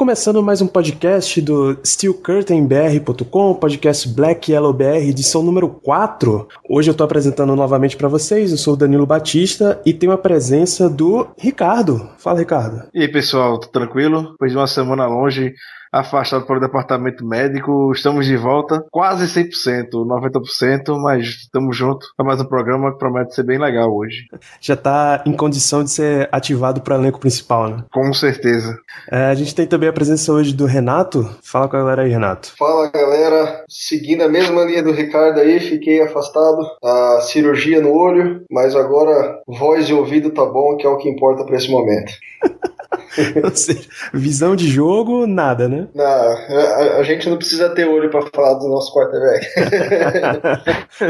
Começando 0.00 0.42
mais 0.42 0.62
um 0.62 0.66
podcast 0.66 1.42
do 1.42 1.78
SteelCurtainBR.com, 1.84 3.54
podcast 3.56 4.08
Black 4.08 4.50
Yellow 4.50 4.72
BR, 4.72 5.06
edição 5.06 5.42
número 5.42 5.68
4. 5.68 6.48
Hoje 6.66 6.90
eu 6.90 6.94
tô 6.94 7.04
apresentando 7.04 7.54
novamente 7.54 7.98
para 7.98 8.08
vocês, 8.08 8.50
eu 8.50 8.56
sou 8.56 8.72
o 8.72 8.76
Danilo 8.78 9.04
Batista 9.04 9.78
e 9.84 9.92
tenho 9.92 10.12
a 10.12 10.16
presença 10.16 10.88
do 10.88 11.28
Ricardo. 11.36 12.08
Fala, 12.16 12.38
Ricardo. 12.38 12.88
E 12.94 13.02
aí, 13.02 13.08
pessoal, 13.08 13.60
tudo 13.60 13.72
tranquilo? 13.72 14.30
Depois 14.30 14.50
de 14.50 14.56
uma 14.56 14.66
semana 14.66 15.06
longe, 15.06 15.52
afastado 15.92 16.46
para 16.46 16.56
o 16.56 16.60
departamento 16.60 17.26
médico, 17.26 17.92
estamos 17.92 18.26
de 18.26 18.36
volta, 18.36 18.84
quase 18.90 19.26
100%, 19.26 19.90
90%, 19.90 20.96
mas 21.00 21.26
estamos 21.26 21.76
juntos 21.76 22.08
para 22.16 22.26
mais 22.26 22.40
um 22.40 22.44
programa 22.44 22.92
que 22.92 22.98
promete 22.98 23.34
ser 23.34 23.42
bem 23.42 23.58
legal 23.58 23.92
hoje. 23.94 24.26
Já 24.60 24.76
tá 24.76 25.22
em 25.26 25.32
condição 25.32 25.82
de 25.82 25.90
ser 25.90 26.28
ativado 26.30 26.80
para 26.80 26.96
o 26.96 27.00
elenco 27.00 27.18
principal, 27.18 27.68
né? 27.68 27.84
Com 27.92 28.12
certeza. 28.12 28.78
É, 29.10 29.26
a 29.26 29.34
gente 29.34 29.54
tem 29.54 29.66
também 29.66 29.88
a 29.88 29.92
presença 29.92 30.32
hoje 30.32 30.54
do 30.54 30.66
Renato. 30.66 31.28
Fala 31.42 31.68
com 31.68 31.76
a 31.76 31.80
galera 31.80 32.02
aí, 32.02 32.10
Renato. 32.10 32.54
Fala 32.56 32.90
galera, 32.90 33.64
seguindo 33.68 34.22
a 34.22 34.28
mesma 34.28 34.64
linha 34.64 34.82
do 34.82 34.92
Ricardo 34.92 35.40
aí, 35.40 35.58
fiquei 35.58 36.02
afastado, 36.02 36.58
a 36.82 37.20
cirurgia 37.22 37.80
no 37.80 37.92
olho, 37.92 38.44
mas 38.50 38.76
agora 38.76 39.40
voz 39.46 39.88
e 39.88 39.94
ouvido 39.94 40.30
tá 40.30 40.44
bom, 40.44 40.76
que 40.76 40.86
é 40.86 40.90
o 40.90 40.96
que 40.96 41.08
importa 41.08 41.44
para 41.44 41.56
esse 41.56 41.70
momento. 41.70 42.12
Ou 43.42 43.54
seja, 43.54 43.88
visão 44.12 44.54
de 44.54 44.68
jogo, 44.68 45.26
nada, 45.26 45.68
né? 45.68 45.88
Não, 45.94 46.04
a, 46.04 46.98
a 46.98 47.02
gente 47.02 47.28
não 47.28 47.36
precisa 47.36 47.68
ter 47.70 47.86
olho 47.86 48.10
para 48.10 48.26
falar 48.34 48.54
do 48.54 48.68
nosso 48.68 48.92
quarterback. 48.94 49.46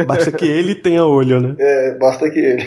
Basta 0.06 0.32
que 0.32 0.46
ele 0.46 0.74
tenha 0.74 1.04
olho, 1.04 1.40
né? 1.40 1.54
é, 1.58 1.94
basta 1.98 2.30
que 2.30 2.38
ele. 2.38 2.64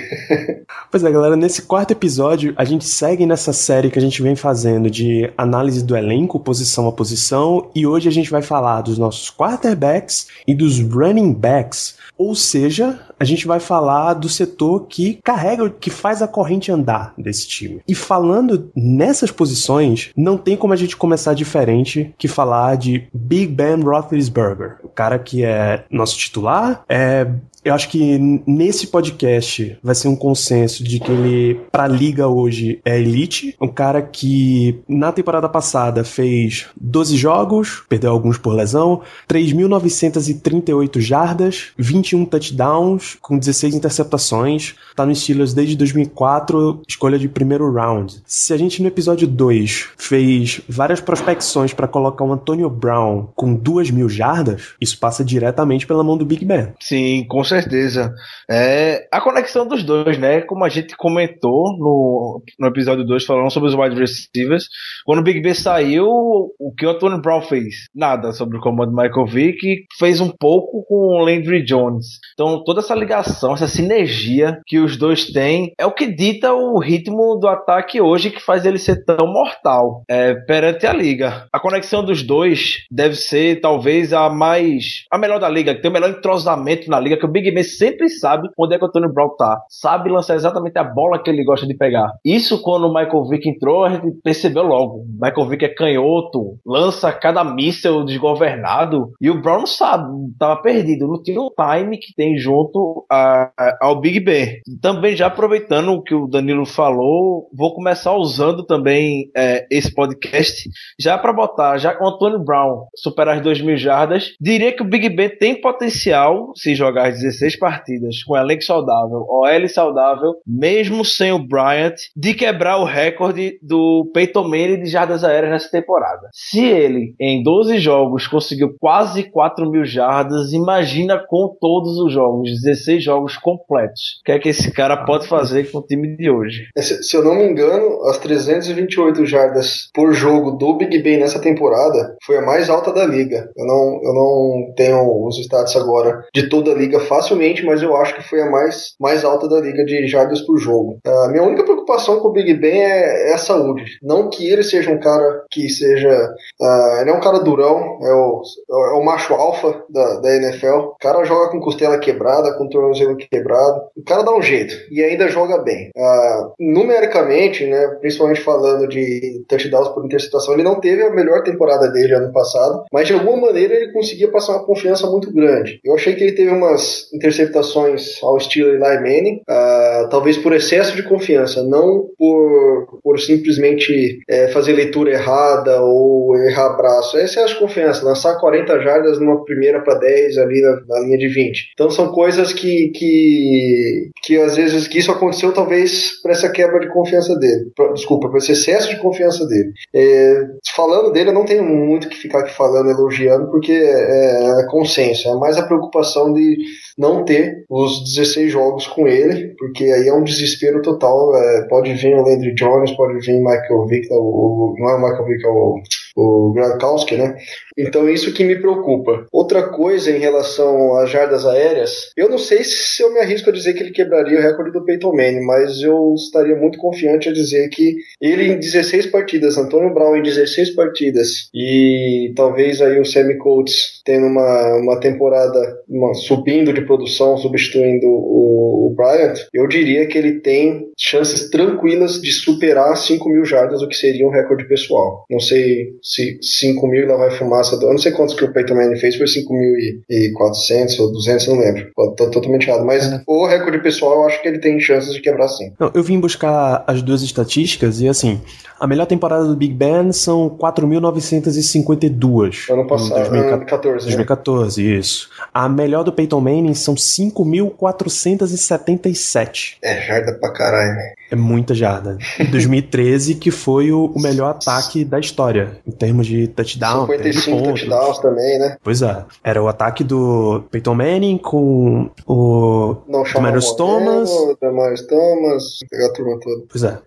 Pois 0.91 1.03
é, 1.03 1.11
galera, 1.11 1.35
nesse 1.35 1.63
quarto 1.63 1.91
episódio 1.91 2.53
a 2.57 2.63
gente 2.63 2.85
segue 2.85 3.25
nessa 3.25 3.53
série 3.53 3.89
que 3.89 3.99
a 3.99 4.01
gente 4.01 4.21
vem 4.21 4.35
fazendo 4.35 4.89
de 4.89 5.31
análise 5.37 5.83
do 5.83 5.95
elenco, 5.95 6.39
posição 6.39 6.87
a 6.87 6.91
posição, 6.91 7.69
e 7.75 7.85
hoje 7.85 8.07
a 8.07 8.11
gente 8.11 8.29
vai 8.29 8.41
falar 8.41 8.81
dos 8.81 8.97
nossos 8.97 9.29
quarterbacks 9.31 10.27
e 10.47 10.53
dos 10.53 10.79
running 10.79 11.33
backs. 11.33 11.97
Ou 12.17 12.35
seja, 12.35 12.99
a 13.23 13.25
gente 13.25 13.47
vai 13.47 13.59
falar 13.59 14.15
do 14.15 14.27
setor 14.27 14.85
que 14.87 15.17
carrega, 15.23 15.69
que 15.69 15.89
faz 15.89 16.21
a 16.21 16.27
corrente 16.27 16.69
andar 16.71 17.13
desse 17.17 17.47
time. 17.47 17.81
E 17.87 17.95
falando 17.95 18.69
nessas 18.75 19.31
posições, 19.31 20.11
não 20.15 20.37
tem 20.37 20.57
como 20.57 20.73
a 20.73 20.75
gente 20.75 20.97
começar 20.97 21.33
diferente 21.33 22.13
que 22.17 22.27
falar 22.27 22.75
de 22.75 23.07
Big 23.13 23.47
Ben 23.47 23.81
Roethlisberger, 23.81 24.77
o 24.83 24.89
cara 24.89 25.17
que 25.17 25.45
é 25.45 25.85
nosso 25.89 26.17
titular, 26.17 26.83
é 26.89 27.27
eu 27.63 27.73
acho 27.73 27.87
que 27.89 28.17
nesse 28.45 28.87
podcast 28.87 29.77
vai 29.81 29.95
ser 29.95 30.09
um 30.09 30.15
consenso 30.15 30.83
de 30.83 30.99
que 30.99 31.09
ele, 31.09 31.61
pra 31.71 31.87
liga 31.87 32.27
hoje, 32.27 32.81
é 32.83 32.99
elite. 32.99 33.55
Um 33.59 33.69
cara 33.69 34.01
que 34.01 34.81
na 34.87 35.13
temporada 35.13 35.47
passada 35.47 36.03
fez 36.03 36.67
12 36.79 37.15
jogos, 37.15 37.83
perdeu 37.87 38.11
alguns 38.11 38.37
por 38.37 38.53
lesão, 38.53 39.01
3.938 39.29 40.99
jardas, 40.99 41.71
21 41.77 42.25
touchdowns, 42.25 43.12
com 43.21 43.37
16 43.37 43.75
interceptações. 43.75 44.75
Tá 44.95 45.05
no 45.05 45.15
Steelers 45.15 45.53
desde 45.53 45.75
2004, 45.75 46.81
escolha 46.87 47.17
de 47.17 47.27
primeiro 47.27 47.71
round. 47.71 48.21
Se 48.25 48.53
a 48.53 48.57
gente 48.57 48.81
no 48.81 48.87
episódio 48.87 49.27
2 49.27 49.89
fez 49.97 50.61
várias 50.67 51.01
prospecções 51.01 51.73
para 51.73 51.87
colocar 51.87 52.23
o 52.23 52.31
Antonio 52.31 52.69
Brown 52.69 53.27
com 53.35 53.55
2 53.55 53.91
mil 53.91 54.07
jardas, 54.09 54.73
isso 54.79 54.97
passa 54.99 55.23
diretamente 55.23 55.87
pela 55.87 56.03
mão 56.03 56.17
do 56.17 56.25
Big 56.25 56.45
Ben. 56.45 56.73
Sim, 56.79 57.25
com 57.27 57.43
certeza. 57.43 58.13
É 58.49 59.07
a 59.11 59.21
conexão 59.21 59.67
dos 59.67 59.83
dois, 59.83 60.17
né? 60.17 60.41
Como 60.41 60.63
a 60.63 60.69
gente 60.69 60.95
comentou 60.95 61.77
no, 61.77 62.41
no 62.59 62.67
episódio 62.67 63.05
2, 63.05 63.25
falando 63.25 63.51
sobre 63.51 63.69
os 63.69 63.75
wide 63.75 63.99
receivers. 63.99 64.67
Quando 65.05 65.19
o 65.19 65.23
Big 65.23 65.41
Ben 65.41 65.53
saiu, 65.53 66.07
o 66.07 66.73
que 66.77 66.85
o 66.85 66.89
Antonio 66.89 67.21
Brown 67.21 67.41
fez? 67.41 67.87
Nada 67.93 68.31
sobre 68.31 68.57
o 68.57 68.61
comando 68.61 68.91
do 68.91 68.95
Michael 68.95 69.25
Vick, 69.25 69.85
fez 69.97 70.19
um 70.19 70.29
pouco 70.29 70.83
com 70.83 70.95
o 70.95 71.25
Landry 71.25 71.63
Jones. 71.63 72.19
Então, 72.33 72.63
toda 72.63 72.79
essa 72.79 72.93
ligação, 73.03 73.53
essa 73.53 73.67
sinergia 73.67 74.59
que 74.65 74.79
os 74.79 74.97
dois 74.97 75.25
têm 75.25 75.73
é 75.77 75.85
o 75.85 75.91
que 75.91 76.07
dita 76.07 76.53
o 76.53 76.79
ritmo 76.79 77.35
do 77.35 77.47
ataque 77.47 78.01
hoje 78.01 78.31
que 78.31 78.39
faz 78.39 78.65
ele 78.65 78.79
ser 78.79 79.03
tão 79.03 79.27
mortal 79.27 80.03
é, 80.09 80.33
perante 80.33 80.87
a 80.87 80.93
liga. 80.93 81.45
A 81.51 81.59
conexão 81.59 82.03
dos 82.03 82.23
dois 82.23 82.85
deve 82.89 83.15
ser 83.15 83.59
talvez 83.59 84.13
a 84.13 84.29
mais 84.29 85.05
a 85.11 85.17
melhor 85.17 85.39
da 85.39 85.49
liga, 85.49 85.75
que 85.75 85.81
tem 85.81 85.91
o 85.91 85.93
melhor 85.93 86.09
entrosamento 86.09 86.89
na 86.89 86.99
liga, 86.99 87.17
que 87.17 87.25
o 87.25 87.31
Big 87.31 87.51
Ben 87.51 87.63
sempre 87.63 88.09
sabe 88.09 88.47
onde 88.57 88.75
é 88.75 88.77
que 88.77 88.85
o 88.85 88.87
Antonio 88.87 89.13
Brown 89.13 89.35
tá. 89.37 89.61
Sabe 89.69 90.09
lançar 90.09 90.35
exatamente 90.35 90.77
a 90.77 90.83
bola 90.83 91.21
que 91.21 91.29
ele 91.29 91.43
gosta 91.43 91.67
de 91.67 91.75
pegar. 91.75 92.09
Isso 92.23 92.61
quando 92.61 92.87
o 92.87 92.93
Michael 92.93 93.27
Vick 93.27 93.49
entrou, 93.49 93.83
a 93.83 93.89
gente 93.89 94.11
percebeu 94.23 94.63
logo. 94.63 94.99
O 94.99 95.07
Michael 95.21 95.49
Vick 95.49 95.65
é 95.65 95.69
canhoto, 95.69 96.57
lança 96.65 97.11
cada 97.11 97.43
míssel 97.43 98.05
desgovernado 98.05 99.11
e 99.19 99.29
o 99.29 99.41
Brown 99.41 99.59
não 99.59 99.67
sabe, 99.67 100.05
tava 100.39 100.61
perdido, 100.61 101.07
não 101.07 101.21
tinha 101.21 101.41
o 101.41 101.51
time 101.51 101.97
que 101.97 102.13
tem 102.15 102.37
junto 102.37 102.79
a, 103.11 103.51
a, 103.57 103.77
ao 103.81 103.99
Big 103.99 104.19
Ben. 104.19 104.59
Também 104.81 105.15
já 105.15 105.27
aproveitando 105.27 105.89
o 105.89 106.01
que 106.01 106.13
o 106.13 106.27
Danilo 106.27 106.65
falou, 106.65 107.49
vou 107.53 107.73
começar 107.73 108.13
usando 108.13 108.65
também 108.65 109.29
é, 109.35 109.65
esse 109.69 109.93
podcast 109.93 110.69
já 110.99 111.17
para 111.17 111.33
botar, 111.33 111.77
já 111.77 111.93
com 111.93 112.05
o 112.05 112.07
Antonio 112.07 112.43
Brown 112.43 112.85
superar 112.95 113.37
as 113.37 113.43
2 113.43 113.61
mil 113.61 113.77
jardas, 113.77 114.33
diria 114.39 114.71
que 114.71 114.81
o 114.81 114.85
Big 114.85 115.09
Ben 115.09 115.29
tem 115.29 115.59
potencial, 115.59 116.51
se 116.55 116.75
jogar 116.75 117.09
as 117.09 117.19
16 117.19 117.57
partidas 117.57 118.23
com 118.23 118.37
elenco 118.37 118.63
saudável, 118.63 119.25
OL 119.27 119.67
saudável, 119.69 120.35
mesmo 120.45 121.03
sem 121.03 121.31
o 121.31 121.39
Bryant, 121.39 121.95
de 122.15 122.33
quebrar 122.33 122.77
o 122.77 122.85
recorde 122.85 123.57
do 123.61 124.09
Peyton 124.13 124.43
Manning 124.43 124.83
de 124.83 124.89
jardas 124.89 125.23
aéreas 125.23 125.51
nessa 125.51 125.71
temporada. 125.71 126.29
Se 126.33 126.63
ele, 126.63 127.15
em 127.19 127.43
12 127.43 127.77
jogos, 127.79 128.27
conseguiu 128.27 128.75
quase 128.79 129.23
4 129.23 129.69
mil 129.69 129.85
jardas, 129.85 130.53
imagina 130.53 131.23
com 131.27 131.55
todos 131.59 131.97
os 131.99 132.11
jogos, 132.11 132.49
16 132.73 133.03
jogos 133.03 133.37
completos. 133.37 134.19
O 134.21 134.25
que 134.25 134.31
é 134.31 134.39
que 134.39 134.49
esse 134.49 134.71
cara 134.71 135.05
pode 135.05 135.27
fazer 135.27 135.71
com 135.71 135.79
o 135.79 135.85
time 135.85 136.15
de 136.15 136.29
hoje? 136.29 136.67
Se, 136.77 137.03
se 137.03 137.15
eu 137.15 137.23
não 137.23 137.35
me 137.35 137.45
engano, 137.45 138.03
as 138.07 138.17
328 138.17 139.25
jardas 139.25 139.89
por 139.93 140.13
jogo 140.13 140.51
do 140.51 140.75
Big 140.77 141.01
Ben 141.01 141.19
nessa 141.19 141.39
temporada 141.39 142.15
foi 142.25 142.37
a 142.37 142.41
mais 142.41 142.69
alta 142.69 142.91
da 142.91 143.05
liga. 143.05 143.49
Eu 143.55 143.65
não, 143.65 143.99
eu 144.03 144.13
não 144.13 144.73
tenho 144.75 145.27
os 145.27 145.37
status 145.39 145.75
agora 145.75 146.23
de 146.33 146.49
toda 146.49 146.71
a 146.71 146.75
liga 146.75 146.99
facilmente, 146.99 147.65
mas 147.65 147.81
eu 147.81 147.95
acho 147.95 148.15
que 148.15 148.27
foi 148.27 148.41
a 148.41 148.49
mais, 148.49 148.93
mais 148.99 149.23
alta 149.23 149.47
da 149.47 149.59
liga 149.59 149.83
de 149.85 150.07
jardas 150.07 150.41
por 150.41 150.57
jogo. 150.57 150.99
A 151.05 151.29
minha 151.29 151.43
única 151.43 151.63
preocupação 151.63 152.19
com 152.19 152.29
o 152.29 152.31
Big 152.31 152.53
Ben 152.55 152.81
é, 152.81 153.31
é 153.31 153.33
a 153.33 153.37
saúde. 153.37 153.83
Não 154.01 154.29
que 154.29 154.49
ele 154.49 154.63
seja 154.63 154.91
um 154.91 154.99
cara 154.99 155.43
que 155.51 155.69
seja. 155.69 156.33
Uh, 156.61 157.01
ele 157.01 157.09
é 157.09 157.13
um 157.13 157.19
cara 157.19 157.39
durão, 157.39 157.99
é 158.01 158.13
o, 158.13 158.41
é 158.69 158.93
o 158.97 159.03
macho 159.03 159.33
alfa 159.33 159.83
da, 159.89 160.19
da 160.19 160.35
NFL. 160.35 160.67
O 160.67 160.95
cara 160.99 161.23
joga 161.23 161.51
com 161.51 161.59
costela 161.59 161.99
quebrada, 161.99 162.55
com 162.57 162.62
tornozelo 162.69 163.15
quebrado. 163.15 163.81
O 163.95 164.03
cara 164.03 164.23
dá 164.23 164.35
um 164.35 164.41
jeito 164.41 164.75
e 164.91 165.03
ainda 165.03 165.27
joga 165.27 165.59
bem. 165.59 165.89
Uh, 165.95 166.53
numericamente, 166.59 167.65
né, 167.65 167.87
principalmente 167.99 168.41
falando 168.41 168.87
de 168.87 169.43
touchdowns 169.47 169.89
por 169.89 170.05
interceptação, 170.05 170.53
ele 170.53 170.63
não 170.63 170.79
teve 170.79 171.03
a 171.03 171.13
melhor 171.13 171.43
temporada 171.43 171.89
dele 171.89 172.13
ano 172.13 172.31
passado, 172.31 172.83
mas 172.91 173.07
de 173.07 173.13
alguma 173.13 173.47
maneira 173.47 173.73
ele 173.73 173.91
conseguia 173.91 174.31
passar 174.31 174.53
uma 174.53 174.65
confiança 174.65 175.09
muito 175.09 175.31
grande. 175.33 175.79
Eu 175.83 175.95
achei 175.95 176.15
que 176.15 176.23
ele 176.23 176.35
teve 176.35 176.51
umas 176.51 177.11
interceptações 177.13 178.21
ao 178.23 178.37
estilo 178.37 178.69
Eli 178.69 178.79
Manning, 178.79 179.41
uh, 179.49 180.09
talvez 180.09 180.37
por 180.37 180.53
excesso 180.53 180.95
de 180.95 181.03
confiança, 181.03 181.63
não 181.63 182.07
por, 182.17 182.99
por 183.03 183.19
simplesmente 183.19 184.19
é, 184.29 184.47
fazer 184.49 184.73
leitura 184.73 185.11
errada 185.11 185.81
ou 185.81 186.35
errar 186.37 186.75
braço. 186.75 187.17
É 187.17 187.23
a 187.23 187.55
confiança, 187.55 188.05
lançar 188.05 188.39
40 188.39 188.79
jardas 188.81 189.19
numa 189.19 189.43
primeira 189.43 189.81
para 189.81 189.95
10 189.95 190.37
ali 190.37 190.61
na, 190.61 190.81
na, 190.87 190.99
linha 190.99 191.17
de 191.17 191.27
20. 191.27 191.71
Então 191.73 191.89
são 191.89 192.11
coisas 192.11 192.52
que, 192.53 192.89
que, 192.89 194.09
que 194.23 194.37
às 194.37 194.55
vezes 194.55 194.87
que 194.87 194.99
isso 194.99 195.11
aconteceu 195.11 195.53
talvez 195.53 196.21
para 196.21 196.31
essa 196.31 196.49
quebra 196.49 196.79
de 196.79 196.91
confiança 196.91 197.35
dele. 197.37 197.71
Pra, 197.75 197.91
desculpa, 197.93 198.29
para 198.29 198.37
esse 198.37 198.51
excesso 198.51 198.89
de 198.89 198.99
confiança 198.99 199.45
dele. 199.45 199.71
É, 199.93 200.45
falando 200.75 201.11
dele, 201.11 201.29
eu 201.29 201.33
não 201.33 201.45
tenho 201.45 201.63
muito 201.63 202.09
que 202.09 202.17
ficar 202.17 202.39
aqui 202.39 202.53
falando, 202.53 202.89
elogiando, 202.89 203.49
porque 203.49 203.71
é, 203.71 204.61
é 204.61 204.67
consenso. 204.69 205.27
É 205.29 205.35
mais 205.35 205.57
a 205.57 205.65
preocupação 205.65 206.33
de 206.33 206.57
não 206.97 207.25
ter 207.25 207.65
os 207.69 208.03
16 208.15 208.51
jogos 208.51 208.87
com 208.87 209.07
ele, 209.07 209.55
porque 209.57 209.85
aí 209.85 210.07
é 210.07 210.13
um 210.13 210.23
desespero 210.23 210.81
total. 210.81 211.35
É, 211.35 211.67
pode 211.67 211.93
vir 211.93 212.15
o 212.15 212.21
Landry 212.21 212.53
Jones, 212.55 212.91
pode 212.91 213.19
vir 213.25 213.35
o 213.35 213.43
Michael 213.43 213.85
Vick, 213.87 214.07
o, 214.11 214.75
não 214.77 214.89
é 214.89 214.95
o 214.95 215.01
Michael 215.01 215.25
Vick, 215.25 215.45
é 215.45 215.49
o 215.49 215.81
o 216.15 216.51
Gronkowski, 216.53 217.15
né? 217.15 217.35
Então 217.77 218.09
isso 218.09 218.33
que 218.33 218.43
me 218.43 218.55
preocupa. 218.55 219.25
Outra 219.31 219.69
coisa 219.69 220.11
em 220.11 220.19
relação 220.19 220.95
às 220.97 221.09
jardas 221.09 221.45
aéreas, 221.45 222.11
eu 222.15 222.29
não 222.29 222.37
sei 222.37 222.63
se 222.63 223.01
eu 223.01 223.11
me 223.13 223.19
arrisco 223.19 223.49
a 223.49 223.53
dizer 223.53 223.73
que 223.73 223.81
ele 223.81 223.91
quebraria 223.91 224.39
o 224.39 224.41
recorde 224.41 224.71
do 224.71 224.83
Peyton 224.85 225.15
Manning, 225.15 225.45
mas 225.45 225.81
eu 225.81 226.13
estaria 226.15 226.55
muito 226.55 226.77
confiante 226.77 227.29
a 227.29 227.33
dizer 227.33 227.69
que 227.69 227.97
ele 228.21 228.47
em 228.47 228.59
16 228.59 229.07
partidas, 229.07 229.57
Antônio 229.57 229.93
Brown 229.93 230.15
em 230.15 230.23
16 230.23 230.71
partidas 230.71 231.49
e 231.53 232.31
talvez 232.35 232.81
aí 232.81 232.99
o 232.99 233.05
Sammy 233.05 233.37
Coates 233.37 234.01
tendo 234.05 234.27
uma, 234.27 234.75
uma 234.77 234.99
temporada 234.99 235.81
uma, 235.87 236.13
subindo 236.13 236.73
de 236.73 236.81
produção, 236.81 237.37
substituindo 237.37 238.07
o, 238.07 238.87
o 238.87 238.93
Bryant, 238.95 239.39
eu 239.53 239.67
diria 239.67 240.05
que 240.07 240.17
ele 240.17 240.39
tem 240.39 240.87
chances 240.97 241.49
tranquilas 241.49 242.21
de 242.21 242.31
superar 242.31 242.95
5 242.95 243.27
mil 243.29 243.45
jardas, 243.45 243.81
o 243.81 243.87
que 243.87 243.95
seria 243.95 244.27
um 244.27 244.31
recorde 244.31 244.67
pessoal. 244.67 245.25
Não 245.29 245.39
sei 245.39 245.93
se 246.01 246.02
5 246.03 246.87
mil 246.87 247.03
ainda 247.03 247.15
vai 247.15 247.31
fumaça. 247.31 247.77
Eu 247.81 247.91
não 247.91 247.97
sei 247.97 248.11
quantos 248.11 248.35
que 248.35 248.43
o 248.43 248.51
Peyton 248.51 248.75
Manning 248.75 248.99
fez, 248.99 249.15
foi 249.15 249.25
5.400 249.25 250.99
ou 250.99 251.13
200, 251.13 251.47
não 251.47 251.59
lembro. 251.59 251.89
Tô 252.17 252.29
totalmente 252.29 252.67
errado. 252.67 252.83
Mas 252.85 253.09
é. 253.11 253.21
o 253.25 253.47
recorde 253.47 253.79
pessoal, 253.79 254.15
eu 254.15 254.25
acho 254.27 254.41
que 254.41 254.49
ele 254.49 254.59
tem 254.59 254.77
chances 254.79 255.13
de 255.13 255.21
quebrar 255.21 255.47
sim. 255.47 255.71
Não, 255.79 255.89
eu 255.93 256.03
vim 256.03 256.19
buscar 256.19 256.83
as 256.85 257.01
duas 257.01 257.21
estatísticas 257.21 258.01
e 258.01 258.09
assim, 258.09 258.41
a 258.79 258.85
melhor 258.85 259.05
temporada 259.05 259.45
do 259.45 259.55
Big 259.55 259.73
Ben 259.73 260.11
são 260.11 260.49
4.952. 260.49 262.69
Ano 262.69 262.85
passado, 262.85 263.29
2014. 263.29 264.07
2014, 264.07 264.83
né? 264.83 264.89
isso. 264.99 265.29
A 265.53 265.69
melhor 265.69 266.03
do 266.03 266.11
Peyton 266.11 266.41
Manning 266.41 266.73
são 266.73 266.95
5.477. 266.95 269.77
É, 269.81 270.01
jarda 270.01 270.33
pra 270.33 270.51
caralho, 270.51 270.95
né? 270.95 271.13
É 271.31 271.35
muita 271.35 271.73
jarda. 271.73 272.17
2013, 272.51 273.35
que 273.35 273.51
foi 273.51 273.91
o, 273.91 274.05
o, 274.05 274.21
melhor 274.21 274.51
ataque 274.51 275.03
da 275.03 275.19
história, 275.19 275.79
em 275.85 275.91
termos 275.91 276.27
de 276.27 276.47
touchdown. 276.47 277.07
55 277.07 277.63
touchdowns 277.63 278.19
também, 278.19 278.59
né? 278.59 278.77
Pois 278.83 279.01
é. 279.01 279.25
Era 279.43 279.61
o 279.61 279.67
ataque 279.67 280.03
do 280.03 280.63
Peyton 280.69 280.95
Manning 280.95 281.37
com 281.37 282.09
o 282.27 282.95
Demarius 283.33 283.71
Thomas. 283.73 284.29
Demarius 284.61 285.01
Thomas, 285.07 285.79
pegar 285.89 286.07
a 286.07 286.13
turma 286.13 286.39
toda. 286.39 286.63
Pois 286.69 286.83
é. 286.83 286.99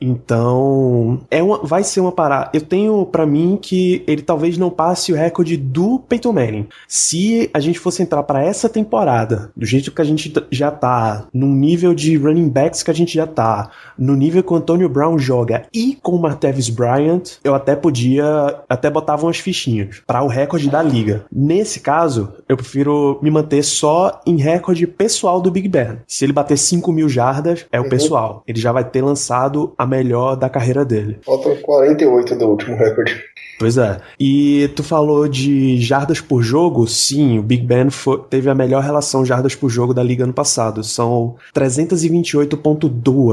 Então, 0.00 1.20
é 1.30 1.42
uma, 1.42 1.58
vai 1.62 1.82
ser 1.82 2.00
uma 2.00 2.12
parada. 2.12 2.50
Eu 2.52 2.60
tenho 2.60 3.06
para 3.06 3.26
mim 3.26 3.58
que 3.60 4.04
ele 4.06 4.22
talvez 4.22 4.58
não 4.58 4.70
passe 4.70 5.12
o 5.12 5.16
recorde 5.16 5.56
do 5.56 5.98
Peyton 5.98 6.32
Manning. 6.32 6.68
Se 6.86 7.50
a 7.52 7.60
gente 7.60 7.78
fosse 7.78 8.02
entrar 8.02 8.22
para 8.22 8.44
essa 8.44 8.68
temporada, 8.68 9.50
do 9.56 9.64
jeito 9.64 9.90
que 9.92 10.02
a 10.02 10.04
gente 10.04 10.32
já 10.50 10.70
tá, 10.70 11.26
num 11.32 11.52
nível 11.52 11.94
de 11.94 12.16
running 12.16 12.48
backs 12.48 12.82
que 12.82 12.90
a 12.90 12.94
gente 12.94 13.14
já 13.14 13.26
tá, 13.36 13.70
no 13.98 14.16
nível 14.16 14.42
que 14.42 14.52
o 14.52 14.56
Antonio 14.56 14.88
Brown 14.88 15.18
joga 15.18 15.66
e 15.72 15.96
com 16.02 16.12
o 16.12 16.20
Martavis 16.20 16.70
Bryant, 16.70 17.36
eu 17.44 17.54
até 17.54 17.76
podia, 17.76 18.24
até 18.68 18.88
botava 18.88 19.26
umas 19.26 19.36
fichinhas 19.36 20.02
para 20.06 20.22
o 20.22 20.26
recorde 20.26 20.70
da 20.70 20.82
liga. 20.82 21.26
Nesse 21.30 21.80
caso, 21.80 22.32
eu 22.48 22.56
prefiro 22.56 23.18
me 23.22 23.30
manter 23.30 23.62
só 23.62 24.20
em 24.26 24.38
recorde 24.38 24.86
pessoal 24.86 25.40
do 25.40 25.50
Big 25.50 25.68
Ben. 25.68 25.98
Se 26.06 26.24
ele 26.24 26.32
bater 26.32 26.56
5 26.56 26.90
mil 26.90 27.08
jardas, 27.08 27.66
é 27.70 27.78
o 27.78 27.84
uhum. 27.84 27.90
pessoal. 27.90 28.42
Ele 28.46 28.58
já 28.58 28.72
vai 28.72 28.84
ter 28.84 29.02
lançado 29.02 29.74
a 29.76 29.84
melhor 29.84 30.36
da 30.36 30.48
carreira 30.48 30.84
dele. 30.84 31.18
Faltam 31.22 31.54
48 31.56 32.36
do 32.36 32.46
último 32.46 32.76
recorde. 32.76 33.22
Pois 33.58 33.78
é. 33.78 33.98
E 34.20 34.70
tu 34.76 34.82
falou 34.82 35.26
de 35.26 35.80
jardas 35.80 36.20
por 36.20 36.42
jogo? 36.42 36.86
Sim, 36.86 37.38
o 37.38 37.42
Big 37.42 37.64
Ben 37.64 37.88
foi, 37.90 38.22
teve 38.28 38.50
a 38.50 38.54
melhor 38.54 38.82
relação 38.82 39.24
jardas 39.24 39.54
por 39.54 39.70
jogo 39.70 39.94
da 39.94 40.02
liga 40.02 40.24
ano 40.24 40.32
passado. 40.32 40.84
São 40.84 41.36
328.2 41.54 43.25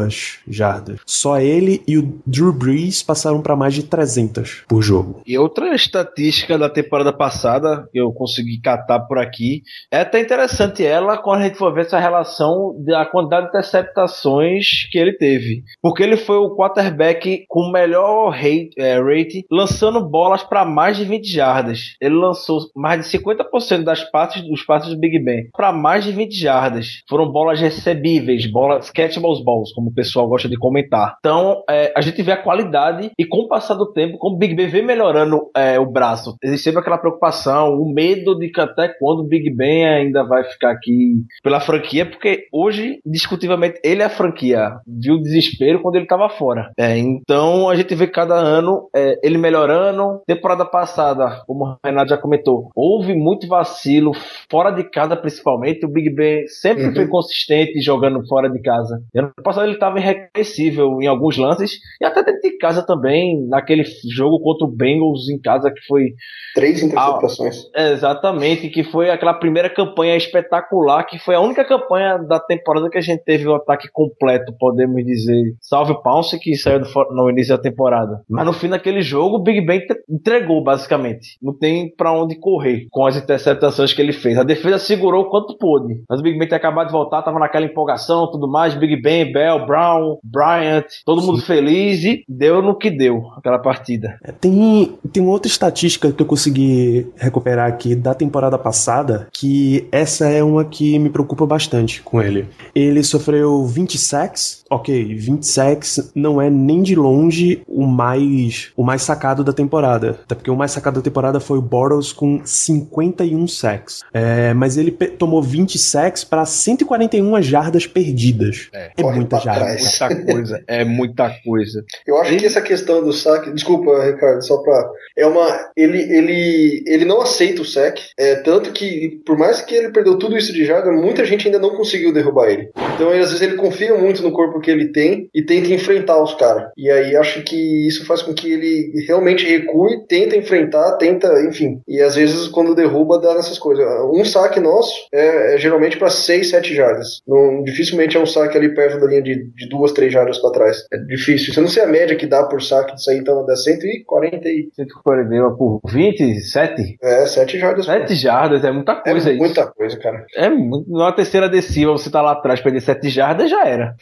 jardas. 0.48 1.00
Só 1.06 1.40
ele 1.40 1.81
e 1.88 1.98
o 1.98 2.19
Drew 2.25 2.54
Brees 2.54 3.01
passaram 3.04 3.42
para 3.42 3.56
mais 3.56 3.74
de 3.74 3.84
300 3.84 4.63
por 4.68 4.81
jogo. 4.81 5.22
E 5.25 5.38
outra 5.38 5.74
estatística 5.75 6.57
da 6.57 6.69
temporada 6.69 7.13
passada 7.13 7.88
que 7.92 8.00
eu 8.00 8.12
consegui 8.12 8.60
catar 8.62 9.01
por 9.01 9.18
aqui 9.18 9.63
é 9.92 10.00
até 10.00 10.19
interessante 10.19 10.86
ela 10.86 11.18
quando 11.18 11.42
a 11.42 11.44
gente 11.45 11.57
for 11.57 11.74
ver 11.74 11.81
essa 11.81 12.00
relação 12.00 12.75
da 12.86 13.06
quantidade 13.06 13.45
de 13.45 13.50
interceptações 13.50 14.88
que 14.92 14.98
ele 14.98 15.13
teve. 15.13 15.63
Porque 15.81 16.04
ele 16.04 16.18
foi 16.18 16.38
o 16.38 16.56
quarterback 16.56 17.46
com 17.48 17.72
melhor 17.72 18.30
rate, 18.30 18.72
é, 18.78 19.00
rate 19.00 19.46
lançando 19.51 20.01
bolas 20.01 20.44
para 20.44 20.66
mais 20.66 20.98
de 20.98 21.06
20 21.06 21.28
jardas. 21.28 21.96
Ele 22.01 22.16
lançou 22.16 22.60
mais 22.75 23.01
de 23.01 23.18
50% 23.18 23.84
das 23.84 24.04
passes 24.04 24.42
dos 24.42 24.63
passes 24.63 24.89
do 24.89 25.00
Big 25.00 25.19
Ben 25.19 25.50
para 25.51 25.72
mais 25.72 26.04
de 26.04 26.12
20 26.12 26.34
jardas. 26.34 27.04
Foram 27.10 27.31
bolas 27.31 27.60
recebíveis, 27.60 28.46
bolas 28.46 28.89
catchable 28.89 29.44
balls, 29.44 29.74
como 29.83 29.89
o 29.89 29.94
pessoal 29.94 30.27
gosta 30.27 30.47
de 30.47 30.57
comentar. 30.57 31.18
Então, 31.19 31.63
é, 31.69 31.91
a 31.95 32.01
gente 32.01 32.21
vê 32.21 32.31
a 32.31 32.41
qualidade 32.41 33.12
e 33.19 33.25
com 33.25 33.39
o 33.39 33.47
passar 33.47 33.75
do 33.75 33.91
tempo, 33.91 34.18
como 34.18 34.35
o 34.35 34.39
Big 34.39 34.56
Ben 34.56 34.68
vem 34.68 34.85
melhorando 34.85 35.50
é, 35.56 35.77
o 35.80 35.85
braço, 35.85 36.38
existe 36.41 36.63
sempre 36.63 36.80
aquela 36.80 36.97
preocupação, 36.97 37.74
o 37.74 37.94
medo 37.94 38.38
de 38.38 38.50
que 38.50 38.62
até 38.62 38.88
quando 38.88 39.19
o 39.19 39.27
Big 39.27 39.53
Ben 39.53 39.85
ainda 39.85 40.24
vai 40.24 40.44
ficar 40.45 40.71
aqui 40.71 41.24
pela 41.44 41.59
franquia, 41.59 42.06
porque 42.06 42.45
hoje, 42.51 43.00
discutivelmente, 43.06 43.80
ele 43.83 44.01
é 44.01 44.06
a 44.06 44.09
franquia. 44.09 44.71
Viu 44.88 45.15
o 45.15 45.21
desespero 45.21 45.81
quando 45.81 45.95
ele 45.95 46.06
estava 46.06 46.29
fora. 46.29 46.71
É, 46.77 46.97
então, 46.97 47.69
a 47.69 47.75
gente 47.75 47.94
vê 47.95 48.07
cada 48.07 48.36
ano 48.36 48.89
é, 48.95 49.19
ele 49.24 49.38
melhorando 49.38 50.21
temporada 50.25 50.65
passada, 50.65 51.41
como 51.45 51.65
o 51.65 51.77
Renato 51.83 52.09
já 52.09 52.18
comentou, 52.18 52.69
houve 52.75 53.13
muito 53.13 53.47
vacilo, 53.47 54.12
fora 54.50 54.71
de 54.71 54.83
casa 54.83 55.15
principalmente. 55.15 55.86
O 55.86 55.89
Big 55.89 56.09
Ben 56.09 56.47
sempre 56.47 56.86
uhum. 56.86 56.95
foi 56.95 57.07
consistente 57.07 57.81
jogando 57.81 58.25
fora 58.27 58.50
de 58.50 58.62
casa. 58.62 59.01
Ano 59.15 59.31
passado 59.44 59.68
ele 59.68 59.73
estava 59.74 60.00
irreconhecível 60.00 61.02
em 61.02 61.08
alguns 61.08 61.38
lances, 61.38 61.80
e 62.02 62.06
até 62.06 62.24
dentro 62.24 62.42
de 62.42 62.58
casa 62.58 62.86
também, 62.86 63.46
naquele 63.48 63.84
jogo 64.12 64.40
contra 64.40 64.66
o 64.66 64.72
Bengals 64.72 65.30
em 65.30 65.40
casa, 65.40 65.72
que 65.72 65.81
foi. 65.88 66.14
Três 66.56 66.81
interceptações. 66.84 67.58
Ah, 67.75 67.90
exatamente, 67.90 68.70
que 68.70 68.84
foi 68.84 69.10
aquela 69.10 69.34
primeira 69.34 69.70
campanha 69.70 70.16
espetacular, 70.16 71.04
que 71.04 71.18
foi 71.18 71.36
a 71.36 71.40
única 71.40 71.66
campanha 71.66 72.18
da 72.18 72.40
temporada 72.40 72.90
que 72.90 72.98
a 72.98 73.02
gente 73.02 73.24
teve 73.24 73.48
o 73.48 73.56
ataque 73.56 73.88
completo, 73.92 74.54
podemos 74.60 75.04
dizer. 75.04 75.56
Salve 75.62 76.02
Pounce, 76.04 76.40
que 76.40 76.56
saiu 76.56 76.81
no 77.12 77.30
início 77.30 77.56
da 77.56 77.62
temporada. 77.62 78.22
Mas 78.30 78.46
no 78.46 78.54
fim 78.54 78.70
daquele 78.70 79.02
jogo, 79.02 79.38
o 79.38 79.44
Big 79.44 79.66
Ben 79.66 79.81
entregou, 80.10 80.64
basicamente. 80.64 81.38
Não 81.42 81.58
tem 81.58 81.94
para 81.96 82.12
onde 82.12 82.36
correr 82.36 82.88
com 82.92 83.06
as 83.06 83.18
interceptações 83.18 83.94
que 83.94 84.02
ele 84.02 84.14
fez. 84.14 84.38
A 84.38 84.44
defesa 84.44 84.78
segurou 84.78 85.24
o 85.24 85.30
quanto 85.30 85.58
pôde. 85.58 86.04
Mas 86.10 86.20
o 86.20 86.24
Big 86.24 86.38
Ben 86.38 86.48
tinha 86.48 86.58
acabado 86.58 86.88
de 86.88 86.94
voltar, 86.94 87.22
tava 87.22 87.40
naquela 87.40 87.66
empolgação, 87.66 88.30
tudo 88.30 88.48
mais. 88.48 88.75
Big 88.75 89.02
Ben, 89.02 89.31
Bell, 89.31 89.62
Brown, 89.65 90.18
Bryant, 90.24 90.86
todo 91.06 91.21
Sim. 91.21 91.27
mundo 91.27 91.42
feliz 91.42 92.04
e 92.04 92.24
deu 92.27 92.62
no 92.62 92.77
que 92.77 92.89
deu 92.89 93.24
aquela 93.38 93.60
partida. 93.60 94.18
É, 94.24 94.31
tem, 94.31 94.94
tem 95.12 95.25
outra 95.25 95.50
estatística 95.50 96.12
que 96.12 96.21
eu 96.21 96.25
consegui 96.25 97.07
recuperar 97.15 97.68
aqui 97.68 97.95
da 97.95 98.13
temporada 98.13 98.57
passada, 98.57 99.27
que 99.31 99.88
essa 99.91 100.27
é 100.27 100.43
uma 100.43 100.65
que 100.65 100.98
me 101.00 101.10
preocupa 101.10 101.46
bastante 101.46 102.01
com 102.01 102.22
ele. 102.22 102.48
Ele 102.74 103.03
sofreu 103.03 103.65
20 103.65 103.98
sacks, 103.98 104.63
ok, 104.70 105.15
20 105.15 105.43
sacks 105.43 106.12
não 106.15 106.41
é 106.41 106.50
nem 106.50 106.82
de 106.82 106.96
longe 106.96 107.62
o 107.67 107.86
mais, 107.86 108.72
o 108.75 108.84
mais 108.84 109.01
sacado 109.01 109.43
da 109.43 109.53
temporada. 109.53 110.20
Até 110.24 110.36
porque 110.36 110.51
o 110.51 110.55
mais 110.55 110.72
sacado 110.72 110.96
da 110.96 111.01
temporada 111.01 111.39
foi 111.39 111.58
o 111.58 111.62
Boros 111.62 112.12
com 112.12 112.41
51 112.43 113.48
sacks. 113.48 114.01
É, 114.13 114.53
mas 114.53 114.77
ele 114.77 114.91
tomou 114.91 115.41
20 115.41 115.77
sacks 115.77 116.24
para 116.24 116.46
141 116.46 117.41
jardas 117.41 117.88
perdidas. 117.88 118.70
É, 118.74 118.91
é 118.96 119.03
muita 119.03 119.39
jarda. 119.39 119.52
Muita 119.60 120.15
coisa. 120.33 120.63
É 120.67 120.83
muita 120.83 121.36
coisa. 121.43 121.83
Eu 122.05 122.17
acho 122.17 122.31
ele... 122.31 122.39
que 122.39 122.45
essa 122.45 122.62
questão 122.62 123.03
do 123.03 123.13
saque. 123.13 123.51
Desculpa, 123.51 124.03
Ricardo, 124.05 124.41
só 124.43 124.57
pra. 124.62 124.89
É 125.17 125.25
uma. 125.25 125.72
Ele, 125.75 126.01
ele, 126.01 126.83
ele 126.88 127.05
não 127.05 127.22
aceita 127.22 127.62
o 127.62 127.65
sack. 127.65 128.01
É, 128.17 128.36
tanto 128.36 128.72
que, 128.72 129.22
por 129.25 129.38
mais 129.38 129.62
que 129.62 129.75
ele 129.75 129.91
perdeu 129.91 130.17
tudo 130.17 130.38
isso 130.38 130.53
de 130.53 130.65
jarda, 130.65 130.91
muita 130.91 131.25
gente 131.25 131.48
ainda 131.48 131.60
não 131.60 131.75
conseguiu 131.75 132.13
derrubar 132.13 132.50
ele. 132.50 132.69
Então, 132.95 133.10
às 133.10 133.31
vezes, 133.31 133.41
ele 133.41 133.55
confia 133.55 133.95
muito 133.95 134.22
no 134.22 134.31
corpo 134.31 134.60
que 134.60 134.72
ele 134.72 134.91
tem 134.91 135.27
e 135.33 135.43
tenta 135.43 135.74
enfrentar 135.74 136.22
os 136.22 136.33
caras. 136.36 136.69
E 136.77 136.89
aí 136.89 137.15
acho 137.15 137.43
que 137.43 137.88
isso 137.88 138.05
faz 138.05 138.22
com 138.22 138.33
que 138.33 138.51
ele 138.51 139.05
realmente 139.07 139.45
recue, 139.45 140.05
tenta 140.07 140.36
enfrentar, 140.36 140.98
tenta, 140.98 141.27
enfim. 141.48 141.81
E 141.88 142.01
às 142.01 142.15
vezes 142.15 142.48
quando 142.48 142.75
derruba 142.75 143.19
dá 143.19 143.36
nessas 143.36 143.57
coisas. 143.57 143.86
Um 144.13 144.24
saque 144.24 144.60
nosso 144.60 144.93
é, 145.13 145.55
é 145.55 145.57
geralmente 145.57 145.98
para 145.98 146.10
6, 146.10 146.50
7 146.50 146.75
jardas. 146.75 147.22
Não, 147.27 147.63
dificilmente 147.63 148.17
é 148.17 148.19
um 148.19 148.25
saque 148.25 148.57
ali 148.57 148.74
perto 148.74 149.00
da 149.00 149.07
linha 149.07 149.22
de, 149.22 149.42
de 149.55 149.67
2, 149.69 149.91
3 149.91 150.13
jardas 150.13 150.39
para 150.39 150.51
trás. 150.51 150.85
É 150.91 150.97
difícil. 150.97 151.53
Você 151.53 151.62
não 151.62 151.67
sei 151.67 151.83
a 151.83 151.88
média 151.88 152.15
que 152.15 152.25
dá 152.25 152.43
por 152.43 152.62
saque 152.62 152.95
disso 152.95 153.09
aí, 153.09 153.17
então 153.17 153.45
dá 153.45 153.55
140 153.55 154.47
e... 154.47 154.69
140 154.75 155.55
por 155.55 155.81
27? 155.85 156.97
É, 157.01 157.25
7 157.25 157.59
jardas. 157.59 157.85
7 157.85 158.15
jardas, 158.15 158.63
é 158.63 158.71
muita 158.71 158.95
coisa 158.95 159.29
é 159.29 159.33
isso. 159.33 159.41
muita 159.41 159.67
coisa, 159.67 159.97
cara. 160.00 160.25
É 160.35 160.50
muito. 160.50 160.89
Na 160.91 161.12
terceira 161.12 161.45
adesiva, 161.47 161.91
você 161.91 162.09
tá 162.09 162.21
lá 162.21 162.33
atrás, 162.33 162.62
perder 162.62 162.81
7 162.81 163.09
jardas, 163.09 163.50
já 163.50 163.65
era. 163.65 163.95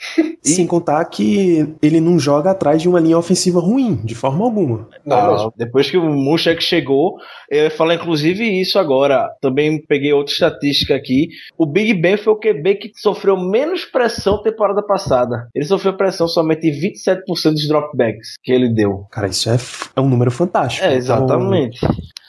e... 0.43 0.49
Sem 0.61 0.67
contar 0.67 1.03
que 1.05 1.75
ele 1.81 1.99
não 1.99 2.19
joga 2.19 2.51
atrás 2.51 2.81
de 2.81 2.89
uma 2.89 2.99
linha 2.99 3.17
ofensiva 3.17 3.59
ruim, 3.59 3.95
de 4.03 4.15
forma 4.15 4.43
alguma. 4.43 4.87
Não, 5.05 5.51
depois 5.55 5.89
que 5.89 5.97
o 5.97 6.03
Munchak 6.03 6.61
chegou, 6.61 7.15
eu 7.49 7.63
ia 7.63 7.71
falar 7.71 7.95
inclusive 7.95 8.43
isso 8.59 8.77
agora. 8.79 9.29
Também 9.41 9.83
peguei 9.85 10.13
outra 10.13 10.33
estatística 10.33 10.95
aqui. 10.95 11.29
O 11.57 11.65
Big 11.65 11.93
Ben 11.93 12.17
foi 12.17 12.33
o 12.33 12.39
QB 12.39 12.75
que 12.75 12.91
sofreu 12.95 13.37
menos 13.37 13.85
pressão 13.85 14.41
temporada 14.41 14.81
passada. 14.81 15.30
Ele 15.53 15.65
sofreu 15.65 15.95
pressão 15.95 16.27
somente 16.27 16.67
em 16.67 16.71
27% 16.71 17.51
dos 17.51 17.67
dropbacks 17.67 18.35
que 18.43 18.51
ele 18.51 18.73
deu. 18.73 19.05
Cara, 19.11 19.27
isso 19.27 19.49
é, 19.49 19.57
é 19.95 20.01
um 20.01 20.09
número 20.09 20.31
fantástico. 20.31 20.85
É, 20.85 20.89
Então, 20.89 20.97
exatamente. 20.97 21.79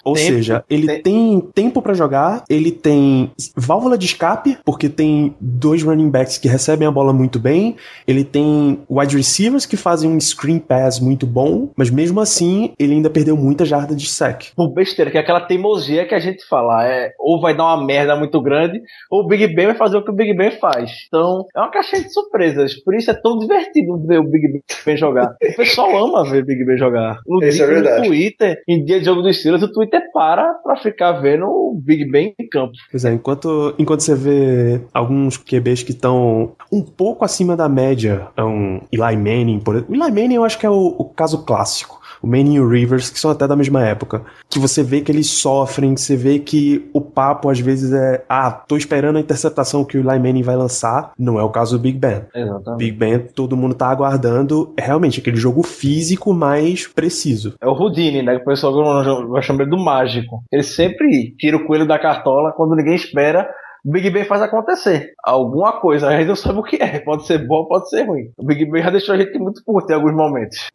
Ou 0.05 0.15
Tempo, 0.15 0.27
seja, 0.29 0.65
ele 0.69 0.87
tem- 0.87 1.03
tem 1.03 1.41
tempo 1.55 1.81
pra 1.81 1.95
jogar, 1.95 2.43
ele 2.51 2.73
tem 2.73 3.31
válvula 3.57 3.97
de 3.97 4.07
escape, 4.07 4.59
porque 4.65 4.89
tem 4.89 5.35
dois 5.41 5.83
running 5.83 6.11
backs 6.11 6.39
que 6.39 6.49
recebem 6.49 6.89
a 6.89 6.91
bola 6.91 7.13
muito 7.13 7.39
bem, 7.39 7.77
ele 8.07 8.25
tem 8.25 8.81
wide 8.91 9.17
receivers 9.17 9.65
que 9.65 9.77
fazem 9.77 10.11
um 10.11 10.19
screen 10.21 10.59
pass 10.59 10.99
muito 10.99 11.27
bom, 11.27 11.71
mas 11.77 11.89
mesmo 11.91 12.21
assim 12.21 12.73
ele 12.79 12.95
ainda 12.95 13.09
perdeu 13.11 13.37
muita 13.37 13.65
jarda 13.65 13.95
de 13.95 14.07
sec. 14.09 14.47
Por 14.57 14.73
besteira, 14.73 15.11
que 15.11 15.17
é 15.19 15.21
aquela 15.21 15.41
teimosia 15.41 16.05
que 16.07 16.15
a 16.15 16.19
gente 16.19 16.45
fala, 16.49 16.85
é 16.87 17.11
ou 17.19 17.41
vai 17.41 17.57
dar 17.57 17.65
uma 17.65 17.85
merda 17.85 18.17
muito 18.17 18.41
grande, 18.43 18.81
ou 19.11 19.23
o 19.23 19.27
Big 19.29 19.55
Ben 19.55 19.67
vai 19.67 19.77
fazer 19.77 19.97
o 19.99 20.05
que 20.05 20.11
o 20.11 20.15
Big 20.15 20.35
Ben 20.37 20.51
faz. 20.53 20.91
Então, 21.07 21.45
é 21.55 21.61
uma 21.61 21.71
caixinha 21.71 22.03
de 22.03 22.13
surpresas. 22.13 22.75
Por 22.83 22.95
isso 22.97 23.11
é 23.11 23.15
tão 23.15 23.39
divertido 23.39 24.05
ver 24.07 24.19
o 24.19 24.25
Big 24.29 24.63
Ben 24.85 24.97
jogar. 24.97 25.37
O 25.43 25.57
pessoal 25.57 25.97
ama 26.05 26.25
ver 26.29 26.43
o 26.43 26.47
Big 26.47 26.65
Ben 26.65 26.77
jogar. 26.77 27.19
No, 27.27 27.43
Isso 27.45 27.63
é 27.63 27.67
no 27.67 27.73
verdade. 27.75 28.09
Twitter, 28.09 28.57
em 28.69 28.85
dia 28.85 28.99
de 28.99 29.05
jogo 29.05 29.23
dos 29.23 29.37
Steelers, 29.39 29.63
o 29.63 29.73
Twitter 29.73 29.92
para 30.01 30.55
pra 30.55 30.77
ficar 30.77 31.13
vendo 31.13 31.47
o 31.47 31.75
Big 31.75 32.11
Ben 32.11 32.35
em 32.39 32.49
campo. 32.49 32.73
Pois 32.91 33.05
é, 33.05 33.13
enquanto, 33.13 33.75
enquanto 33.79 34.01
você 34.01 34.15
vê 34.15 34.81
alguns 34.93 35.37
QBs 35.37 35.83
que 35.83 35.93
estão 35.93 36.53
um 36.71 36.83
pouco 36.83 37.25
acima 37.25 37.57
da 37.57 37.69
média, 37.69 38.29
é 38.37 38.43
um 38.43 38.81
Eli 38.93 39.17
Manning, 39.17 39.61
por 39.61 39.77
exemplo. 39.77 39.95
Eli 39.95 40.11
Manning 40.11 40.35
eu 40.35 40.45
acho 40.45 40.59
que 40.59 40.67
é 40.67 40.71
o, 40.71 40.95
o 40.99 41.05
caso 41.05 41.45
clássico. 41.45 42.02
O 42.23 42.26
Manning 42.26 42.55
e 42.55 42.61
o 42.61 42.69
Rivers, 42.69 43.11
que 43.11 43.19
são 43.19 43.31
até 43.31 43.47
da 43.47 43.57
mesma 43.57 43.85
época. 43.85 44.23
Que 44.49 44.59
você 44.59 44.83
vê 44.83 45.00
que 45.00 45.11
eles 45.11 45.29
sofrem, 45.29 45.97
você 45.97 46.17
vê 46.17 46.38
que 46.38 46.88
o 46.93 47.00
papo 47.00 47.49
às 47.49 47.59
vezes 47.59 47.93
é 47.93 48.25
ah, 48.29 48.50
tô 48.50 48.76
esperando 48.76 49.17
a 49.17 49.21
interceptação 49.21 49.85
que 49.85 49.99
o 49.99 50.00
Eli 50.00 50.19
Manning 50.19 50.43
vai 50.43 50.57
lançar. 50.57 51.12
Não 51.19 51.38
é 51.38 51.43
o 51.43 51.50
caso 51.50 51.76
do 51.76 51.83
Big 51.83 51.99
Ben. 51.99 52.23
Exatamente. 52.35 52.79
Big 52.79 52.93
Ben, 52.93 53.19
todo 53.19 53.57
mundo 53.57 53.75
tá 53.75 53.88
aguardando 53.88 54.73
é 54.76 54.83
realmente 54.83 55.21
aquele 55.21 55.37
jogo 55.37 55.62
físico 55.62 56.33
mais 56.33 56.87
preciso. 56.87 57.55
É 57.61 57.67
o 57.67 57.73
Houdini, 57.73 58.23
né? 58.23 58.37
Que 58.37 58.43
o 58.43 58.45
pessoal 58.45 59.29
vai 59.29 59.43
chamar 59.43 59.67
do 59.67 59.79
mágico. 59.79 60.43
Ele 60.50 60.62
sempre 60.62 61.35
tira 61.38 61.57
o 61.57 61.64
coelho 61.67 61.87
da 61.87 61.99
cartola 61.99 62.52
quando 62.52 62.76
ninguém 62.76 62.95
espera. 62.95 63.49
O 63.85 63.91
Big 63.91 64.11
Ben 64.11 64.25
faz 64.25 64.41
acontecer. 64.43 65.12
Alguma 65.23 65.81
coisa, 65.81 66.09
a 66.09 66.17
gente 66.17 66.29
não 66.29 66.37
sabe 66.37 66.59
o 66.59 66.62
que 66.62 66.77
é. 66.77 67.01
Pode 67.01 67.27
ser 67.27 67.39
bom, 67.47 67.65
pode 67.65 67.89
ser 67.89 68.05
ruim. 68.05 68.31
O 68.37 68.45
Big 68.45 68.65
Ben 68.65 68.83
já 68.83 68.91
deixou 68.91 69.15
a 69.15 69.19
gente 69.19 69.37
muito 69.39 69.62
puto 69.65 69.91
em 69.91 69.95
alguns 69.95 70.15
momentos. 70.15 70.69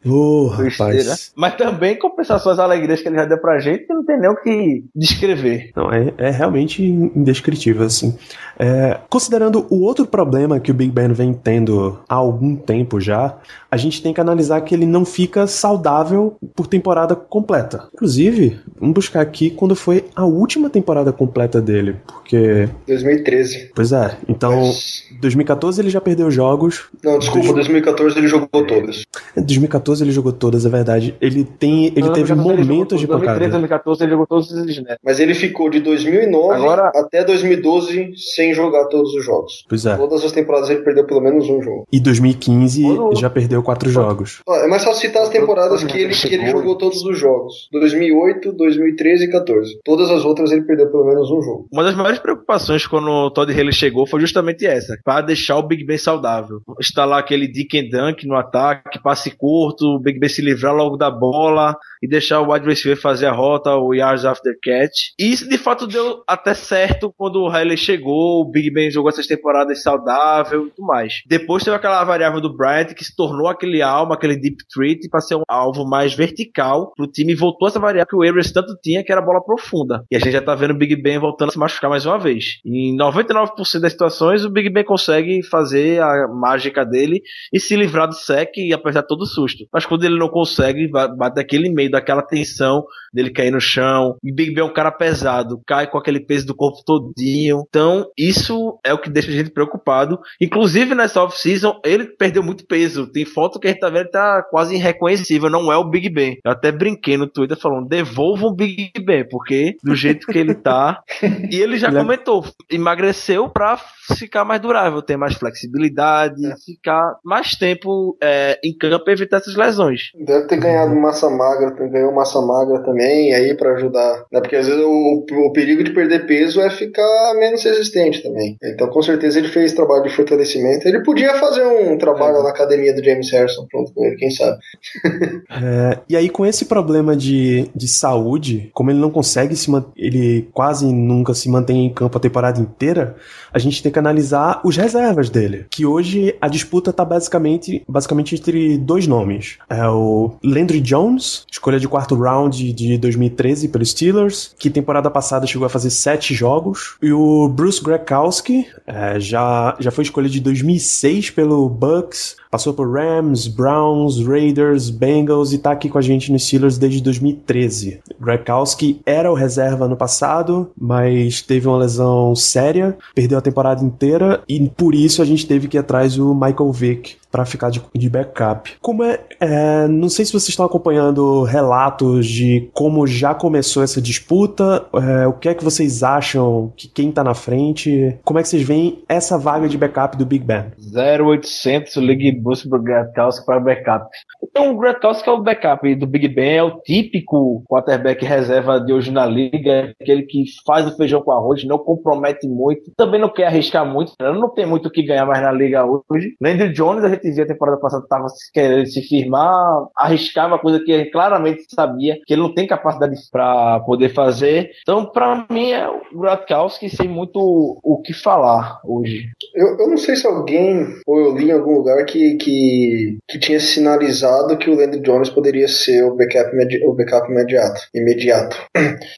Besteira. 0.56 0.94
rapaz. 0.94 1.32
Mas 1.34 1.56
também 1.56 1.98
compensação 1.98 2.52
as 2.52 2.58
alegrias 2.58 3.00
que 3.00 3.08
ele 3.08 3.16
já 3.16 3.24
deu 3.24 3.38
pra 3.38 3.58
gente, 3.58 3.86
que 3.86 3.94
não 3.94 4.04
tem 4.04 4.20
nem 4.20 4.30
o 4.30 4.36
que 4.36 4.84
descrever. 4.94 5.70
Não, 5.74 5.90
é, 5.90 6.12
é 6.18 6.30
realmente 6.30 6.82
indescritível, 6.82 7.86
assim. 7.86 8.16
É, 8.58 8.98
considerando 9.08 9.66
o 9.70 9.82
outro 9.82 10.06
problema 10.06 10.60
que 10.60 10.70
o 10.70 10.74
Big 10.74 10.90
Ben 10.90 11.12
vem 11.12 11.32
tendo 11.32 11.98
há 12.08 12.14
algum 12.14 12.56
tempo 12.56 13.00
já, 13.00 13.36
a 13.70 13.76
gente 13.76 14.02
tem 14.02 14.12
que 14.12 14.20
analisar 14.20 14.60
que 14.62 14.74
ele 14.74 14.86
não 14.86 15.04
fica 15.04 15.46
saudável 15.46 16.36
por 16.54 16.66
temporada 16.66 17.14
completa. 17.14 17.88
Inclusive, 17.94 18.58
vamos 18.78 18.94
buscar 18.94 19.20
aqui 19.20 19.50
quando 19.50 19.76
foi 19.76 20.04
a 20.14 20.24
última 20.24 20.68
temporada 20.68 21.12
completa 21.12 21.60
dele, 21.60 21.96
porque, 22.06 22.68
2013. 23.02 23.70
pois 23.74 23.92
é, 23.92 24.16
então, 24.28 24.56
Mas- 24.66 25.04
2014 25.20 25.80
ele 25.80 25.90
já 25.90 26.00
perdeu 26.00 26.30
jogos, 26.30 26.84
Não, 27.02 27.18
desculpa, 27.18 27.52
2014 27.52 28.18
ele 28.18 28.28
jogou 28.28 28.48
todas. 28.66 29.04
em 29.36 29.42
2014 29.42 30.04
ele 30.04 30.10
jogou 30.12 30.32
todas, 30.32 30.64
é 30.64 30.68
verdade. 30.68 31.14
Ele 31.20 31.44
tem, 31.44 31.86
ele 31.86 32.02
Não, 32.02 32.12
teve 32.12 32.28
2014 32.28 32.52
ele 32.52 32.62
momentos 32.68 32.98
de 33.00 33.02
jogou- 33.06 33.16
2013, 33.18 33.26
pancada. 33.26 33.50
2014 33.50 34.02
ele 34.04 34.10
jogou 34.12 34.26
todos 34.26 34.50
os 34.50 34.68
snaps. 34.70 34.98
Mas 35.04 35.20
ele 35.20 35.34
ficou 35.34 35.70
de 35.70 35.80
2009 35.80 36.54
Agora- 36.54 36.92
até 36.94 37.24
2012 37.24 38.12
sem 38.16 38.52
jogar 38.54 38.86
todos 38.86 39.14
os 39.14 39.24
jogos. 39.24 39.64
Pois 39.68 39.84
é. 39.86 39.96
Todas 39.96 40.24
as 40.24 40.32
temporadas 40.32 40.70
ele 40.70 40.80
perdeu 40.82 41.04
pelo 41.04 41.20
menos 41.20 41.48
um 41.48 41.60
jogo. 41.62 41.86
E 41.92 42.00
2015 42.00 42.82
Quando- 42.82 43.16
já 43.16 43.30
perdeu 43.30 43.62
quatro 43.62 43.90
jogos. 43.90 44.40
Ó, 44.46 44.56
É 44.58 44.66
mais 44.66 44.84
fácil 44.84 45.00
citar 45.08 45.22
as 45.22 45.28
temporadas 45.28 45.82
que 45.84 45.98
ele, 45.98 46.14
que 46.14 46.34
ele 46.34 46.50
jogou 46.50 46.76
todos 46.76 47.02
os 47.04 47.18
jogos. 47.18 47.68
2008, 47.72 48.52
2013 48.52 49.24
e 49.24 49.30
14. 49.30 49.78
Todas 49.84 50.10
as 50.10 50.24
outras 50.24 50.50
ele 50.52 50.62
perdeu 50.62 50.88
pelo 50.90 51.04
menos 51.06 51.30
um 51.30 51.40
jogo. 51.42 51.66
Uma 51.72 51.82
das 51.84 51.94
maiores 51.94 52.18
preocupações 52.18 52.86
quando 52.88 53.08
o 53.08 53.30
Todd 53.30 53.52
Haley 53.52 53.72
chegou 53.72 54.06
foi 54.06 54.20
justamente 54.20 54.66
essa, 54.66 54.98
para 55.04 55.20
deixar 55.20 55.56
o 55.56 55.62
Big 55.62 55.84
Ben 55.84 55.98
saudável. 55.98 56.60
Instalar 56.80 57.18
aquele 57.18 57.46
Dick 57.46 57.78
and 57.78 57.88
Dunk 57.90 58.26
no 58.26 58.34
ataque, 58.34 59.00
passe 59.02 59.30
curto, 59.30 59.96
o 59.96 59.98
Big 59.98 60.18
Ben 60.18 60.28
se 60.28 60.42
livrar 60.42 60.74
logo 60.74 60.96
da 60.96 61.10
bola 61.10 61.76
e 62.02 62.08
deixar 62.08 62.40
o 62.40 62.52
wide 62.52 62.66
receiver 62.66 63.00
fazer 63.00 63.26
a 63.26 63.32
rota, 63.32 63.74
o 63.76 63.94
yards 63.94 64.24
after 64.24 64.56
catch. 64.62 65.12
E 65.18 65.32
isso 65.32 65.48
de 65.48 65.58
fato 65.58 65.86
deu 65.86 66.22
até 66.26 66.54
certo 66.54 67.12
quando 67.16 67.42
o 67.42 67.48
Haley 67.48 67.76
chegou, 67.76 68.40
o 68.40 68.50
Big 68.50 68.70
Ben 68.70 68.90
jogou 68.90 69.10
essas 69.10 69.26
temporadas 69.26 69.82
saudável 69.82 70.66
e 70.66 70.70
tudo 70.70 70.86
mais. 70.86 71.22
Depois 71.26 71.64
teve 71.64 71.76
aquela 71.76 72.04
variável 72.04 72.40
do 72.40 72.54
Bryant 72.54 72.94
que 72.94 73.04
se 73.04 73.14
tornou 73.14 73.48
aquele 73.48 73.82
alma, 73.82 74.14
aquele 74.14 74.36
deep 74.36 74.64
threat 74.72 75.08
para 75.08 75.20
ser 75.20 75.36
um 75.36 75.42
alvo 75.48 75.84
mais 75.84 76.14
vertical 76.14 76.92
pro 76.96 77.06
time 77.06 77.32
e 77.32 77.36
voltou 77.36 77.68
essa 77.68 77.78
variável 77.78 78.08
que 78.08 78.16
o 78.16 78.22
Abrams 78.22 78.52
tanto 78.52 78.76
tinha, 78.82 79.04
que 79.04 79.12
era 79.12 79.20
bola 79.20 79.42
profunda. 79.42 80.04
E 80.10 80.16
a 80.16 80.18
gente 80.18 80.32
já 80.32 80.42
tá 80.42 80.54
vendo 80.54 80.72
o 80.72 80.78
Big 80.78 80.96
Ben 80.96 81.18
voltando 81.18 81.50
a 81.50 81.52
se 81.52 81.58
machucar 81.58 81.90
mais 81.90 82.06
uma 82.06 82.18
vez. 82.18 82.60
Em 82.64 82.96
99% 82.96 83.80
das 83.80 83.92
situações, 83.92 84.44
o 84.44 84.50
Big 84.50 84.68
Ben 84.70 84.84
consegue 84.84 85.42
fazer 85.42 86.00
a 86.00 86.28
mágica 86.28 86.84
dele 86.84 87.22
e 87.52 87.60
se 87.60 87.76
livrar 87.76 88.08
do 88.08 88.14
sec 88.14 88.56
e 88.56 88.72
apertar 88.72 89.02
todo 89.02 89.22
o 89.22 89.26
susto. 89.26 89.66
Mas 89.72 89.86
quando 89.86 90.04
ele 90.04 90.18
não 90.18 90.28
consegue, 90.28 90.88
bate 90.88 91.40
aquele 91.40 91.68
meio 91.70 91.87
daquela 91.90 92.22
tensão 92.22 92.84
dele 93.12 93.30
cair 93.30 93.50
no 93.50 93.60
chão. 93.60 94.16
E 94.22 94.32
Big 94.32 94.54
Ben 94.54 94.62
é 94.62 94.66
um 94.66 94.72
cara 94.72 94.90
pesado, 94.90 95.60
cai 95.66 95.86
com 95.86 95.98
aquele 95.98 96.20
peso 96.20 96.46
do 96.46 96.54
corpo 96.54 96.82
todinho. 96.84 97.64
Então, 97.68 98.06
isso 98.16 98.78
é 98.84 98.92
o 98.92 98.98
que 98.98 99.10
deixa 99.10 99.30
a 99.30 99.34
gente 99.34 99.50
preocupado. 99.50 100.18
Inclusive, 100.40 100.94
nessa 100.94 101.22
off-season, 101.22 101.80
ele 101.84 102.04
perdeu 102.04 102.42
muito 102.42 102.66
peso. 102.66 103.06
Tem 103.06 103.24
foto 103.24 103.58
que 103.58 103.66
a 103.66 103.70
gente 103.70 103.80
tá 103.80 103.88
vendo, 103.88 104.02
ele 104.02 104.10
tá 104.10 104.42
quase 104.42 104.74
irreconhecível. 104.74 105.50
Não 105.50 105.72
é 105.72 105.76
o 105.76 105.88
Big 105.88 106.08
Ben. 106.08 106.38
Eu 106.44 106.52
até 106.52 106.70
brinquei 106.70 107.16
no 107.16 107.26
Twitter 107.26 107.56
falando, 107.58 107.88
devolvam 107.88 108.50
o 108.50 108.54
Big 108.54 108.92
Ben, 109.00 109.26
porque 109.28 109.76
do 109.82 109.94
jeito 109.94 110.26
que 110.26 110.38
ele 110.38 110.54
tá. 110.54 111.02
e 111.50 111.56
ele 111.56 111.78
já 111.78 111.88
é- 111.88 111.92
comentou, 111.92 112.44
emagreceu 112.70 113.48
pra 113.48 113.78
ficar 114.16 114.44
mais 114.44 114.60
durável, 114.60 115.02
ter 115.02 115.16
mais 115.16 115.34
flexibilidade, 115.34 116.40
ficar 116.64 117.16
mais 117.24 117.52
tempo 117.52 118.16
é, 118.22 118.58
em 118.64 118.76
campo 118.76 119.04
e 119.08 119.12
evitar 119.12 119.38
essas 119.38 119.54
lesões. 119.54 120.10
Deve 120.14 120.46
ter 120.46 120.58
ganhado 120.58 120.94
massa 120.94 121.28
magra, 121.28 121.74
ganhou 121.88 122.12
massa 122.12 122.40
magra 122.40 122.80
também, 122.82 123.32
aí 123.34 123.54
pra 123.54 123.74
ajudar. 123.74 124.24
Né? 124.32 124.40
Porque 124.40 124.56
às 124.56 124.66
vezes 124.66 124.82
o, 124.82 125.24
o 125.46 125.52
perigo 125.52 125.84
de 125.84 125.92
perder 125.92 126.26
peso 126.26 126.60
é 126.60 126.70
ficar 126.70 127.34
menos 127.38 127.62
resistente 127.62 128.22
também. 128.22 128.56
Então 128.62 128.88
com 128.88 129.02
certeza 129.02 129.38
ele 129.38 129.48
fez 129.48 129.72
trabalho 129.72 130.02
de 130.02 130.10
fortalecimento. 130.10 130.86
Ele 130.86 131.02
podia 131.02 131.34
fazer 131.34 131.64
um 131.64 131.96
trabalho 131.96 132.42
na 132.42 132.50
academia 132.50 132.94
do 132.94 133.04
James 133.04 133.30
Harrison 133.30 133.66
junto 133.72 133.92
com 133.92 134.04
ele, 134.04 134.16
quem 134.16 134.30
sabe. 134.30 134.58
É, 135.50 135.98
e 136.08 136.16
aí, 136.16 136.28
com 136.28 136.46
esse 136.46 136.66
problema 136.66 137.16
de, 137.16 137.68
de 137.74 137.88
saúde, 137.88 138.70
como 138.72 138.90
ele 138.90 138.98
não 138.98 139.10
consegue 139.10 139.56
se 139.56 139.70
ele 139.96 140.48
quase 140.52 140.86
nunca 140.86 141.34
se 141.34 141.48
mantém 141.48 141.86
em 141.86 141.92
campo 141.92 142.16
a 142.16 142.20
temporada 142.20 142.60
inteira, 142.60 143.16
a 143.52 143.58
gente 143.58 143.82
tem 143.82 143.90
que 143.90 143.98
analisar 143.98 144.60
os 144.64 144.76
reservas 144.76 145.30
dele. 145.30 145.66
Que 145.70 145.84
hoje 145.84 146.36
a 146.40 146.48
disputa 146.48 146.92
tá 146.92 147.04
basicamente, 147.04 147.82
basicamente 147.88 148.34
entre 148.34 148.78
dois 148.78 149.06
nomes. 149.06 149.58
É 149.68 149.86
o 149.88 150.36
Landry 150.44 150.80
Jones, 150.80 151.44
escolha 151.50 151.67
de 151.76 151.88
quarto 151.88 152.14
round 152.14 152.72
de 152.72 152.96
2013 152.96 153.68
pelos 153.68 153.90
Steelers, 153.90 154.54
que 154.58 154.70
temporada 154.70 155.10
passada 155.10 155.46
chegou 155.46 155.66
a 155.66 155.68
fazer 155.68 155.90
sete 155.90 156.34
jogos. 156.34 156.96
E 157.02 157.12
o 157.12 157.48
Bruce 157.48 157.82
Grekowski, 157.82 158.66
é, 158.86 159.20
já, 159.20 159.76
já 159.78 159.90
foi 159.90 160.04
escolha 160.04 160.28
de 160.28 160.40
2006 160.40 161.30
pelo 161.30 161.68
Bucks, 161.68 162.36
passou 162.50 162.72
por 162.72 162.90
Rams, 162.90 163.48
Browns, 163.48 164.24
Raiders, 164.24 164.88
Bengals 164.90 165.52
e 165.52 165.58
tá 165.58 165.72
aqui 165.72 165.88
com 165.88 165.98
a 165.98 166.02
gente 166.02 166.32
nos 166.32 166.46
Steelers 166.46 166.78
desde 166.78 167.02
2013. 167.02 168.00
Grekowski 168.20 169.00
era 169.04 169.30
o 169.30 169.34
reserva 169.34 169.86
no 169.86 169.96
passado, 169.96 170.70
mas 170.78 171.42
teve 171.42 171.68
uma 171.68 171.78
lesão 171.78 172.34
séria, 172.34 172.96
perdeu 173.14 173.38
a 173.38 173.42
temporada 173.42 173.84
inteira 173.84 174.42
e 174.48 174.68
por 174.68 174.94
isso 174.94 175.20
a 175.20 175.24
gente 175.24 175.46
teve 175.46 175.68
que 175.68 175.76
ir 175.76 175.80
atrás 175.80 176.16
do 176.16 176.34
Michael 176.34 176.72
Vick 176.72 177.16
para 177.30 177.44
ficar 177.44 177.70
de, 177.70 177.82
de 177.94 178.08
backup. 178.08 178.76
Como 178.80 179.02
é, 179.02 179.20
é, 179.40 179.86
não 179.88 180.08
sei 180.08 180.24
se 180.24 180.32
vocês 180.32 180.48
estão 180.48 180.66
acompanhando 180.66 181.42
relatos 181.42 182.26
de 182.26 182.68
como 182.72 183.06
já 183.06 183.34
começou 183.34 183.82
essa 183.82 184.00
disputa, 184.00 184.86
é, 184.94 185.26
o 185.26 185.32
que 185.32 185.48
é 185.48 185.54
que 185.54 185.64
vocês 185.64 186.02
acham 186.02 186.72
que 186.76 186.88
quem 186.88 187.12
tá 187.12 187.22
na 187.22 187.34
frente, 187.34 188.18
como 188.24 188.38
é 188.38 188.42
que 188.42 188.48
vocês 188.48 188.62
veem 188.62 189.02
essa 189.08 189.38
vaga 189.38 189.68
de 189.68 189.78
backup 189.78 190.16
do 190.16 190.26
Big 190.26 190.44
Ben? 190.44 190.66
0800 190.94 191.96
League 191.96 192.32
Bosa 192.32 192.68
pro 192.68 192.82
Gronkowski 192.82 193.46
para 193.46 193.60
backup. 193.60 194.06
Então, 194.42 194.72
o 194.72 194.76
Gronkowski 194.76 195.28
é 195.28 195.32
o 195.32 195.42
backup 195.42 195.94
do 195.94 196.06
Big 196.06 196.28
Ben, 196.28 196.56
é 196.56 196.62
o 196.62 196.80
típico 196.80 197.62
quarterback 197.68 198.24
reserva 198.24 198.80
de 198.80 198.92
hoje 198.92 199.10
na 199.10 199.26
liga, 199.26 199.94
aquele 200.00 200.22
que 200.22 200.44
faz 200.66 200.86
o 200.86 200.96
feijão 200.96 201.22
com 201.22 201.32
arroz, 201.32 201.64
não 201.64 201.78
compromete 201.78 202.48
muito, 202.48 202.90
também 202.96 203.20
não 203.20 203.28
quer 203.28 203.46
arriscar 203.46 203.86
muito, 203.86 204.12
não 204.18 204.52
tem 204.52 204.66
muito 204.66 204.86
o 204.86 204.90
que 204.90 205.02
ganhar 205.02 205.26
mais 205.26 205.42
na 205.42 205.52
liga 205.52 205.84
hoje. 205.84 206.34
Landry 206.40 206.72
Jones, 206.72 207.04
a 207.04 207.08
gente 207.08 207.17
via 207.22 207.44
a 207.44 207.48
temporada 207.48 207.78
passada, 207.78 208.02
estava 208.02 208.26
querendo 208.52 208.86
se 208.86 209.02
firmar, 209.02 209.86
arriscava 209.96 210.58
coisa 210.58 210.80
que 210.80 211.06
claramente 211.06 211.64
sabia 211.68 212.18
que 212.26 212.34
ele 212.34 212.42
não 212.42 212.54
tem 212.54 212.66
capacidade 212.66 213.14
para 213.30 213.80
poder 213.80 214.10
fazer. 214.10 214.70
Então, 214.82 215.06
para 215.06 215.46
mim, 215.50 215.70
é 215.70 215.88
o 215.88 216.00
Gronkowski 216.12 216.88
sem 216.88 217.08
muito 217.08 217.38
o 217.82 218.00
que 218.02 218.12
falar 218.12 218.80
hoje. 218.84 219.28
Eu, 219.54 219.78
eu 219.78 219.88
não 219.88 219.96
sei 219.96 220.16
se 220.16 220.26
alguém, 220.26 220.86
ou 221.06 221.18
eu 221.18 221.36
li 221.36 221.48
em 221.48 221.52
algum 221.52 221.74
lugar, 221.74 222.04
que, 222.04 222.36
que, 222.36 223.18
que 223.28 223.38
tinha 223.38 223.60
sinalizado 223.60 224.56
que 224.56 224.70
o 224.70 224.76
Landry 224.76 225.00
Jones 225.00 225.30
poderia 225.30 225.68
ser 225.68 226.04
o 226.04 226.14
backup, 226.14 226.50
o 226.84 226.92
backup 226.92 227.30
imediato. 227.30 227.80
imediato. 227.94 228.56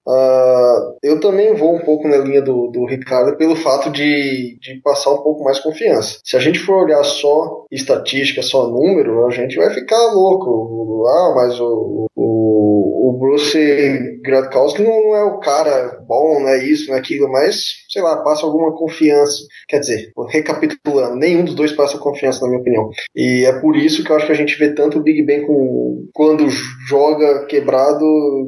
Uh, 0.06 0.96
eu 1.02 1.20
também 1.20 1.54
vou 1.54 1.74
um 1.74 1.80
pouco 1.80 2.08
na 2.08 2.18
linha 2.18 2.42
do, 2.42 2.68
do 2.68 2.84
Ricardo 2.84 3.36
pelo 3.36 3.56
fato 3.56 3.90
de, 3.90 4.58
de 4.60 4.80
passar 4.82 5.12
um 5.12 5.22
pouco 5.22 5.44
mais 5.44 5.58
confiança. 5.58 6.18
Se 6.24 6.36
a 6.36 6.40
gente 6.40 6.58
for 6.58 6.84
olhar 6.84 7.02
só 7.04 7.64
estatística, 7.92 8.42
só 8.42 8.68
número, 8.68 9.26
a 9.26 9.30
gente 9.30 9.56
vai 9.56 9.72
ficar 9.72 10.12
louco. 10.12 11.06
Ah, 11.08 11.32
mas 11.34 11.60
o, 11.60 12.06
o, 12.14 13.10
o 13.10 13.18
Bruce 13.18 14.20
Gradkowski 14.22 14.82
não, 14.82 15.02
não 15.02 15.16
é 15.16 15.24
o 15.24 15.38
cara 15.38 16.02
bom, 16.06 16.40
não 16.40 16.48
é 16.48 16.64
isso, 16.64 16.88
não 16.88 16.96
é 16.96 16.98
aquilo, 16.98 17.30
mas 17.30 17.79
sei 17.90 18.02
lá, 18.02 18.18
passa 18.18 18.46
alguma 18.46 18.72
confiança. 18.72 19.42
Quer 19.68 19.80
dizer, 19.80 20.12
recapitulando, 20.28 21.16
nenhum 21.16 21.44
dos 21.44 21.54
dois 21.54 21.72
passa 21.72 21.98
confiança, 21.98 22.40
na 22.42 22.48
minha 22.48 22.60
opinião. 22.60 22.88
E 23.14 23.44
é 23.44 23.52
por 23.60 23.76
isso 23.76 24.04
que 24.04 24.10
eu 24.10 24.16
acho 24.16 24.26
que 24.26 24.32
a 24.32 24.36
gente 24.36 24.58
vê 24.58 24.72
tanto 24.74 24.98
o 24.98 25.02
Big 25.02 25.22
Ben 25.24 25.46
com, 25.46 26.06
quando 26.14 26.48
joga 26.88 27.46
quebrado, 27.46 28.04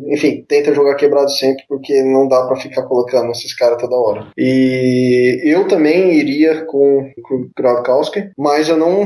enfim, 0.09 0.45
tenta 0.49 0.75
jogar 0.75 0.95
quebrado 0.95 1.31
sempre, 1.31 1.65
porque 1.69 2.03
não 2.03 2.29
dá 2.29 2.47
para 2.47 2.57
ficar 2.57 2.83
colocando 2.83 3.31
esses 3.33 3.55
caras 3.55 3.81
toda 3.81 3.97
hora. 3.97 4.29
E 4.37 5.41
eu 5.45 5.67
também 5.67 6.15
iria 6.15 6.65
com, 6.65 7.11
com 7.23 7.35
o 7.35 7.51
Gronkowski, 7.57 8.31
mas 8.39 8.69
eu 8.69 8.77
não 8.77 9.05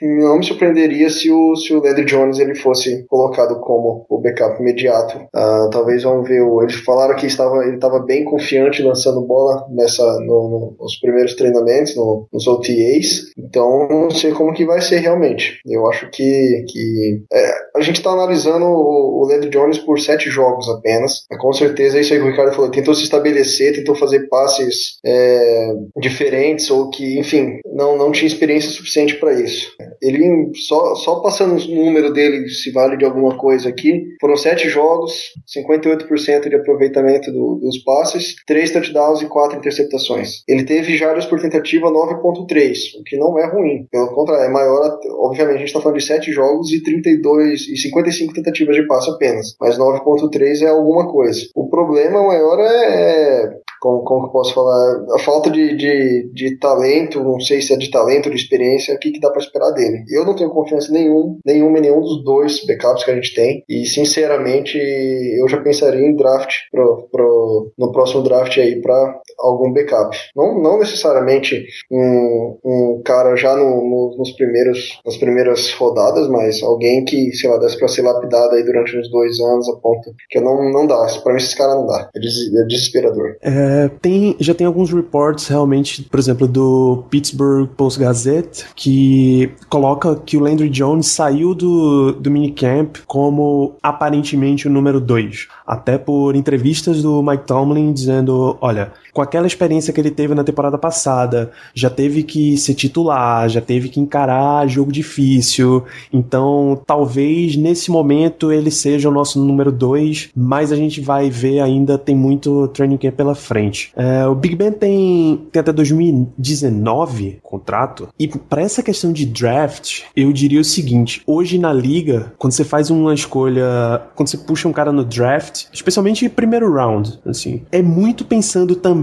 não 0.00 0.38
me 0.38 0.44
surpreenderia 0.44 1.10
se 1.10 1.30
o, 1.30 1.56
se 1.56 1.74
o 1.74 1.82
Landry 1.82 2.04
Jones 2.04 2.38
ele 2.38 2.54
fosse 2.54 3.04
colocado 3.06 3.60
como 3.60 4.06
o 4.08 4.18
backup 4.18 4.60
imediato. 4.60 5.18
Uh, 5.34 5.70
talvez 5.70 6.02
vamos 6.02 6.28
ver. 6.28 6.40
Eles 6.62 6.76
falaram 6.84 7.16
que 7.16 7.26
estava, 7.26 7.64
ele 7.64 7.74
estava 7.74 7.98
bem 8.00 8.24
confiante 8.24 8.82
lançando 8.82 9.26
bola 9.26 9.66
nessa 9.78 10.04
no, 10.20 10.26
no, 10.26 10.76
nos 10.78 10.96
primeiros 11.00 11.34
treinamentos, 11.34 11.96
no, 11.96 12.28
nos 12.32 12.46
OTAs. 12.46 13.32
Então 13.38 13.88
não 13.88 14.10
sei 14.10 14.32
como 14.32 14.52
que 14.52 14.66
vai 14.66 14.80
ser 14.80 14.98
realmente. 14.98 15.60
Eu 15.66 15.88
acho 15.88 16.10
que, 16.10 16.64
que 16.68 17.22
é, 17.32 17.52
a 17.76 17.80
gente 17.80 17.96
está 17.96 18.10
analisando 18.10 18.66
o, 18.66 19.22
o 19.22 19.28
Landry 19.28 19.50
Jones 19.50 19.78
por 19.78 19.98
sete 20.00 20.28
jogos 20.28 20.68
apenas. 20.68 21.24
É, 21.30 21.36
com 21.36 21.52
certeza 21.52 22.00
isso 22.00 22.12
aí 22.12 22.18
que 22.18 22.26
o 22.26 22.30
Ricardo 22.30 22.54
falou. 22.54 22.70
Tentou 22.70 22.94
se 22.94 23.04
estabelecer, 23.04 23.74
tentou 23.74 23.94
fazer 23.94 24.28
passes 24.28 24.98
é, 25.04 25.72
diferentes 26.00 26.70
ou 26.70 26.90
que, 26.90 27.18
enfim, 27.18 27.58
não, 27.72 27.96
não 27.96 28.10
tinha 28.10 28.26
experiência 28.26 28.70
suficiente 28.70 29.16
para 29.16 29.32
isso. 29.32 29.72
Ele 30.02 30.50
só, 30.66 30.94
só 30.96 31.20
passando 31.20 31.54
o 31.56 31.84
número 31.84 32.12
dele, 32.12 32.48
se 32.48 32.70
vale 32.72 32.96
de 32.96 33.04
alguma 33.04 33.36
coisa 33.36 33.68
aqui, 33.68 34.04
foram 34.20 34.36
sete 34.36 34.68
jogos, 34.68 35.12
58% 35.56 36.48
de 36.48 36.56
aproveitamento 36.56 37.30
do, 37.30 37.60
dos 37.62 37.78
passes, 37.78 38.34
três 38.46 38.70
touchdowns 38.72 39.22
e 39.22 39.26
quatro 39.26 39.58
interceptações. 39.68 40.42
Ele 40.48 40.64
teve 40.64 40.96
jardas 40.96 41.26
por 41.26 41.40
tentativa 41.40 41.88
9.3, 41.88 42.76
o 43.00 43.04
que 43.04 43.16
não 43.16 43.38
é 43.38 43.46
ruim. 43.46 43.86
Pelo 43.90 44.08
contrário, 44.14 44.44
é 44.44 44.48
maior, 44.48 44.98
obviamente 45.20 45.56
a 45.56 45.58
gente 45.58 45.68
está 45.68 45.80
falando 45.80 45.98
de 45.98 46.04
sete 46.04 46.32
jogos 46.32 46.72
e 46.72 46.82
32 46.82 47.68
e 47.68 47.76
55 47.76 48.32
tentativas 48.32 48.76
de 48.76 48.86
passe 48.86 49.10
apenas, 49.10 49.56
mas 49.60 49.78
9.3 49.78 50.62
é 50.62 50.68
alguma 50.68 51.10
coisa. 51.10 51.40
O 51.54 51.68
problema 51.68 52.22
maior 52.26 52.58
é 52.60 53.58
como, 53.80 54.02
como 54.02 54.22
que 54.22 54.28
eu 54.28 54.32
posso 54.32 54.54
falar, 54.54 55.04
a 55.14 55.18
falta 55.18 55.50
de, 55.50 55.76
de, 55.76 56.30
de 56.32 56.58
talento, 56.58 57.22
não 57.22 57.40
sei 57.40 57.60
se 57.60 57.72
é 57.72 57.76
de 57.76 57.90
talento 57.90 58.30
de 58.30 58.36
experiência, 58.36 58.94
o 58.94 58.98
que, 58.98 59.10
que 59.10 59.20
dá 59.20 59.30
para 59.30 59.40
esperar 59.40 59.70
dele. 59.72 60.04
Eu 60.10 60.24
não 60.24 60.34
tenho 60.34 60.50
confiança 60.50 60.92
nenhum, 60.92 61.38
nenhuma 61.44 61.78
em 61.78 61.82
nenhum 61.82 62.00
dos 62.00 62.22
dois 62.24 62.64
backups 62.66 63.04
que 63.04 63.10
a 63.10 63.14
gente 63.14 63.34
tem, 63.34 63.64
e 63.68 63.86
sinceramente 63.86 64.78
eu 64.78 65.48
já 65.48 65.60
pensaria 65.60 66.00
em 66.00 66.16
draft 66.16 66.50
pro, 66.70 67.08
pro, 67.10 67.72
no 67.78 67.92
próximo 67.92 68.22
draft 68.22 68.56
aí 68.58 68.80
para 68.80 69.20
algum 69.38 69.72
backup. 69.72 70.16
Não, 70.34 70.60
não 70.60 70.78
necessariamente 70.78 71.66
um, 71.90 72.58
um 72.64 73.02
cara 73.04 73.36
já 73.36 73.56
no, 73.56 73.82
no, 73.82 74.16
nos 74.18 74.32
primeiros, 74.32 75.00
nas 75.04 75.16
primeiras 75.16 75.72
rodadas, 75.72 76.28
mas 76.28 76.62
alguém 76.62 77.04
que, 77.04 77.32
sei 77.32 77.50
lá, 77.50 77.58
desse 77.58 77.78
para 77.78 77.88
ser 77.88 78.02
lapidado 78.02 78.54
aí 78.54 78.64
durante 78.64 78.96
uns 78.96 79.10
dois 79.10 79.38
anos 79.40 79.68
a 79.68 79.76
ponto 79.76 80.10
que 80.28 80.40
não, 80.40 80.70
não 80.70 80.86
dá. 80.86 81.06
Para 81.22 81.32
mim, 81.32 81.38
esses 81.38 81.54
caras 81.54 81.76
não 81.76 81.86
dá. 81.86 82.10
É, 82.14 82.20
des, 82.20 82.54
é 82.54 82.64
desesperador. 82.66 83.36
É, 83.42 83.67
é, 83.68 83.88
tem, 83.88 84.34
já 84.40 84.54
tem 84.54 84.66
alguns 84.66 84.90
reports 84.90 85.46
realmente, 85.46 86.02
por 86.02 86.18
exemplo, 86.18 86.48
do 86.48 87.04
Pittsburgh 87.10 87.68
Post-Gazette, 87.76 88.64
que 88.74 89.52
coloca 89.68 90.16
que 90.16 90.38
o 90.38 90.40
Landry 90.40 90.70
Jones 90.70 91.06
saiu 91.08 91.54
do, 91.54 92.12
do 92.12 92.30
minicamp 92.30 93.00
como 93.06 93.76
aparentemente 93.82 94.66
o 94.66 94.70
número 94.70 95.00
2. 95.00 95.48
Até 95.66 95.98
por 95.98 96.34
entrevistas 96.34 97.02
do 97.02 97.22
Mike 97.22 97.44
Tomlin 97.46 97.92
dizendo: 97.92 98.56
olha, 98.60 98.92
com 99.12 99.22
aquela 99.22 99.46
experiência 99.46 99.92
que 99.92 100.00
ele 100.00 100.10
teve 100.10 100.34
na 100.34 100.44
temporada 100.44 100.78
passada, 100.78 101.50
já 101.74 101.90
teve 101.90 102.22
que 102.22 102.56
ser 102.56 102.74
titular, 102.74 103.48
já 103.48 103.60
teve 103.60 103.88
que 103.88 104.00
encarar 104.00 104.68
jogo 104.68 104.92
difícil, 104.92 105.84
então 106.12 106.80
talvez 106.86 107.56
nesse 107.56 107.90
momento 107.90 108.52
ele 108.52 108.70
seja 108.70 109.08
o 109.08 109.12
nosso 109.12 109.42
número 109.42 109.72
2, 109.72 110.30
mas 110.36 110.72
a 110.72 110.76
gente 110.76 111.00
vai 111.00 111.30
ver 111.30 111.60
ainda, 111.60 111.98
tem 111.98 112.14
muito 112.14 112.68
training 112.68 112.96
camp 112.96 113.14
pela 113.14 113.34
frente. 113.34 113.92
É, 113.96 114.26
o 114.26 114.34
Big 114.34 114.54
Ben 114.54 114.72
tem, 114.72 115.46
tem 115.50 115.60
até 115.60 115.72
2019 115.72 117.38
contrato, 117.42 118.08
e 118.18 118.28
para 118.28 118.62
essa 118.62 118.82
questão 118.82 119.12
de 119.12 119.26
draft, 119.26 120.02
eu 120.14 120.32
diria 120.32 120.60
o 120.60 120.64
seguinte: 120.64 121.22
hoje 121.26 121.58
na 121.58 121.72
liga, 121.72 122.32
quando 122.38 122.52
você 122.52 122.64
faz 122.64 122.90
uma 122.90 123.14
escolha, 123.14 124.02
quando 124.14 124.28
você 124.28 124.36
puxa 124.36 124.68
um 124.68 124.72
cara 124.72 124.92
no 124.92 125.04
draft, 125.04 125.64
especialmente 125.72 126.28
primeiro 126.28 126.72
round, 126.72 127.18
assim, 127.24 127.62
é 127.72 127.82
muito 127.82 128.24
pensando 128.24 128.76
também 128.76 128.97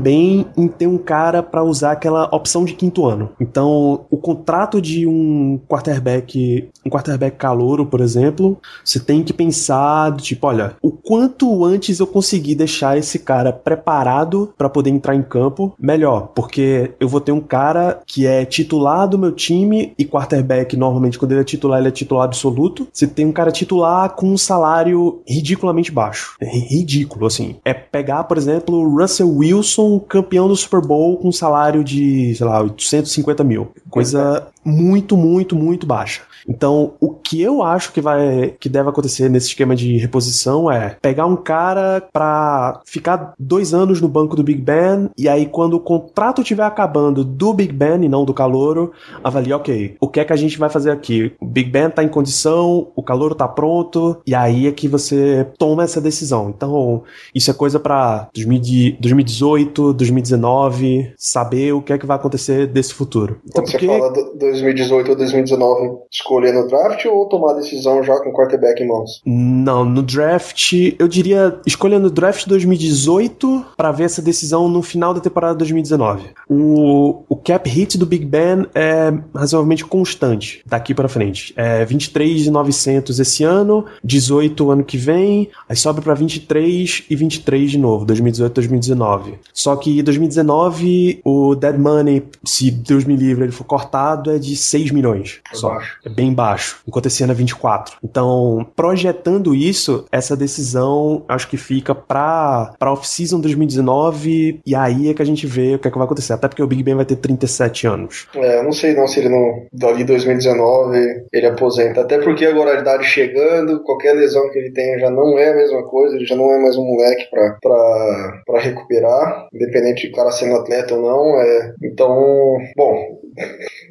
em 0.57 0.67
ter 0.67 0.87
um 0.87 0.97
cara 0.97 1.41
para 1.41 1.63
usar 1.63 1.91
aquela 1.91 2.25
opção 2.33 2.65
de 2.65 2.73
quinto 2.73 3.05
ano. 3.05 3.29
Então, 3.39 4.05
o 4.09 4.17
contrato 4.17 4.81
de 4.81 5.07
um 5.07 5.59
quarterback, 5.67 6.69
um 6.85 6.89
quarterback 6.89 7.37
calouro, 7.37 7.85
por 7.85 8.01
exemplo, 8.01 8.57
você 8.83 8.99
tem 8.99 9.23
que 9.23 9.33
pensar 9.33 10.15
tipo, 10.17 10.47
olha, 10.47 10.75
o 10.81 10.91
quanto 10.91 11.63
antes 11.65 11.99
eu 11.99 12.07
conseguir 12.07 12.55
deixar 12.55 12.97
esse 12.97 13.19
cara 13.19 13.51
preparado 13.51 14.53
para 14.57 14.69
poder 14.69 14.89
entrar 14.89 15.15
em 15.15 15.23
campo, 15.23 15.73
melhor, 15.79 16.31
porque 16.35 16.93
eu 16.99 17.07
vou 17.07 17.21
ter 17.21 17.31
um 17.31 17.41
cara 17.41 18.01
que 18.05 18.25
é 18.25 18.45
titular 18.45 19.07
do 19.07 19.17
meu 19.17 19.31
time 19.31 19.93
e 19.97 20.05
quarterback 20.05 20.75
normalmente 20.77 21.17
quando 21.17 21.31
ele 21.31 21.41
é 21.41 21.45
titular, 21.45 21.79
ele 21.79 21.89
é 21.89 21.91
titular 21.91 22.25
absoluto. 22.25 22.87
Você 22.91 23.07
tem 23.07 23.25
um 23.25 23.31
cara 23.31 23.51
titular 23.51 24.09
com 24.15 24.27
um 24.27 24.37
salário 24.37 25.21
ridiculamente 25.27 25.91
baixo 25.91 26.35
ridículo, 26.41 27.25
assim. 27.25 27.55
É 27.63 27.73
pegar, 27.73 28.23
por 28.25 28.37
exemplo, 28.37 28.87
Russell 28.89 29.29
Wilson, 29.29 29.84
campeão 29.99 30.47
do 30.47 30.55
Super 30.55 30.81
Bowl, 30.81 31.17
com 31.17 31.29
um 31.29 31.31
salário 31.31 31.83
de, 31.83 32.33
sei 32.35 32.45
lá, 32.45 32.61
850 32.61 33.43
mil. 33.43 33.71
Coisa 33.89 34.47
muito, 34.63 35.15
muito, 35.15 35.55
muito 35.55 35.85
baixa. 35.85 36.21
Então, 36.47 36.93
o 36.99 37.09
que 37.09 37.41
eu 37.41 37.63
acho 37.63 37.91
que 37.91 38.01
vai 38.01 38.55
que 38.59 38.69
deve 38.69 38.89
acontecer 38.89 39.29
nesse 39.29 39.47
esquema 39.47 39.75
de 39.75 39.97
reposição 39.97 40.71
é 40.71 40.97
pegar 41.01 41.25
um 41.25 41.35
cara 41.35 42.03
para 42.13 42.81
ficar 42.85 43.33
dois 43.39 43.73
anos 43.73 43.99
no 43.99 44.07
banco 44.07 44.35
do 44.35 44.43
Big 44.43 44.61
Ben 44.61 45.09
e 45.17 45.27
aí 45.27 45.45
quando 45.45 45.75
o 45.75 45.79
contrato 45.79 46.41
estiver 46.41 46.63
acabando 46.63 47.23
do 47.23 47.53
Big 47.53 47.73
Ben 47.73 48.03
e 48.03 48.09
não 48.09 48.25
do 48.25 48.33
Calouro, 48.33 48.91
avaliar, 49.23 49.59
ok, 49.59 49.95
o 49.99 50.07
que 50.07 50.19
é 50.19 50.25
que 50.25 50.33
a 50.33 50.37
gente 50.37 50.57
vai 50.57 50.69
fazer 50.69 50.91
aqui? 50.91 51.33
O 51.39 51.45
Big 51.45 51.69
Ben 51.69 51.89
tá 51.89 52.03
em 52.03 52.07
condição, 52.07 52.87
o 52.95 53.03
Calouro 53.03 53.35
tá 53.35 53.47
pronto 53.47 54.21
e 54.25 54.35
aí 54.35 54.67
é 54.67 54.71
que 54.71 54.87
você 54.87 55.47
toma 55.57 55.83
essa 55.83 55.99
decisão. 55.99 56.49
Então, 56.49 57.03
isso 57.33 57.49
é 57.49 57.53
coisa 57.53 57.79
para 57.79 58.29
2018, 58.33 59.93
2019, 59.93 61.13
saber 61.17 61.73
o 61.73 61.81
que 61.81 61.93
é 61.93 61.97
que 61.97 62.05
vai 62.05 62.17
acontecer 62.17 62.67
desse 62.67 62.93
futuro. 62.93 63.39
Então, 63.45 63.63
Quando 63.63 63.71
porque... 63.71 63.87
você 63.87 63.99
fala 63.99 64.13
2018 64.35 65.09
ou 65.09 65.15
2019, 65.15 65.97
escolher 66.35 66.53
no 66.53 66.67
draft 66.67 67.05
ou 67.05 67.25
tomar 67.27 67.51
a 67.51 67.55
decisão 67.55 68.03
já 68.03 68.17
com 68.19 68.29
o 68.29 68.33
quarterback 68.33 68.81
em 68.81 68.87
mãos? 68.87 69.21
Não, 69.25 69.85
no 69.85 70.01
draft, 70.01 70.73
eu 70.99 71.07
diria 71.07 71.59
escolher 71.65 71.99
no 71.99 72.09
draft 72.09 72.47
2018 72.47 73.65
para 73.77 73.91
ver 73.91 74.05
essa 74.05 74.21
decisão 74.21 74.67
no 74.67 74.81
final 74.81 75.13
da 75.13 75.21
temporada 75.21 75.55
2019. 75.55 76.29
O, 76.49 77.23
o 77.29 77.35
cap 77.35 77.69
hit 77.69 77.97
do 77.97 78.05
Big 78.05 78.25
Ben 78.25 78.65
é 78.75 79.13
razoavelmente 79.33 79.85
constante 79.85 80.61
daqui 80.65 80.93
para 80.93 81.07
frente. 81.07 81.53
É 81.55 81.85
23,900 81.85 83.19
esse 83.19 83.43
ano, 83.43 83.85
18 84.03 84.71
ano 84.71 84.83
que 84.83 84.97
vem, 84.97 85.49
aí 85.69 85.75
sobe 85.75 86.01
para 86.01 86.13
23 86.13 87.05
e 87.09 87.15
23 87.15 87.71
de 87.71 87.77
novo, 87.77 88.05
2018, 88.05 88.53
2019. 88.53 89.35
Só 89.53 89.75
que 89.75 90.01
2019 90.01 91.21
o 91.23 91.55
dead 91.55 91.77
money, 91.77 92.23
se 92.43 92.71
Deus 92.71 93.05
me 93.05 93.15
livre, 93.15 93.45
ele 93.45 93.51
for 93.51 93.63
cortado, 93.63 94.31
é 94.31 94.37
de 94.37 94.55
6 94.55 94.91
milhões. 94.91 95.39
É 95.51 95.55
só. 95.55 95.69
baixo. 95.69 95.99
É 96.03 96.09
bem 96.09 96.24
baixo, 96.33 96.81
enquanto 96.87 97.07
esse 97.07 97.23
ano 97.23 97.33
é 97.33 97.35
24. 97.35 97.97
Então, 98.03 98.65
projetando 98.75 99.53
isso, 99.55 100.05
essa 100.11 100.35
decisão 100.35 101.23
acho 101.27 101.47
que 101.47 101.57
fica 101.57 101.93
pra, 101.93 102.73
pra 102.77 102.91
off-season 102.91 103.39
2019 103.39 104.61
e 104.65 104.75
aí 104.75 105.09
é 105.09 105.13
que 105.13 105.21
a 105.21 105.25
gente 105.25 105.45
vê 105.47 105.75
o 105.75 105.79
que 105.79 105.87
é 105.87 105.91
que 105.91 105.97
vai 105.97 106.05
acontecer. 106.05 106.33
Até 106.33 106.47
porque 106.47 106.63
o 106.63 106.67
Big 106.67 106.83
Ben 106.83 106.95
vai 106.95 107.05
ter 107.05 107.15
37 107.15 107.87
anos. 107.87 108.27
É, 108.35 108.61
não 108.63 108.71
sei 108.71 108.93
não 108.95 109.07
se 109.07 109.19
ele 109.19 109.29
não. 109.29 109.65
Dali 109.71 110.03
2019 110.03 111.25
ele 111.31 111.47
aposenta. 111.47 112.01
Até 112.01 112.19
porque 112.19 112.45
agora 112.45 112.77
a 112.77 112.81
idade 112.81 113.03
chegando, 113.05 113.83
qualquer 113.83 114.13
lesão 114.13 114.49
que 114.51 114.59
ele 114.59 114.71
tenha 114.71 114.99
já 114.99 115.09
não 115.09 115.37
é 115.37 115.49
a 115.49 115.55
mesma 115.55 115.83
coisa, 115.83 116.15
ele 116.15 116.25
já 116.25 116.35
não 116.35 116.51
é 116.51 116.61
mais 116.61 116.77
um 116.77 116.85
moleque 116.85 117.29
pra, 117.29 117.57
pra, 117.61 118.41
pra 118.45 118.59
recuperar, 118.61 119.47
independente 119.53 120.07
de 120.07 120.13
cara 120.13 120.31
sendo 120.31 120.55
atleta 120.55 120.95
ou 120.95 121.01
não. 121.01 121.41
É, 121.41 121.73
então, 121.83 122.57
bom, 122.75 123.19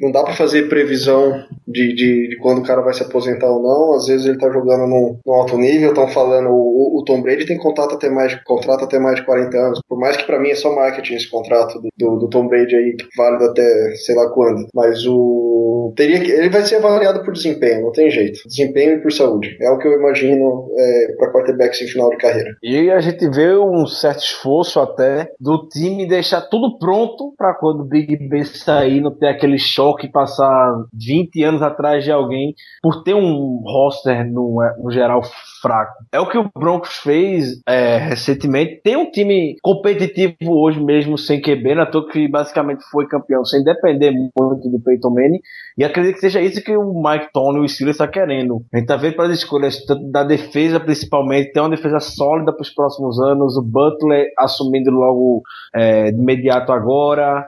não 0.01 0.11
dá 0.11 0.23
pra 0.23 0.33
fazer 0.33 0.69
previsão 0.69 1.43
de, 1.67 1.93
de, 1.93 2.29
de 2.29 2.37
quando 2.37 2.59
o 2.59 2.63
cara 2.63 2.81
vai 2.81 2.93
se 2.93 3.03
aposentar 3.03 3.49
ou 3.49 3.61
não. 3.61 3.95
Às 3.95 4.07
vezes 4.07 4.25
ele 4.25 4.37
tá 4.37 4.49
jogando 4.51 4.87
no 4.87 5.33
alto 5.33 5.57
nível, 5.57 5.89
estão 5.89 6.07
falando 6.07 6.49
o, 6.49 6.99
o 6.99 7.03
Tom 7.03 7.21
Brady 7.21 7.45
tem 7.45 7.57
contrato 7.57 7.95
até 7.95 8.09
mais 8.09 8.35
contrato 8.43 8.85
até 8.85 8.99
mais 8.99 9.17
de 9.17 9.25
40 9.25 9.57
anos. 9.57 9.79
Por 9.87 9.99
mais 9.99 10.17
que 10.17 10.25
pra 10.25 10.39
mim 10.39 10.49
é 10.49 10.55
só 10.55 10.73
marketing 10.73 11.15
esse 11.15 11.29
contrato 11.29 11.79
do, 11.79 11.89
do, 11.97 12.19
do 12.19 12.29
Tom 12.29 12.47
Brady 12.47 12.75
aí, 12.75 12.95
válido 13.17 13.45
até 13.45 13.95
sei 13.95 14.15
lá 14.15 14.29
quando. 14.29 14.67
Mas 14.73 15.05
o. 15.05 15.93
Teria 15.95 16.19
que, 16.19 16.31
ele 16.31 16.49
vai 16.49 16.63
ser 16.63 16.77
avaliado 16.77 17.23
por 17.23 17.33
desempenho, 17.33 17.83
não 17.83 17.91
tem 17.91 18.09
jeito. 18.09 18.41
Desempenho 18.47 18.97
e 18.97 19.01
por 19.01 19.11
saúde. 19.11 19.55
É 19.61 19.69
o 19.69 19.77
que 19.77 19.87
eu 19.87 19.93
imagino 19.93 20.69
é, 20.75 21.13
para 21.17 21.31
quarterbacks 21.31 21.81
em 21.81 21.87
final 21.87 22.09
de 22.09 22.17
carreira. 22.17 22.55
E 22.63 22.89
a 22.89 22.99
gente 22.99 23.29
vê 23.29 23.55
um 23.55 23.85
certo 23.85 24.23
esforço 24.23 24.79
até 24.79 25.29
do 25.39 25.67
time 25.67 26.07
deixar 26.07 26.41
tudo 26.41 26.77
pronto 26.77 27.33
para 27.37 27.53
quando 27.53 27.81
o 27.81 27.85
Big 27.85 28.15
Ben 28.27 28.43
sair, 28.43 29.01
não 29.01 29.11
ter 29.11 29.27
aquele 29.27 29.57
choque, 29.57 29.84
passar 30.11 30.85
20 30.93 31.43
anos 31.43 31.61
atrás 31.61 32.03
de 32.03 32.11
alguém 32.11 32.53
por 32.81 33.03
ter 33.03 33.13
um 33.13 33.61
roster 33.65 34.25
no, 34.29 34.59
no 34.81 34.91
geral 34.91 35.21
fraco. 35.61 35.93
É 36.11 36.19
o 36.19 36.29
que 36.29 36.37
o 36.37 36.49
Broncos 36.57 36.97
fez 36.97 37.61
é, 37.67 37.97
recentemente. 37.97 38.81
Tem 38.83 38.95
um 38.95 39.09
time 39.09 39.55
competitivo 39.61 40.35
hoje 40.49 40.81
mesmo 40.83 41.17
sem 41.17 41.41
QB, 41.41 41.75
na 41.75 41.85
toa 41.85 42.07
que 42.09 42.27
basicamente 42.27 42.83
foi 42.91 43.07
campeão 43.07 43.43
sem 43.43 43.63
depender 43.63 44.11
muito 44.11 44.69
do 44.69 44.79
Peyton 44.79 45.09
Manning. 45.09 45.39
E 45.77 45.83
acredito 45.83 46.15
que 46.15 46.21
seja 46.21 46.41
isso 46.41 46.63
que 46.63 46.75
o 46.75 47.01
Mike 47.03 47.29
Tony 47.33 47.59
e 47.59 47.65
o 47.65 47.69
Steelers 47.69 47.95
está 47.95 48.07
querendo. 48.07 48.63
A 48.73 48.77
gente 48.77 48.87
tá 48.87 48.95
vendo 48.95 49.15
para 49.15 49.25
as 49.25 49.37
escolhas 49.37 49.77
da 50.11 50.23
defesa 50.23 50.79
principalmente, 50.79 51.51
ter 51.51 51.59
uma 51.59 51.69
defesa 51.69 51.99
sólida 51.99 52.53
para 52.53 52.61
os 52.61 52.69
próximos 52.69 53.19
anos. 53.19 53.57
O 53.57 53.61
Butler 53.61 54.27
assumindo 54.37 54.91
logo 54.91 55.41
é, 55.73 56.11
de 56.11 56.19
imediato 56.19 56.71
agora. 56.71 57.47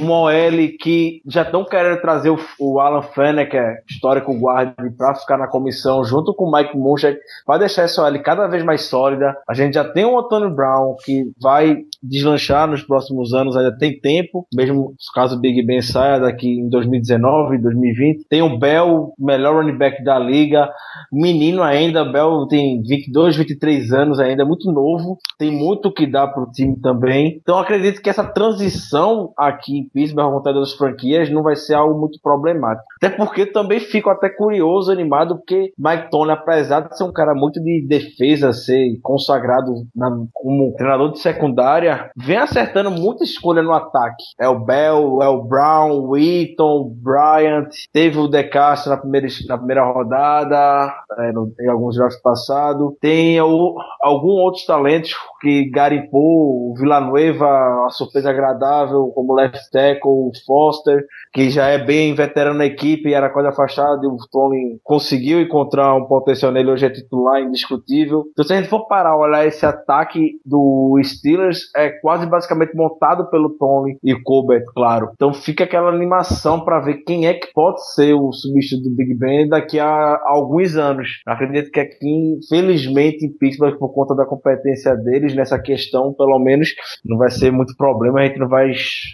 Um 0.00 0.10
OL 0.10 0.32
que 0.80 1.20
já 1.26 1.42
estão 1.42 1.64
querendo 1.64 2.00
trazer 2.00 2.30
o, 2.30 2.38
o 2.58 2.80
Alan 2.80 3.02
Faneker, 3.02 3.82
histórico 3.88 4.34
guarda, 4.34 4.74
para 4.96 5.14
ficar 5.14 5.38
na 5.38 5.46
comissão 5.46 6.04
junto 6.04 6.34
com 6.34 6.46
o 6.46 6.52
Mike 6.52 6.76
Munchak, 6.76 7.18
vai 7.46 7.58
deixar 7.58 7.82
essa 7.82 8.02
OL 8.02 8.18
cada 8.22 8.46
vez 8.46 8.64
mais 8.64 8.82
sólida. 8.82 9.36
A 9.48 9.54
gente 9.54 9.74
já 9.74 9.84
tem 9.84 10.04
o 10.04 10.18
Antonio 10.18 10.50
Brown 10.50 10.96
que 11.04 11.30
vai 11.40 11.78
deslanchar 12.02 12.68
nos 12.68 12.82
próximos 12.82 13.32
anos, 13.32 13.56
ainda 13.56 13.76
tem 13.76 13.98
tempo, 13.98 14.46
mesmo 14.54 14.94
caso 15.14 15.36
o 15.36 15.40
Big 15.40 15.64
Ben 15.64 15.80
saia 15.80 16.18
daqui 16.18 16.48
em 16.48 16.68
2019, 16.68 17.58
2020. 17.58 18.26
Tem 18.28 18.42
o 18.42 18.58
Bell, 18.58 19.12
melhor 19.18 19.56
running 19.56 19.78
back 19.78 20.02
da 20.02 20.18
liga, 20.18 20.68
menino 21.12 21.62
ainda, 21.62 22.02
o 22.02 22.12
Bell 22.12 22.46
tem 22.48 22.82
22, 22.82 23.36
23 23.36 23.92
anos 23.92 24.18
ainda, 24.18 24.44
muito 24.44 24.70
novo, 24.70 25.18
tem 25.38 25.50
muito 25.50 25.92
que 25.92 26.06
dar 26.06 26.28
pro 26.28 26.50
time 26.50 26.76
também. 26.80 27.38
Então 27.40 27.58
acredito 27.58 28.02
que 28.02 28.10
essa 28.10 28.24
transição 28.24 29.32
aqui 29.36 29.83
em 29.84 29.88
Pittsburgh, 29.88 30.26
a 30.26 30.30
vontade 30.30 30.58
das 30.58 30.72
franquias, 30.72 31.30
não 31.30 31.42
vai 31.42 31.56
ser 31.56 31.74
algo 31.74 31.98
muito 31.98 32.18
problemático. 32.22 32.86
Até 32.96 33.10
porque 33.10 33.46
também 33.46 33.80
fico 33.80 34.10
até 34.10 34.28
curioso, 34.28 34.90
animado, 34.90 35.36
porque 35.36 35.72
Mike 35.78 36.10
Tony, 36.10 36.32
apesar 36.32 36.80
de 36.80 36.96
ser 36.96 37.04
um 37.04 37.12
cara 37.12 37.34
muito 37.34 37.60
de 37.62 37.86
defesa, 37.86 38.52
ser 38.52 38.98
consagrado 39.02 39.72
na, 39.94 40.10
como 40.32 40.74
treinador 40.76 41.12
de 41.12 41.18
secundária, 41.18 42.10
vem 42.16 42.36
acertando 42.36 42.90
muita 42.90 43.24
escolha 43.24 43.62
no 43.62 43.72
ataque. 43.72 44.24
É 44.38 44.48
o 44.48 44.58
Bell, 44.58 45.22
é 45.22 45.28
o 45.28 45.42
Brown, 45.42 46.00
o 46.00 46.16
Eaton, 46.16 46.92
Bryant, 47.02 47.68
teve 47.92 48.18
o 48.18 48.28
De 48.28 48.42
Castro 48.44 48.90
na 48.90 48.96
primeira, 48.96 49.26
na 49.48 49.58
primeira 49.58 49.84
rodada, 49.84 50.94
é, 51.18 51.32
em 51.60 51.68
alguns 51.68 51.96
jogos 51.96 52.16
passados. 52.16 52.94
Tem 53.00 53.40
o, 53.40 53.74
alguns 54.00 54.40
outros 54.40 54.66
talentos 54.66 55.14
que 55.44 55.68
garimpou, 55.70 56.70
o 56.70 56.74
Villanueva, 56.74 57.46
uma 57.82 57.90
surpresa 57.90 58.30
agradável, 58.30 59.12
como 59.14 59.34
left 59.34 59.70
tackle, 59.70 60.00
o 60.10 60.30
Foster, 60.46 61.04
que 61.34 61.50
já 61.50 61.68
é 61.68 61.76
bem 61.78 62.14
veterano 62.14 62.58
na 62.58 62.64
equipe 62.64 63.12
era 63.12 63.28
quase 63.28 63.48
afastado, 63.48 64.02
e 64.04 64.06
o 64.06 64.16
Tony 64.32 64.78
conseguiu 64.82 65.40
encontrar 65.40 65.94
um 65.94 66.06
potencial 66.06 66.50
nele, 66.50 66.70
hoje 66.70 66.86
é 66.86 66.90
titular 66.90 67.42
indiscutível. 67.42 68.24
Então, 68.32 68.44
se 68.44 68.54
a 68.54 68.56
gente 68.56 68.70
for 68.70 68.86
parar 68.86 69.10
a 69.10 69.18
olhar 69.18 69.46
esse 69.46 69.66
ataque 69.66 70.40
do 70.46 70.98
Steelers, 71.04 71.70
é 71.76 71.90
quase 71.90 72.26
basicamente 72.26 72.74
montado 72.74 73.28
pelo 73.28 73.50
Tony 73.50 73.98
e 74.02 74.14
Colbert, 74.22 74.64
claro. 74.74 75.10
Então 75.12 75.34
fica 75.34 75.64
aquela 75.64 75.90
animação 75.90 76.64
para 76.64 76.80
ver 76.80 77.04
quem 77.04 77.26
é 77.26 77.34
que 77.34 77.52
pode 77.52 77.84
ser 77.92 78.14
o 78.14 78.32
substituto 78.32 78.88
do 78.88 78.96
Big 78.96 79.14
Ben 79.14 79.48
daqui 79.48 79.78
a 79.78 80.20
alguns 80.24 80.76
anos. 80.76 81.08
Acredito 81.26 81.70
que 81.70 81.80
aqui, 81.80 82.38
infelizmente, 82.38 83.26
em 83.26 83.32
Pittsburgh, 83.32 83.78
por 83.78 83.92
conta 83.92 84.14
da 84.14 84.24
competência 84.24 84.94
deles 84.96 85.33
nessa 85.34 85.58
questão, 85.58 86.12
pelo 86.12 86.38
menos, 86.38 86.68
não 87.04 87.18
vai 87.18 87.30
ser 87.30 87.50
muito 87.50 87.76
problema. 87.76 88.20
A 88.20 88.26
gente 88.26 88.38
não 88.38 88.48
vai 88.48 88.72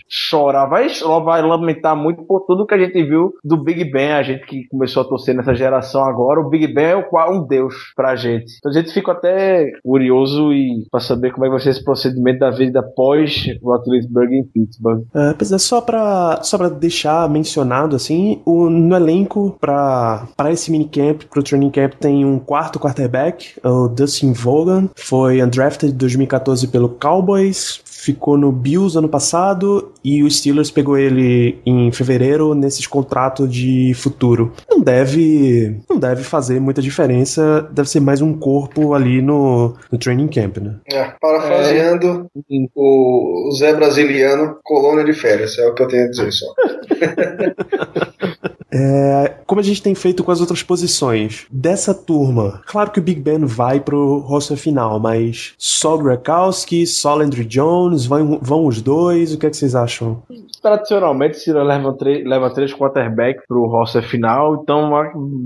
chorar, 0.09 0.67
vai, 0.67 0.89
vai 1.25 1.43
lamentar 1.43 1.97
muito 1.97 2.23
por 2.23 2.41
tudo 2.41 2.67
que 2.67 2.75
a 2.75 2.79
gente 2.79 3.03
viu 3.03 3.35
do 3.45 3.63
Big 3.63 3.85
Ben. 3.91 4.13
A 4.13 4.23
gente 4.23 4.45
que 4.47 4.67
começou 4.69 5.03
a 5.03 5.07
torcer 5.07 5.35
nessa 5.35 5.55
geração 5.55 6.05
agora, 6.05 6.41
o 6.41 6.49
Big 6.49 6.67
Ben 6.69 6.85
é 6.85 7.31
um 7.31 7.47
deus 7.47 7.75
pra 7.95 8.17
gente. 8.17 8.57
Então 8.59 8.71
a 8.71 8.75
gente 8.75 8.93
fica 8.93 9.13
até 9.13 9.71
curioso 9.83 10.53
e 10.53 10.87
para 10.91 11.01
saber 11.01 11.33
como 11.33 11.45
é 11.45 11.49
que 11.49 11.53
vai 11.53 11.61
ser 11.61 11.71
esse 11.71 11.85
procedimento 11.85 12.41
da 12.41 12.51
vida 12.51 12.81
após 12.81 13.47
o 13.63 13.73
Atletisburg 13.73 14.35
em 14.35 14.45
Pittsburgh. 14.45 15.05
É, 15.15 15.55
é, 15.55 15.59
só 15.59 15.81
pra, 15.81 16.41
só 16.43 16.59
pra 16.59 16.69
deixar 16.69 17.29
mencionado, 17.29 17.97
assim, 17.97 18.41
o, 18.45 18.69
no 18.69 18.95
elenco 18.95 19.57
pra, 19.61 20.27
pra 20.37 20.51
esse 20.51 20.71
minicamp, 20.71 21.27
pro 21.27 21.43
training 21.43 21.71
camp, 21.71 21.95
tem 21.95 22.25
um 22.25 22.39
quarto 22.39 22.79
quarterback, 22.79 23.55
o 23.65 23.89
Dustin 23.89 24.33
Vaughan, 24.33 24.89
foi 24.97 25.43
undrafted 25.43 25.93
em 25.93 25.97
2014 26.11 26.69
pelo 26.69 26.89
Cowboys, 26.89 27.81
ficou 27.85 28.39
no 28.39 28.51
Bills 28.51 28.97
ano 28.97 29.09
passado 29.09 29.93
e 30.03 30.23
o 30.23 30.31
Steelers 30.31 30.71
pegou 30.71 30.97
ele 30.97 31.59
em 31.67 31.93
fevereiro 31.93 32.55
nesses 32.55 32.87
contratos 32.87 33.53
de 33.53 33.93
futuro. 33.95 34.53
Não 34.69 34.81
deve, 34.81 35.81
não 35.89 35.99
deve 35.99 36.23
fazer 36.23 36.61
muita 36.61 36.81
diferença, 36.81 37.69
deve 37.71 37.89
ser 37.89 38.01
mais 38.01 38.23
um 38.23 38.33
corpo 38.33 38.95
ali 38.95 39.21
no, 39.21 39.75
no 39.93 39.99
training 39.99 40.29
camp, 40.29 40.59
né? 40.59 40.77
É, 40.91 41.13
parafraseando 41.21 42.31
o, 42.75 43.49
o 43.49 43.53
Zé 43.53 43.75
Brasiliano, 43.75 44.59
colônia 44.65 45.05
de 45.05 45.13
férias, 45.13 45.59
é 45.59 45.67
o 45.67 45.75
que 45.75 45.83
eu 45.83 45.89
tenho 45.89 46.05
a 46.05 46.11
dizer 46.11 46.33
só. 46.33 46.47
É, 48.73 49.35
como 49.47 49.61
a 49.61 49.65
gente 49.65 49.83
tem 49.83 49.95
feito 49.95 50.23
com 50.23 50.31
as 50.31 50.41
outras 50.41 50.63
posições, 50.63 51.47
dessa 51.51 51.93
turma, 51.93 52.63
claro 52.67 52.91
que 52.91 53.01
o 53.01 53.03
Big 53.03 53.21
Ben 53.21 53.45
vai 53.45 53.81
pro 53.81 54.19
roster 54.19 54.57
final, 54.57 55.01
mas 55.01 55.55
só 55.59 55.97
Grakowski, 55.97 56.87
só 56.87 57.15
Landry 57.15 57.45
Jones, 57.45 58.07
vão, 58.07 58.39
vão 58.41 58.67
os 58.67 58.81
dois, 58.81 59.35
o 59.35 59.39
que, 59.39 59.47
é 59.47 59.51
que 59.51 59.57
vocês 59.57 59.75
acham? 59.75 60.23
Tradicionalmente, 60.63 61.39
se 61.39 61.53
leva, 61.53 61.97
leva 62.25 62.55
três 62.55 62.73
quarterbacks 62.75 63.45
pro 63.49 63.67
roster 63.67 64.03
final, 64.03 64.63
então 64.63 64.91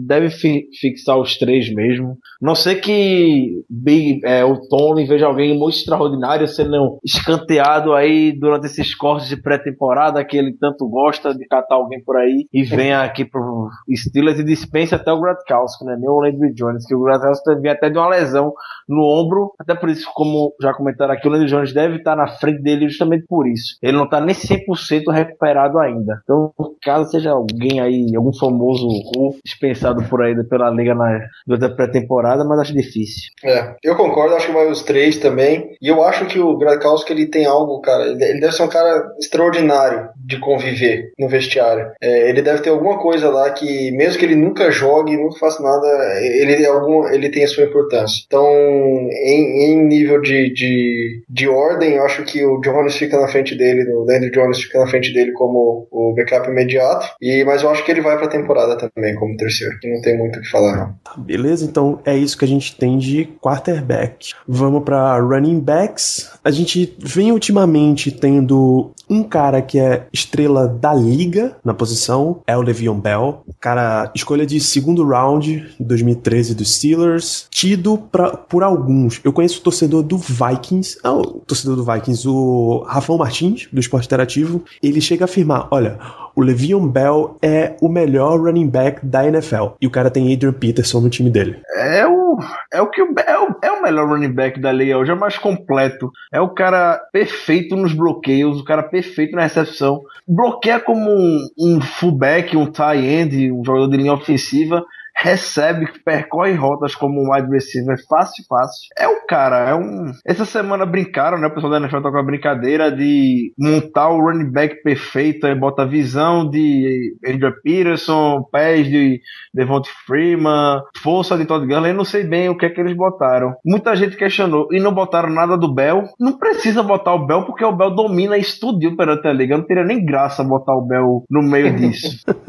deve 0.06 0.30
fi 0.30 0.68
fixar 0.80 1.18
os 1.18 1.36
três 1.38 1.72
mesmo. 1.72 2.18
Não 2.40 2.54
sei 2.54 2.76
que 2.76 3.62
Big, 3.70 4.20
é, 4.24 4.44
o 4.44 4.60
Tony 4.68 5.06
veja 5.06 5.26
alguém 5.26 5.56
muito 5.56 5.76
extraordinário 5.76 6.48
sendo 6.48 6.98
escanteado 7.04 7.92
aí 7.94 8.32
durante 8.32 8.66
esses 8.66 8.94
cortes 8.94 9.28
de 9.28 9.40
pré-temporada 9.40 10.24
que 10.24 10.36
ele 10.36 10.56
tanto 10.58 10.88
gosta 10.88 11.34
de 11.34 11.46
catar 11.46 11.76
alguém 11.76 12.02
por 12.02 12.16
aí 12.16 12.46
e 12.52 12.62
venha 12.62 13.02
aqui 13.02 13.24
pro 13.24 13.68
Steelers 13.94 14.38
e 14.38 14.44
dispensa 14.44 14.96
até 14.96 15.12
o 15.12 15.20
Gronkowski, 15.20 15.84
né? 15.84 15.96
Nem 15.98 16.08
o 16.08 16.20
Landry 16.20 16.52
Jones, 16.54 16.86
que 16.86 16.94
o 16.94 17.00
Gronkowski 17.00 17.54
vinha 17.60 17.72
até 17.72 17.88
de 17.88 17.98
uma 17.98 18.08
lesão 18.08 18.52
no 18.88 19.02
ombro, 19.02 19.52
até 19.58 19.74
por 19.74 19.88
isso, 19.88 20.08
como 20.14 20.52
já 20.60 20.72
comentaram 20.74 21.14
aqui, 21.14 21.28
o 21.28 21.30
Landry 21.30 21.48
Jones 21.48 21.72
deve 21.72 21.96
estar 21.96 22.16
na 22.16 22.26
frente 22.26 22.62
dele 22.62 22.88
justamente 22.88 23.24
por 23.28 23.46
isso. 23.46 23.76
Ele 23.82 23.96
não 23.96 24.08
tá 24.08 24.20
nem 24.20 24.34
100% 24.34 25.03
recuperado 25.12 25.78
ainda. 25.78 26.20
Então, 26.22 26.52
caso 26.82 27.10
seja 27.10 27.30
alguém 27.30 27.80
aí, 27.80 28.14
algum 28.14 28.32
famoso 28.32 28.86
ou 29.16 29.36
dispensado 29.44 30.02
por 30.04 30.22
aí 30.22 30.34
pela 30.44 30.70
liga 30.70 30.94
na 30.94 31.20
durante 31.46 31.64
a 31.64 31.74
pré-temporada, 31.74 32.44
mas 32.44 32.60
acho 32.60 32.74
difícil. 32.74 33.30
É, 33.44 33.74
eu 33.82 33.96
concordo, 33.96 34.34
acho 34.34 34.46
que 34.46 34.52
vai 34.52 34.70
os 34.70 34.82
três 34.82 35.18
também. 35.18 35.70
E 35.80 35.88
eu 35.88 36.02
acho 36.02 36.26
que 36.26 36.38
o 36.38 36.56
Gradkowski 36.56 37.12
ele 37.12 37.26
tem 37.26 37.46
algo, 37.46 37.80
cara. 37.80 38.04
Ele 38.04 38.40
deve 38.40 38.52
ser 38.52 38.62
um 38.62 38.68
cara 38.68 39.10
extraordinário 39.18 40.08
de 40.16 40.38
conviver 40.38 41.12
no 41.18 41.28
vestiário. 41.28 41.90
É, 42.00 42.28
ele 42.28 42.42
deve 42.42 42.62
ter 42.62 42.70
alguma 42.70 42.98
coisa 42.98 43.28
lá 43.30 43.50
que, 43.50 43.90
mesmo 43.92 44.18
que 44.18 44.24
ele 44.24 44.36
nunca 44.36 44.70
jogue, 44.70 45.16
nunca 45.16 45.38
faça 45.38 45.62
nada, 45.62 45.86
ele, 46.20 46.64
é 46.64 46.66
algum, 46.66 47.06
ele 47.08 47.30
tem 47.30 47.44
a 47.44 47.48
sua 47.48 47.64
importância. 47.64 48.24
Então, 48.26 48.46
em, 48.46 49.64
em 49.64 49.86
nível 49.86 50.20
de, 50.20 50.52
de, 50.52 51.22
de 51.28 51.48
ordem, 51.48 51.94
eu 51.94 52.04
acho 52.04 52.24
que 52.24 52.44
o 52.44 52.60
Jones 52.60 52.96
fica 52.96 53.20
na 53.20 53.28
frente 53.28 53.54
dele, 53.56 53.90
o 53.92 54.04
Landry 54.04 54.30
Jones 54.30 54.62
fica 54.62 54.80
na 54.80 54.86
frente 54.86 54.93
dele 55.00 55.32
como 55.32 55.86
o 55.90 56.14
backup 56.14 56.48
imediato. 56.48 57.06
E, 57.20 57.44
mas 57.44 57.62
eu 57.62 57.70
acho 57.70 57.84
que 57.84 57.90
ele 57.90 58.00
vai 58.00 58.16
pra 58.16 58.28
temporada 58.28 58.76
também 58.76 59.14
como 59.14 59.36
terceiro, 59.36 59.78
que 59.78 59.92
não 59.92 60.00
tem 60.00 60.16
muito 60.16 60.38
o 60.38 60.42
que 60.42 60.50
falar, 60.50 60.76
não. 60.76 60.94
Tá, 61.04 61.14
beleza, 61.16 61.64
então 61.64 62.00
é 62.04 62.16
isso 62.16 62.36
que 62.36 62.44
a 62.44 62.48
gente 62.48 62.76
tem 62.76 62.98
de 62.98 63.26
quarterback. 63.40 64.32
Vamos 64.46 64.84
para 64.84 65.18
running 65.18 65.60
backs. 65.60 66.30
A 66.42 66.50
gente 66.50 66.96
vem 66.98 67.32
ultimamente 67.32 68.10
tendo 68.10 68.92
um 69.08 69.22
cara 69.22 69.60
que 69.60 69.78
é 69.78 70.06
estrela 70.12 70.66
da 70.66 70.94
liga 70.94 71.56
na 71.64 71.74
posição, 71.74 72.40
é 72.46 72.56
o 72.56 72.62
Le'Veon 72.62 72.98
Bell. 72.98 73.44
Cara, 73.60 74.10
escolha 74.14 74.46
de 74.46 74.60
segundo 74.60 75.06
round 75.06 75.74
2013 75.78 76.54
dos 76.54 76.74
Steelers, 76.74 77.46
tido 77.50 77.98
pra, 77.98 78.36
por 78.36 78.62
alguns. 78.62 79.20
Eu 79.24 79.32
conheço 79.32 79.60
o 79.60 79.62
torcedor 79.62 80.02
do 80.02 80.16
Vikings, 80.16 80.98
não, 81.02 81.20
o 81.20 81.40
torcedor 81.40 81.76
do 81.76 81.84
Vikings, 81.84 82.28
o 82.28 82.84
Rafão 82.86 83.18
Martins, 83.18 83.68
do 83.72 83.80
Esporte 83.80 84.06
Interativo. 84.06 84.64
Ele 84.86 85.00
chega 85.00 85.24
a 85.24 85.26
afirmar: 85.26 85.68
olha, 85.70 85.98
o 86.36 86.42
Le'Veon 86.42 86.88
Bell 86.88 87.36
é 87.40 87.76
o 87.80 87.88
melhor 87.88 88.40
running 88.40 88.68
back 88.68 89.04
da 89.06 89.26
NFL. 89.26 89.76
E 89.80 89.86
o 89.86 89.90
cara 89.90 90.10
tem 90.10 90.32
Adrian 90.32 90.52
Peterson 90.52 91.00
no 91.00 91.08
time 91.08 91.30
dele. 91.30 91.60
É 91.76 92.06
o, 92.06 92.38
é 92.72 92.80
o 92.82 92.90
que 92.90 93.00
o, 93.00 93.14
é 93.24 93.38
o, 93.38 93.54
é 93.62 93.70
o 93.70 93.82
melhor 93.82 94.08
running 94.08 94.32
back 94.32 94.60
da 94.60 94.72
liga 94.72 94.98
hoje, 94.98 95.10
é 95.10 95.14
o 95.14 95.20
mais 95.20 95.38
completo. 95.38 96.10
É 96.32 96.40
o 96.40 96.48
cara 96.48 97.00
perfeito 97.12 97.76
nos 97.76 97.92
bloqueios, 97.92 98.60
o 98.60 98.64
cara 98.64 98.82
perfeito 98.82 99.36
na 99.36 99.42
recepção. 99.42 100.02
Bloqueia 100.26 100.80
como 100.80 101.08
um, 101.08 101.48
um 101.58 101.80
fullback, 101.80 102.56
um 102.56 102.66
tight 102.66 103.04
end, 103.04 103.52
um 103.52 103.64
jogador 103.64 103.88
de 103.88 103.96
linha 103.96 104.12
ofensiva 104.12 104.84
recebe, 105.16 105.88
percorre 106.04 106.54
rotas 106.54 106.94
como 106.94 107.20
um 107.20 107.32
wide 107.32 107.50
receiver 107.50 107.96
fácil, 108.08 108.44
fácil. 108.48 108.88
É 108.98 109.08
o 109.08 109.26
cara, 109.26 109.70
é 109.70 109.74
um. 109.74 110.12
Essa 110.24 110.44
semana 110.44 110.84
brincaram, 110.84 111.38
né? 111.38 111.46
O 111.46 111.54
pessoal 111.54 111.72
da 111.72 111.78
NFL 111.78 112.00
tá 112.00 112.10
com 112.10 112.18
a 112.18 112.22
brincadeira 112.22 112.90
de 112.90 113.52
montar 113.58 114.10
o 114.10 114.20
running 114.20 114.50
back 114.50 114.82
perfeito, 114.82 115.46
aí 115.46 115.54
bota 115.54 115.82
a 115.82 115.86
visão 115.86 116.48
de 116.48 117.16
Andrew 117.26 117.52
Peterson, 117.62 118.42
pés 118.50 118.86
de 118.86 119.20
Devonta 119.52 119.88
Freeman, 120.06 120.80
força 121.02 121.36
de 121.36 121.44
Todd 121.44 121.66
Gurley, 121.66 121.92
eu 121.92 121.96
não 121.96 122.04
sei 122.04 122.24
bem 122.24 122.48
o 122.48 122.56
que 122.56 122.66
é 122.66 122.70
que 122.70 122.80
eles 122.80 122.96
botaram. 122.96 123.54
Muita 123.64 123.94
gente 123.96 124.16
questionou 124.16 124.68
e 124.72 124.80
não 124.80 124.92
botaram 124.92 125.30
nada 125.30 125.56
do 125.56 125.72
Bell. 125.72 126.04
Não 126.18 126.38
precisa 126.38 126.82
botar 126.82 127.14
o 127.14 127.26
Bell 127.26 127.44
porque 127.44 127.64
o 127.64 127.72
Bell 127.72 127.94
domina 127.94 128.36
isso 128.36 128.60
tudo 128.60 128.74
perante 128.96 129.26
a 129.26 129.32
liga. 129.32 129.56
Não 129.56 129.64
teria 129.64 129.84
nem 129.84 130.04
graça 130.04 130.44
botar 130.44 130.74
o 130.74 130.82
Bell 130.82 131.24
no 131.30 131.42
meio 131.42 131.74
disso. 131.76 132.24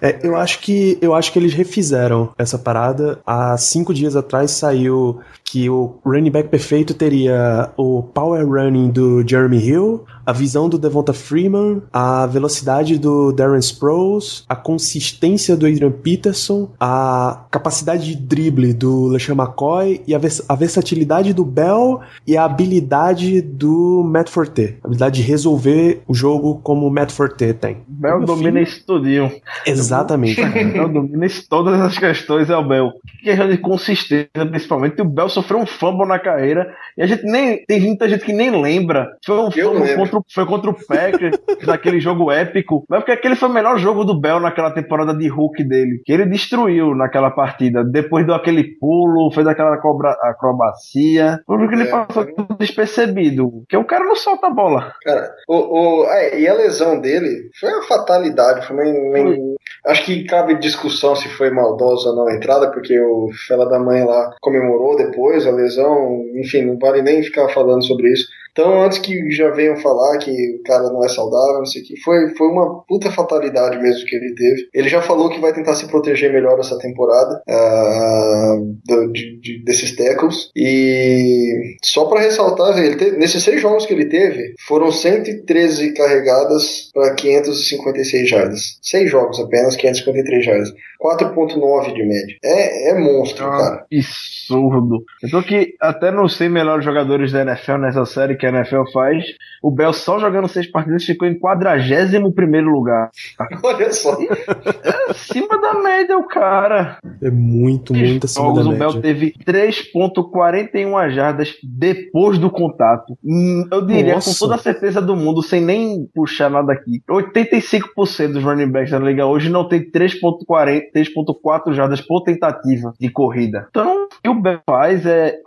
é, 0.00 0.18
eu 0.22 0.36
acho 0.36 0.60
que 0.60 0.98
eu 1.00 1.14
acho 1.14 1.32
que 1.32 1.38
eles 1.38 1.52
refizeram 1.52 1.80
fizeram 1.80 2.32
essa 2.38 2.58
parada. 2.58 3.20
Há 3.26 3.56
cinco 3.56 3.94
dias 3.94 4.16
atrás 4.16 4.50
saiu 4.52 5.20
que 5.50 5.68
o 5.68 5.98
running 6.04 6.30
back 6.30 6.48
perfeito 6.48 6.94
teria 6.94 7.70
o 7.76 8.02
power 8.02 8.46
running 8.46 8.90
do 8.90 9.26
Jeremy 9.26 9.58
Hill, 9.58 10.04
a 10.24 10.32
visão 10.32 10.68
do 10.68 10.78
Devonta 10.78 11.12
Freeman, 11.12 11.82
a 11.92 12.24
velocidade 12.26 12.96
do 12.98 13.32
Darren 13.32 13.58
Sproles, 13.58 14.44
a 14.48 14.54
consistência 14.54 15.56
do 15.56 15.66
Adrian 15.66 15.90
Peterson, 15.90 16.70
a 16.78 17.46
capacidade 17.50 18.06
de 18.06 18.14
drible 18.14 18.72
do 18.72 19.08
LeSean 19.08 19.34
McCoy 19.34 20.02
e 20.06 20.14
a, 20.14 20.18
vers 20.18 20.40
a 20.48 20.54
versatilidade 20.54 21.32
do 21.32 21.44
Bell 21.44 22.00
e 22.24 22.36
a 22.36 22.44
habilidade 22.44 23.42
do 23.42 24.04
Matt 24.04 24.28
Forte. 24.28 24.76
A 24.84 24.86
habilidade 24.86 25.20
de 25.20 25.26
resolver 25.26 26.02
o 26.06 26.14
jogo 26.14 26.60
como 26.62 26.86
o 26.86 26.90
Matt 26.90 27.10
Forte 27.10 27.52
tem. 27.54 27.78
Bell 27.88 28.24
domina 28.24 28.60
isso 28.60 28.86
tudinho. 28.86 29.32
Exatamente. 29.66 30.40
Bell 30.72 30.88
domina 30.88 31.26
isso, 31.26 31.44
todas 31.48 31.80
as 31.80 31.98
questões 31.98 32.48
é 32.48 32.56
o 32.56 32.66
Bell. 32.66 32.92
Questão 33.22 33.48
de 33.48 33.58
consistência, 33.58 34.46
principalmente. 34.48 35.02
O 35.02 35.04
Bell 35.04 35.28
sofreu 35.40 35.58
um 35.58 35.66
fumble 35.66 36.06
na 36.06 36.18
carreira 36.18 36.74
e 36.96 37.02
a 37.02 37.06
gente 37.06 37.24
nem. 37.24 37.64
Tem 37.66 37.80
muita 37.80 38.08
gente 38.08 38.24
que 38.24 38.32
nem 38.32 38.50
lembra. 38.50 39.08
Foi 39.24 39.38
um 39.38 39.50
fumble 39.50 39.94
contra, 39.96 40.20
foi 40.32 40.46
contra 40.46 40.70
o 40.70 40.86
Packers, 40.86 41.38
naquele 41.66 42.00
jogo 42.00 42.30
épico. 42.30 42.84
Mas 42.88 43.00
porque 43.00 43.12
aquele 43.12 43.36
foi 43.36 43.48
o 43.48 43.52
melhor 43.52 43.78
jogo 43.78 44.04
do 44.04 44.18
Bell 44.18 44.40
naquela 44.40 44.70
temporada 44.72 45.14
de 45.14 45.28
Hulk 45.28 45.64
dele. 45.64 46.02
Que 46.04 46.12
ele 46.12 46.26
destruiu 46.26 46.94
naquela 46.94 47.30
partida. 47.30 47.84
Depois 47.84 48.26
deu 48.26 48.34
aquele 48.34 48.64
pulo, 48.78 49.30
fez 49.32 49.46
aquela 49.46 49.76
cobra, 49.78 50.10
acrobacia. 50.22 51.40
Foi 51.46 51.58
porque 51.58 51.74
ele 51.74 51.88
é, 51.88 51.90
passou 51.90 52.26
tudo 52.26 52.56
despercebido. 52.58 53.50
Porque 53.50 53.76
o 53.76 53.84
cara 53.84 54.04
não 54.04 54.16
solta 54.16 54.48
a 54.48 54.50
bola. 54.50 54.92
Cara, 55.02 55.30
o, 55.48 56.02
o, 56.02 56.06
é, 56.10 56.40
e 56.40 56.48
a 56.48 56.54
lesão 56.54 57.00
dele 57.00 57.50
foi 57.58 57.70
uma 57.70 57.82
fatalidade. 57.82 58.66
Foi 58.66 58.76
meio, 58.76 59.12
meio, 59.12 59.56
Acho 59.86 60.04
que 60.04 60.24
cabe 60.24 60.58
discussão 60.58 61.16
se 61.16 61.28
foi 61.28 61.50
maldosa 61.50 62.10
ou 62.10 62.16
não 62.16 62.28
a 62.28 62.34
entrada, 62.34 62.70
porque 62.70 62.98
o 63.00 63.28
fela 63.46 63.66
da 63.68 63.78
mãe 63.78 64.04
lá 64.04 64.34
comemorou 64.40 64.96
depois 64.96 65.29
a 65.46 65.50
lesão, 65.50 66.24
enfim, 66.34 66.62
não 66.62 66.78
vale 66.78 67.02
nem 67.02 67.22
ficar 67.22 67.48
falando 67.48 67.84
sobre 67.84 68.12
isso. 68.12 68.26
Então, 68.52 68.82
antes 68.82 68.98
que 68.98 69.30
já 69.30 69.50
venham 69.50 69.76
falar 69.76 70.18
que 70.18 70.30
o 70.30 70.62
cara 70.64 70.84
não 70.90 71.04
é 71.04 71.08
saudável, 71.08 71.58
não 71.58 71.66
sei 71.66 71.82
o 71.82 71.84
que, 71.84 72.00
foi, 72.00 72.34
foi 72.36 72.48
uma 72.48 72.82
puta 72.84 73.10
fatalidade 73.10 73.78
mesmo 73.78 74.04
que 74.06 74.16
ele 74.16 74.34
teve. 74.34 74.68
Ele 74.74 74.88
já 74.88 75.00
falou 75.00 75.30
que 75.30 75.40
vai 75.40 75.52
tentar 75.52 75.74
se 75.76 75.86
proteger 75.86 76.32
melhor 76.32 76.58
essa 76.58 76.76
temporada 76.78 77.42
uh, 77.48 78.76
do, 78.86 79.12
de, 79.12 79.40
de, 79.40 79.64
desses 79.64 79.94
tackles. 79.94 80.50
E 80.56 81.76
só 81.82 82.06
para 82.06 82.20
ressaltar, 82.20 82.76
ele 82.78 83.12
nesses 83.12 83.42
seis 83.42 83.62
jogos 83.62 83.86
que 83.86 83.94
ele 83.94 84.06
teve, 84.06 84.54
foram 84.66 84.90
113 84.90 85.94
carregadas 85.94 86.90
para 86.92 87.14
556 87.14 88.28
jardas. 88.28 88.78
Seis 88.82 89.10
jogos 89.10 89.38
apenas, 89.38 89.76
553 89.76 90.44
jardas. 90.44 90.72
4.9 91.00 91.94
de 91.94 92.02
média. 92.02 92.36
É, 92.44 92.90
é 92.90 92.98
monstro, 92.98 93.46
ah, 93.46 93.50
cara. 93.50 93.86
Absurdo. 93.92 95.02
Eu 95.22 95.30
tô 95.30 95.42
que 95.42 95.74
até 95.80 96.10
não 96.10 96.28
sei 96.28 96.48
melhores 96.48 96.84
jogadores 96.84 97.32
da 97.32 97.40
NFL 97.42 97.78
nessa 97.78 98.04
série 98.04 98.36
que 98.36 98.46
a 98.46 98.50
NFL 98.50 98.82
faz. 98.92 99.24
O 99.62 99.70
Bell 99.70 99.92
só 99.92 100.18
jogando 100.18 100.48
seis 100.48 100.70
partidas 100.70 101.04
ficou 101.04 101.26
em 101.26 101.38
41 101.38 102.30
primeiro 102.32 102.70
lugar. 102.70 103.10
Olha 103.62 103.92
só. 103.92 104.18
É 104.20 105.10
acima 105.10 105.60
da 105.60 105.74
média 105.74 106.18
o 106.18 106.26
cara. 106.26 106.98
É 107.22 107.30
muito, 107.30 107.94
muito 107.94 108.26
acima 108.26 108.46
jogos, 108.46 108.64
da 108.64 108.70
média. 108.70 108.88
O 108.88 108.92
Bell 108.92 109.02
teve 109.02 109.34
3.41 109.44 111.10
jardas 111.10 111.56
depois 111.62 112.38
do 112.38 112.50
contato. 112.50 113.16
Hum, 113.24 113.66
eu 113.70 113.86
diria 113.86 114.14
Nossa. 114.14 114.30
com 114.30 114.38
toda 114.38 114.56
a 114.56 114.58
certeza 114.58 115.00
do 115.00 115.16
mundo, 115.16 115.42
sem 115.42 115.62
nem 115.62 116.06
puxar 116.14 116.50
nada 116.50 116.72
aqui. 116.72 117.02
85% 117.08 118.32
dos 118.32 118.44
running 118.44 118.70
backs 118.70 118.90
da 118.90 118.98
liga 118.98 119.26
hoje 119.26 119.48
não 119.48 119.66
tem 119.66 119.80
3.40 119.90 120.89
3.4 120.92 121.72
jardas 121.72 122.00
por 122.00 122.22
tentativa 122.22 122.92
de 122.98 123.10
corrida. 123.10 123.66
Então, 123.70 124.04
o 124.04 124.08
que 124.22 124.28
o 124.28 124.40
Bell 124.40 124.60
faz 124.66 125.06
é 125.06 125.40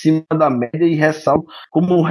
acima 0.00 0.24
da 0.36 0.48
média 0.48 0.84
e 0.84 0.94
ressalto, 0.94 1.46
como 1.70 2.02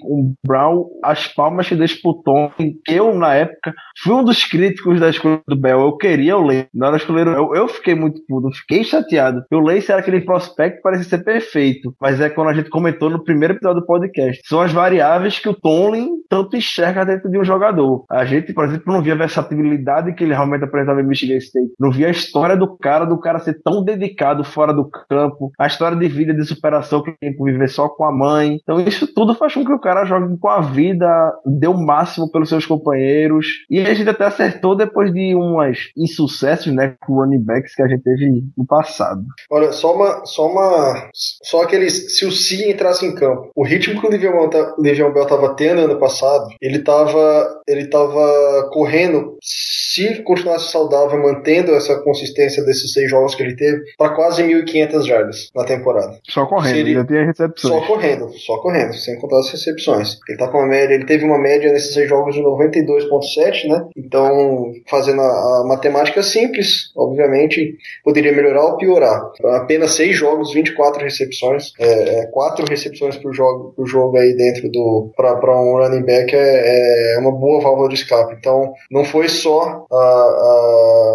o 0.04 0.34
Brown, 0.46 0.86
as 1.04 1.26
palmas 1.28 1.68
que 1.68 1.76
disputou, 1.76 2.50
que 2.56 2.80
eu, 2.86 3.14
na 3.14 3.34
época, 3.34 3.74
fui 4.02 4.14
um 4.14 4.24
dos 4.24 4.44
críticos 4.44 4.98
da 4.98 5.10
escolha 5.10 5.40
do 5.46 5.56
Bell. 5.56 5.80
Eu 5.80 5.96
queria 5.96 6.36
o 6.36 6.42
Lace. 6.42 6.68
Na 6.74 6.88
hora 6.88 6.96
escolheram 6.96 7.32
eu, 7.32 7.54
eu 7.54 7.68
fiquei 7.68 7.94
muito 7.94 8.20
puto, 8.26 8.50
fiquei 8.56 8.82
chateado. 8.84 9.42
O 9.52 9.60
Lace 9.60 9.90
era 9.90 10.00
aquele 10.00 10.22
prospecto 10.22 10.76
que 10.76 10.82
parecia 10.82 11.04
ser 11.08 11.24
perfeito, 11.24 11.94
mas 12.00 12.20
é 12.20 12.30
quando 12.30 12.48
a 12.48 12.54
gente 12.54 12.70
comentou 12.70 13.10
no 13.10 13.22
primeiro 13.22 13.54
episódio 13.54 13.80
do 13.80 13.86
podcast. 13.86 14.40
São 14.46 14.60
as 14.60 14.72
variáveis 14.72 15.38
que 15.38 15.48
o 15.48 15.54
Tomlin 15.54 16.08
tanto 16.28 16.56
enxerga 16.56 17.04
dentro 17.04 17.30
de 17.30 17.38
um 17.38 17.44
jogador. 17.44 18.04
A 18.10 18.24
gente, 18.24 18.52
por 18.52 18.64
exemplo, 18.64 18.92
não 18.92 19.02
via 19.02 19.14
a 19.14 19.16
versatilidade 19.16 20.14
que 20.14 20.24
ele 20.24 20.34
realmente 20.34 20.64
apresentava 20.64 21.00
em 21.00 21.06
Michigan 21.06 21.36
State. 21.36 21.72
Não 21.78 21.90
via 21.90 22.08
a 22.08 22.10
história 22.10 22.56
do 22.56 22.76
cara, 22.76 23.04
do 23.04 23.18
cara 23.18 23.38
ser 23.38 23.60
tão 23.62 23.82
dedicado 23.82 24.44
fora 24.44 24.72
do 24.72 24.88
campo, 25.08 25.50
a 25.58 25.66
história 25.66 25.96
de 25.96 26.08
vida, 26.08 26.34
de 26.34 26.44
superação 26.44 27.02
que 27.02 27.14
tem 27.20 27.34
por 27.36 27.50
viver 27.50 27.68
só 27.68 27.88
com 27.88 28.04
a 28.04 28.12
mãe. 28.12 28.58
Então 28.62 28.80
isso 28.80 29.06
tudo 29.12 29.34
faz 29.34 29.54
com 29.54 29.64
que 29.64 29.72
o 29.72 29.80
cara 29.80 30.04
jogue 30.04 30.36
com 30.38 30.48
a 30.48 30.60
vida, 30.60 31.06
dê 31.44 31.66
o 31.66 31.74
máximo 31.74 32.30
pelos 32.30 32.48
seus 32.48 32.66
companheiros. 32.66 33.46
E 33.70 33.80
a 33.80 33.94
gente 33.94 34.08
até 34.08 34.24
acertou 34.24 34.76
depois 34.76 35.12
de 35.12 35.34
umas 35.34 35.78
insucessos, 35.96 36.72
né, 36.72 36.96
com 37.06 37.14
running 37.14 37.42
backs 37.42 37.74
que 37.74 37.82
a 37.82 37.88
gente 37.88 38.02
teve 38.02 38.44
no 38.56 38.66
passado. 38.66 39.22
Olha, 39.50 39.72
só 39.72 39.94
uma, 39.94 40.24
só 40.24 40.46
uma, 40.46 41.10
só 41.42 41.62
aqueles, 41.62 42.16
se 42.16 42.24
o 42.24 42.32
Si 42.32 42.70
entrasse 42.70 43.06
em 43.06 43.14
campo, 43.14 43.50
o 43.54 43.64
ritmo 43.64 44.00
que 44.00 44.06
o 44.06 44.10
Le'Veon 44.10 45.12
Bell 45.12 45.22
estava 45.22 45.54
tendo 45.54 45.82
ano 45.82 45.98
passado, 45.98 46.48
ele 46.60 46.78
estava, 46.78 47.62
ele 47.66 47.86
tava 47.86 48.70
correndo, 48.72 49.36
se 49.42 50.22
continuasse 50.22 50.70
saudável, 50.70 51.20
mantendo 51.20 51.72
essa 51.72 51.98
consistência 52.02 52.64
desses 52.64 52.92
seis 52.92 53.10
jogos 53.10 53.34
que 53.34 53.42
ele 53.42 53.56
teve 53.56 53.82
para 53.96 54.14
quase 54.14 54.42
1.500 54.42 55.06
jardas 55.06 55.50
na 55.54 55.64
temporada. 55.64 56.18
Só 56.28 56.46
correndo, 56.46 56.74
Seria... 56.74 57.04
já 57.08 57.18
tinha 57.18 57.24
recepção. 57.24 57.70
Só 57.70 57.86
correndo, 57.86 58.32
só 58.38 58.58
correndo, 58.58 58.94
sem 58.94 59.18
contar 59.18 59.36
das 59.36 59.50
recepções. 59.50 60.18
Ele 60.28 60.38
tá 60.38 60.48
com 60.48 60.58
uma 60.58 60.66
média, 60.66 60.94
ele 60.94 61.06
teve 61.06 61.24
uma 61.24 61.38
média 61.38 61.72
nesses 61.72 61.94
seis 61.94 62.08
jogos 62.08 62.34
de 62.34 62.42
92.7, 62.42 63.68
né? 63.68 63.86
Então, 63.96 64.72
fazendo 64.88 65.20
a, 65.20 65.24
a, 65.24 65.64
matemática 65.66 66.22
simples, 66.22 66.92
obviamente, 66.96 67.76
poderia 68.04 68.32
melhorar 68.32 68.64
ou 68.64 68.76
piorar. 68.76 69.30
Apenas 69.56 69.92
seis 69.92 70.16
jogos, 70.16 70.52
24 70.52 71.02
recepções, 71.02 71.72
é, 71.78 72.20
é, 72.20 72.26
quatro 72.26 72.64
recepções 72.68 73.16
por 73.16 73.32
jogo, 73.32 73.72
por 73.76 73.86
jogo 73.86 74.16
aí 74.16 74.34
dentro 74.36 74.70
do 74.70 75.10
para 75.16 75.60
um 75.60 75.78
running 75.78 76.04
back 76.04 76.34
é, 76.34 77.14
é, 77.14 77.18
uma 77.18 77.32
boa 77.32 77.60
válvula 77.60 77.88
de 77.88 77.94
escape. 77.94 78.34
Então, 78.38 78.72
não 78.90 79.04
foi 79.04 79.28
só 79.28 79.86
a, 79.90 79.96
a 79.96 81.08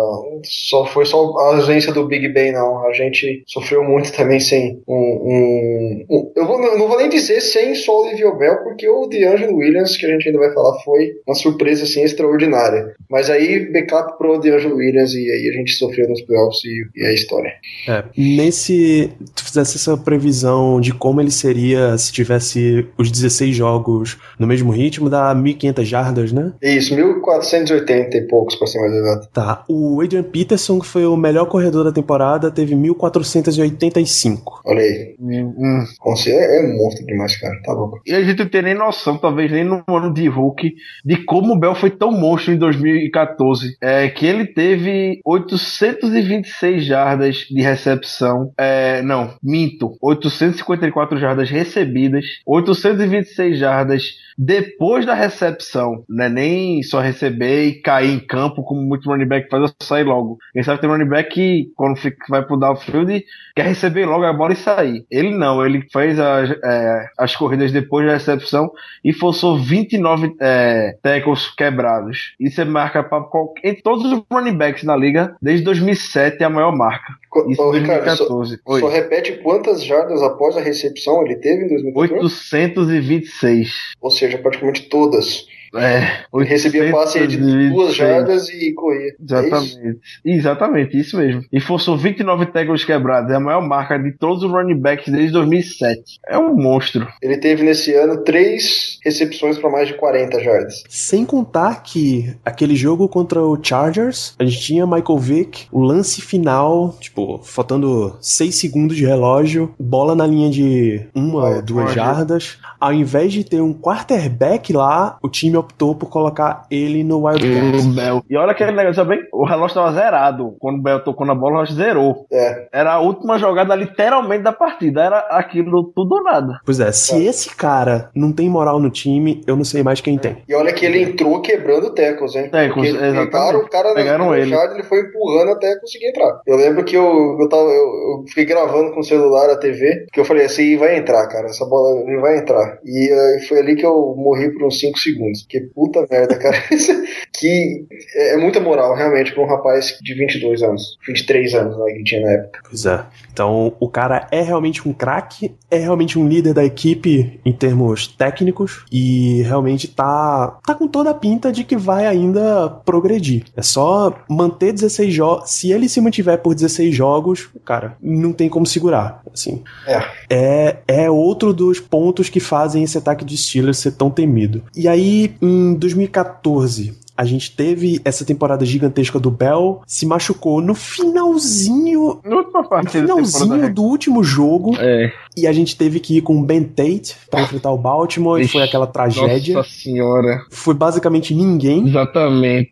só 0.46 0.86
foi 0.86 1.06
só 1.06 1.18
a 1.38 1.56
ausência 1.56 1.94
do 1.94 2.08
Big 2.08 2.28
Ben, 2.30 2.52
não. 2.52 2.86
A 2.86 2.94
gente 2.94 3.44
sofreu 3.48 3.84
muito 3.84 4.12
também 4.12 4.40
sem 4.40 4.82
um, 4.88 4.94
um, 4.94 5.83
um 6.10 6.24
eu 6.36 6.48
vou, 6.48 6.60
não 6.78 6.88
vou 6.88 6.98
nem 6.98 7.10
dizer 7.10 7.42
sem 7.42 7.76
só 7.76 7.92
o 7.92 8.08
Olivia 8.08 8.32
Bell, 8.32 8.58
porque 8.64 8.88
o 8.88 9.08
DeAngelo 9.08 9.56
Williams, 9.56 9.98
que 9.98 10.06
a 10.06 10.10
gente 10.10 10.28
ainda 10.28 10.40
vai 10.40 10.54
falar, 10.54 10.80
foi 10.84 11.14
uma 11.28 11.36
surpresa 11.36 11.84
assim 11.84 12.04
extraordinária. 12.04 12.94
Mas 13.10 13.30
aí, 13.30 13.72
backup 13.72 14.18
pro 14.18 14.40
DeAngelo 14.40 14.76
Williams 14.76 15.14
e 15.14 15.30
aí 15.30 15.50
a 15.50 15.58
gente 15.58 15.72
sofreu 15.74 16.08
nos 16.10 16.22
playoffs 16.22 16.64
e, 16.66 16.84
e 16.96 17.06
é 17.06 17.10
a 17.10 17.14
história. 17.14 17.54
É, 17.88 18.04
nesse. 18.18 19.12
Tu 19.36 19.44
fizesse 19.46 19.78
essa 19.78 19.98
previsão 19.98 20.80
de 20.82 20.94
como 20.94 21.22
ele 21.22 21.32
seria 21.32 21.98
se 21.98 22.12
tivesse 22.12 22.88
os 22.98 23.12
16 23.12 23.56
jogos 23.56 24.18
no 24.40 24.48
mesmo 24.48 24.72
ritmo, 24.72 25.10
dá 25.10 25.34
1.500 25.36 25.84
jardas, 25.84 26.32
né? 26.32 26.54
Isso, 26.62 26.96
1.480 26.96 28.16
e 28.16 28.22
poucos, 28.28 28.56
pra 28.56 28.68
ser 28.68 28.80
mais 28.80 28.94
exato. 28.94 29.30
Tá. 29.34 29.64
O 29.68 30.02
Adrian 30.02 30.24
Peterson, 30.24 30.80
que 30.80 30.88
foi 30.88 31.06
o 31.06 31.16
melhor 31.16 31.46
corredor 31.46 31.84
da 31.84 31.92
temporada, 31.92 32.52
teve 32.52 32.76
1.485. 32.76 34.42
Olha 34.66 34.82
aí. 34.82 35.16
Hum, 35.20 35.73
hum. 35.82 36.14
É, 36.28 36.60
é 36.60 36.76
monstro 36.76 37.06
demais, 37.06 37.36
cara. 37.38 37.62
Tá 37.64 37.74
louco. 37.74 38.02
E 38.06 38.14
a 38.14 38.24
gente 38.24 38.40
não 38.40 38.50
tem 38.50 38.62
nem 38.62 38.74
noção, 38.74 39.18
talvez 39.18 39.52
nem 39.52 39.64
no 39.64 39.84
ano 39.88 40.14
de 40.14 40.28
Hulk, 40.28 40.74
de 41.06 41.18
como 41.24 41.54
o 41.54 41.60
Bell 41.60 41.76
foi 41.76 41.90
tão 41.90 42.12
monstro 42.12 42.54
em 42.54 42.58
2014. 42.58 43.78
É 43.82 44.10
que 44.10 44.26
ele 44.26 44.46
teve 44.46 45.20
826 45.26 46.86
jardas 46.86 47.38
de 47.50 47.62
recepção. 47.62 48.52
É, 48.58 49.02
não, 49.02 49.34
minto. 49.42 49.98
854 50.02 51.18
jardas 51.18 51.50
recebidas, 51.50 52.26
826 52.46 53.58
jardas 53.58 54.04
depois 54.38 55.06
da 55.06 55.14
recepção, 55.14 56.04
não 56.10 56.26
é 56.26 56.30
nem 56.30 56.84
só 56.84 57.00
receber 57.00 57.66
e 57.66 57.82
cair 57.82 58.12
em 58.12 58.20
campo, 58.20 58.64
como 58.64 58.82
muito 58.82 59.10
running 59.10 59.28
back 59.28 59.50
faz, 59.50 59.64
eu 59.64 59.86
sair 59.86 60.04
logo. 60.04 60.38
Quem 60.54 60.64
sabe 60.64 60.82
tem 60.82 60.90
running 60.90 61.08
back 61.08 61.34
que, 61.34 61.72
quando 61.76 61.98
fica, 61.98 62.18
vai 62.30 62.46
pro 62.46 62.58
downfield, 62.58 63.24
quer 63.56 63.66
receber 63.66 64.06
logo 64.06 64.26
a 64.26 64.34
bola 64.34 64.54
e 64.54 64.58
sair. 64.58 65.06
Ele 65.10 65.36
não, 65.36 65.63
ele 65.66 65.86
fez 65.92 66.20
as, 66.20 66.52
é, 66.52 67.10
as 67.18 67.36
corridas 67.36 67.72
depois 67.72 68.06
da 68.06 68.14
recepção 68.14 68.72
e 69.04 69.14
forçou 69.14 69.58
29 69.58 70.36
é, 70.40 70.98
tackles 71.02 71.54
quebrados. 71.56 72.34
Isso 72.40 72.62
é 72.62 72.66
marca 72.66 73.04
para 73.04 73.24
em 73.64 73.76
todos 73.76 74.12
os 74.12 74.24
running 74.32 74.58
backs 74.58 74.84
na 74.84 74.96
liga, 74.96 75.36
desde 75.42 75.64
2007 75.66 76.42
é 76.42 76.46
a 76.46 76.50
maior 76.50 76.76
marca. 76.76 77.14
Isso 77.48 77.62
Ô, 77.62 77.72
Ricardo, 77.72 78.06
2014. 78.06 78.60
Só, 78.66 78.80
só, 78.80 78.88
repete 78.90 79.32
quantas 79.44 79.84
jardas 79.84 80.22
após 80.22 80.56
a 80.56 80.62
recepção 80.62 81.26
ele 81.26 81.36
teve 81.36 81.66
em 81.66 81.68
2014? 81.70 82.26
826. 82.54 83.94
Ou 84.02 84.12
seja, 84.12 84.38
praticamente 84.38 84.84
todas. 84.84 85.48
É, 85.76 86.26
ele 86.34 86.46
recebia 86.46 86.92
passe 86.92 87.26
de 87.26 87.38
duas 87.70 87.96
jardas 87.96 88.48
e 88.50 88.74
corria. 88.74 89.10
É 89.10 89.16
Exatamente. 89.24 89.78
É 89.78 89.90
isso? 89.90 90.00
Exatamente, 90.24 91.00
isso 91.00 91.18
mesmo. 91.18 91.44
E 91.52 91.60
forçou 91.60 91.98
29 91.98 92.48
tackles 92.48 92.86
quebrados. 92.86 93.32
É 93.32 93.36
a 93.36 93.40
maior 93.40 93.62
marca 93.62 93.98
de 93.98 94.12
todos 94.12 94.44
os 94.44 94.52
running 94.52 94.80
backs 94.80 95.12
desde 95.12 95.32
2007. 95.32 96.20
É 96.28 96.38
um 96.38 96.56
monstro. 96.56 97.08
Ele 97.22 97.38
teve 97.38 97.64
nesse 97.64 97.94
ano 97.94 98.24
três 98.24 99.00
recepções 99.04 99.58
para 99.58 99.70
mais 99.70 99.88
de 99.88 99.96
40 99.96 100.44
jardas. 100.44 100.84
Sem 100.88 101.26
contar 101.26 101.82
que 101.82 102.36
aquele 102.46 102.76
jogo 102.76 103.08
contra 103.08 103.42
o 103.42 103.58
Chargers, 103.62 104.36
a 104.40 104.46
gente 104.46 104.62
tinha 104.62 104.86
Michael 104.86 105.18
Vick, 105.18 105.68
o 105.72 105.82
lance 105.82 106.22
final, 106.22 106.96
tipo, 107.00 107.40
faltando 107.44 108.16
6 108.22 108.56
segundos 108.56 108.96
de 108.96 109.06
relógio, 109.06 109.74
bola 109.80 110.16
na 110.16 110.28
linha 110.28 110.50
de 110.50 111.02
uma 111.16 111.50
ou 111.50 111.62
duas 111.62 111.94
jardas. 111.94 112.58
Ao 112.80 112.94
invés 112.94 113.34
de 113.34 113.44
ter 113.44 113.62
um 113.62 113.74
quarterback 113.74 114.72
lá, 114.74 115.18
o 115.22 115.30
time 115.30 115.63
optou 115.64 115.96
por 115.96 116.10
colocar 116.10 116.66
ele 116.70 117.04
no 117.04 117.26
Wildcats. 117.26 117.86
Bell. 117.88 118.24
E 118.30 118.38
olha 118.38 118.52
aquele 118.52 118.72
negócio 118.72 119.02
também, 119.04 119.20
o 119.32 119.46
relógio 119.46 119.68
estava 119.68 119.94
zerado. 119.94 120.56
Quando 120.60 120.80
o 120.80 120.82
Bell 120.82 121.00
tocou 121.04 121.26
na 121.26 121.34
bola, 121.34 121.52
o 121.52 121.54
relógio 121.56 121.76
zerou. 121.76 122.26
É. 122.32 122.68
Era 122.72 122.94
a 122.94 123.00
última 123.00 123.38
jogada 123.38 123.76
literalmente 123.76 124.44
da 124.44 124.52
partida. 124.52 125.04
Era 125.04 125.20
aquilo 125.32 125.92
tudo 125.96 126.16
ou 126.16 126.24
nada. 126.24 126.60
Pois 126.66 126.80
é, 126.80 126.92
se 126.92 127.26
é. 127.26 127.30
esse 127.30 127.56
cara 127.56 128.10
não 128.16 128.32
tem 128.32 128.50
moral 128.50 128.80
no 128.80 128.90
time, 128.90 129.42
eu 129.48 129.56
não 129.56 129.64
sei 129.64 129.84
mais 129.84 130.02
quem 130.02 130.18
tem. 130.18 130.38
E 130.48 130.54
olha 130.54 130.74
que 130.74 130.86
ele 130.86 131.02
entrou 131.02 131.42
quebrando 131.42 131.94
tecos, 131.94 132.36
hein? 132.36 132.50
Tecos, 132.50 132.88
exatamente. 132.88 133.32
Pegaram, 133.32 133.60
o 133.60 133.70
cara 133.70 133.94
Pegaram 133.94 134.36
ele. 134.36 134.50
Jardim, 134.50 134.76
ele 134.76 134.84
foi 134.84 135.02
empurrando 135.02 135.52
até 135.52 135.76
conseguir 135.80 136.08
entrar. 136.08 136.42
Eu 136.46 136.58
lembro 136.58 136.84
que 136.84 136.96
eu, 136.96 137.38
eu, 137.40 137.50
tava, 137.50 137.64
eu, 137.64 137.70
eu 137.70 138.24
fiquei 138.28 138.46
gravando 138.46 138.92
com 138.92 139.00
o 139.00 139.04
celular 139.04 139.50
a 139.50 139.58
TV, 139.58 140.06
que 140.12 140.20
eu 140.20 140.26
falei 140.26 140.46
assim, 140.46 140.78
vai 140.78 140.98
entrar, 140.98 141.28
cara, 141.28 141.48
essa 141.48 141.66
bola 141.66 142.02
ele 142.02 142.20
vai 142.20 142.38
entrar. 142.38 142.80
E 142.84 143.12
uh, 143.12 143.48
foi 143.48 143.60
ali 143.60 143.76
que 143.76 143.86
eu 143.86 144.16
morri 144.18 144.52
por 144.54 144.68
uns 144.68 144.80
5 144.80 144.98
segundos. 144.98 145.46
Que 145.54 145.62
puta 145.62 146.08
merda, 146.10 146.36
cara. 146.36 146.58
que 147.32 147.86
é, 148.16 148.34
é 148.34 148.38
muita 148.38 148.60
moral, 148.60 148.96
realmente, 148.96 149.32
pra 149.34 149.44
um 149.44 149.46
rapaz 149.46 150.00
de 150.02 150.16
22 150.16 150.64
anos, 150.64 150.98
23 151.06 151.54
anos, 151.54 151.78
né, 151.78 151.94
que 151.94 152.04
tinha 152.04 152.22
na 152.22 152.32
época. 152.32 152.60
Pois 152.68 152.88
é. 152.88 153.06
Então, 153.32 153.76
o 153.80 153.88
cara 153.88 154.28
é 154.32 154.42
realmente 154.42 154.88
um 154.88 154.92
craque, 154.92 155.54
é 155.70 155.78
realmente 155.78 156.18
um 156.18 156.28
líder 156.28 156.56
da 156.56 156.66
equipe 156.66 157.40
em 157.46 157.54
termos 157.54 158.08
técnicos 158.08 158.84
e 158.92 159.44
realmente 159.44 159.88
tá, 159.88 160.58
tá 160.66 160.74
com 160.74 160.88
toda 160.88 161.12
a 161.12 161.14
pinta 161.14 161.52
de 161.52 161.64
que 161.64 161.78
vai 161.78 162.08
ainda 162.08 162.68
progredir. 162.84 163.44
É 163.56 163.62
só 163.62 164.24
manter 164.28 164.74
16 164.74 165.14
jogos. 165.14 165.52
Se 165.52 165.72
ele 165.72 165.88
se 165.88 166.02
mantiver 166.02 166.40
por 166.40 166.56
16 166.56 166.96
jogos, 166.96 167.48
cara, 167.64 167.96
não 168.02 168.34
tem 168.34 168.50
como 168.50 168.66
segurar. 168.66 169.22
Assim, 169.32 169.64
é. 169.86 170.04
é, 170.32 170.78
é 170.88 171.12
outro 171.12 171.54
dos 171.54 171.80
pontos 171.80 172.28
que 172.28 172.40
fazem 172.40 172.84
esse 172.84 172.98
ataque 172.98 173.24
de 173.24 173.38
Steelers 173.38 173.78
ser 173.78 173.92
tão 173.92 174.10
temido. 174.10 174.64
E 174.76 174.88
aí, 174.88 175.36
em 175.44 175.74
2014, 175.76 176.94
a 177.16 177.26
gente 177.26 177.56
teve 177.56 178.02
essa 178.04 178.26
temporada 178.26 178.66
gigantesca 178.66 179.20
do 179.20 179.30
Bell, 179.30 179.82
se 179.86 180.06
machucou 180.06 180.62
no 180.62 180.74
finalzinho. 180.74 182.20
No 182.24 182.90
finalzinho 182.90 183.74
do 183.74 183.84
último 183.84 184.24
jogo. 184.24 184.76
É. 184.80 185.12
E 185.38 185.46
a 185.46 185.54
gente 185.54 185.76
teve 185.76 186.00
que 186.00 186.18
ir 186.18 186.22
com 186.22 186.40
o 186.40 186.44
Ben 186.44 186.64
Tate 186.64 187.16
pra 187.30 187.42
enfrentar 187.42 187.72
o 187.72 187.78
Baltimore. 187.78 188.42
Ixi, 188.42 188.50
e 188.50 188.52
foi 188.52 188.64
aquela 188.64 188.88
tragédia. 188.88 189.56
Nossa 189.56 189.70
senhora. 189.70 190.42
Foi 190.50 190.74
basicamente 190.74 191.36
ninguém. 191.36 191.88
Exatamente. 191.88 192.72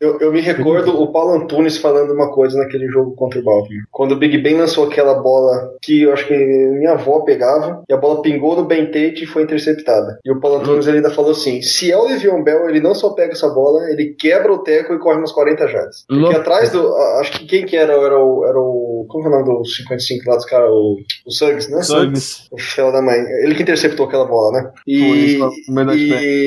Eu, 0.00 0.18
eu 0.20 0.32
me 0.32 0.40
recordo 0.40 1.00
o 1.00 1.12
Paulo 1.12 1.34
Antunes 1.34 1.78
falando 1.78 2.12
uma 2.12 2.30
coisa 2.32 2.58
naquele 2.58 2.86
jogo 2.88 3.14
contra 3.14 3.40
o 3.40 3.44
Baltimore. 3.44 3.84
Quando 3.90 4.12
o 4.12 4.16
Big 4.16 4.38
Ben 4.38 4.56
lançou 4.56 4.86
aquela 4.86 5.14
bola 5.14 5.74
que 5.82 6.02
eu 6.02 6.12
acho 6.12 6.26
que 6.26 6.34
minha 6.34 6.92
avó 6.92 7.20
pegava, 7.20 7.82
e 7.88 7.92
a 7.92 7.96
bola 7.96 8.22
pingou 8.22 8.56
no 8.56 8.64
Ben 8.64 8.86
Tate 8.86 9.24
e 9.24 9.26
foi 9.26 9.42
interceptada. 9.42 10.18
E 10.24 10.30
o 10.30 10.40
Paulo 10.40 10.58
Antunes 10.58 10.86
ele 10.86 10.98
ainda 10.98 11.10
falou 11.10 11.32
assim: 11.32 11.62
se 11.62 11.90
é 11.90 11.96
o 11.96 12.04
Le'Veon 12.04 12.42
Bell, 12.42 12.68
ele 12.68 12.80
não 12.80 12.94
só 12.94 13.10
pega 13.10 13.32
essa 13.32 13.48
bola, 13.48 13.90
ele 13.90 14.14
quebra 14.18 14.52
o 14.52 14.62
teco 14.62 14.94
e 14.94 14.98
corre 14.98 15.18
umas 15.18 15.32
40 15.32 15.68
jardas. 15.68 16.04
Porque 16.08 16.36
atrás 16.36 16.70
do. 16.70 16.94
Acho 17.20 17.32
que 17.32 17.46
quem 17.46 17.66
que 17.66 17.76
era? 17.76 17.92
Era 17.92 18.18
o. 18.18 18.44
Era 18.44 18.58
o 18.58 19.06
como 19.08 19.24
é 19.24 19.28
o 19.28 19.30
nome 19.30 19.44
do 19.44 19.64
55 19.64 20.28
lá 20.28 20.36
dos 20.36 20.46
caras? 20.46 20.70
O, 20.70 20.96
o 21.26 21.30
Suggs, 21.30 21.70
né? 21.70 21.82
Suggs. 21.82 22.48
O 22.50 22.58
fel 22.58 22.92
da 22.92 23.02
mãe. 23.02 23.18
Ele 23.42 23.54
que 23.54 23.62
interceptou 23.62 24.06
aquela 24.06 24.24
bola, 24.24 24.60
né? 24.60 24.72
E, 24.86 25.38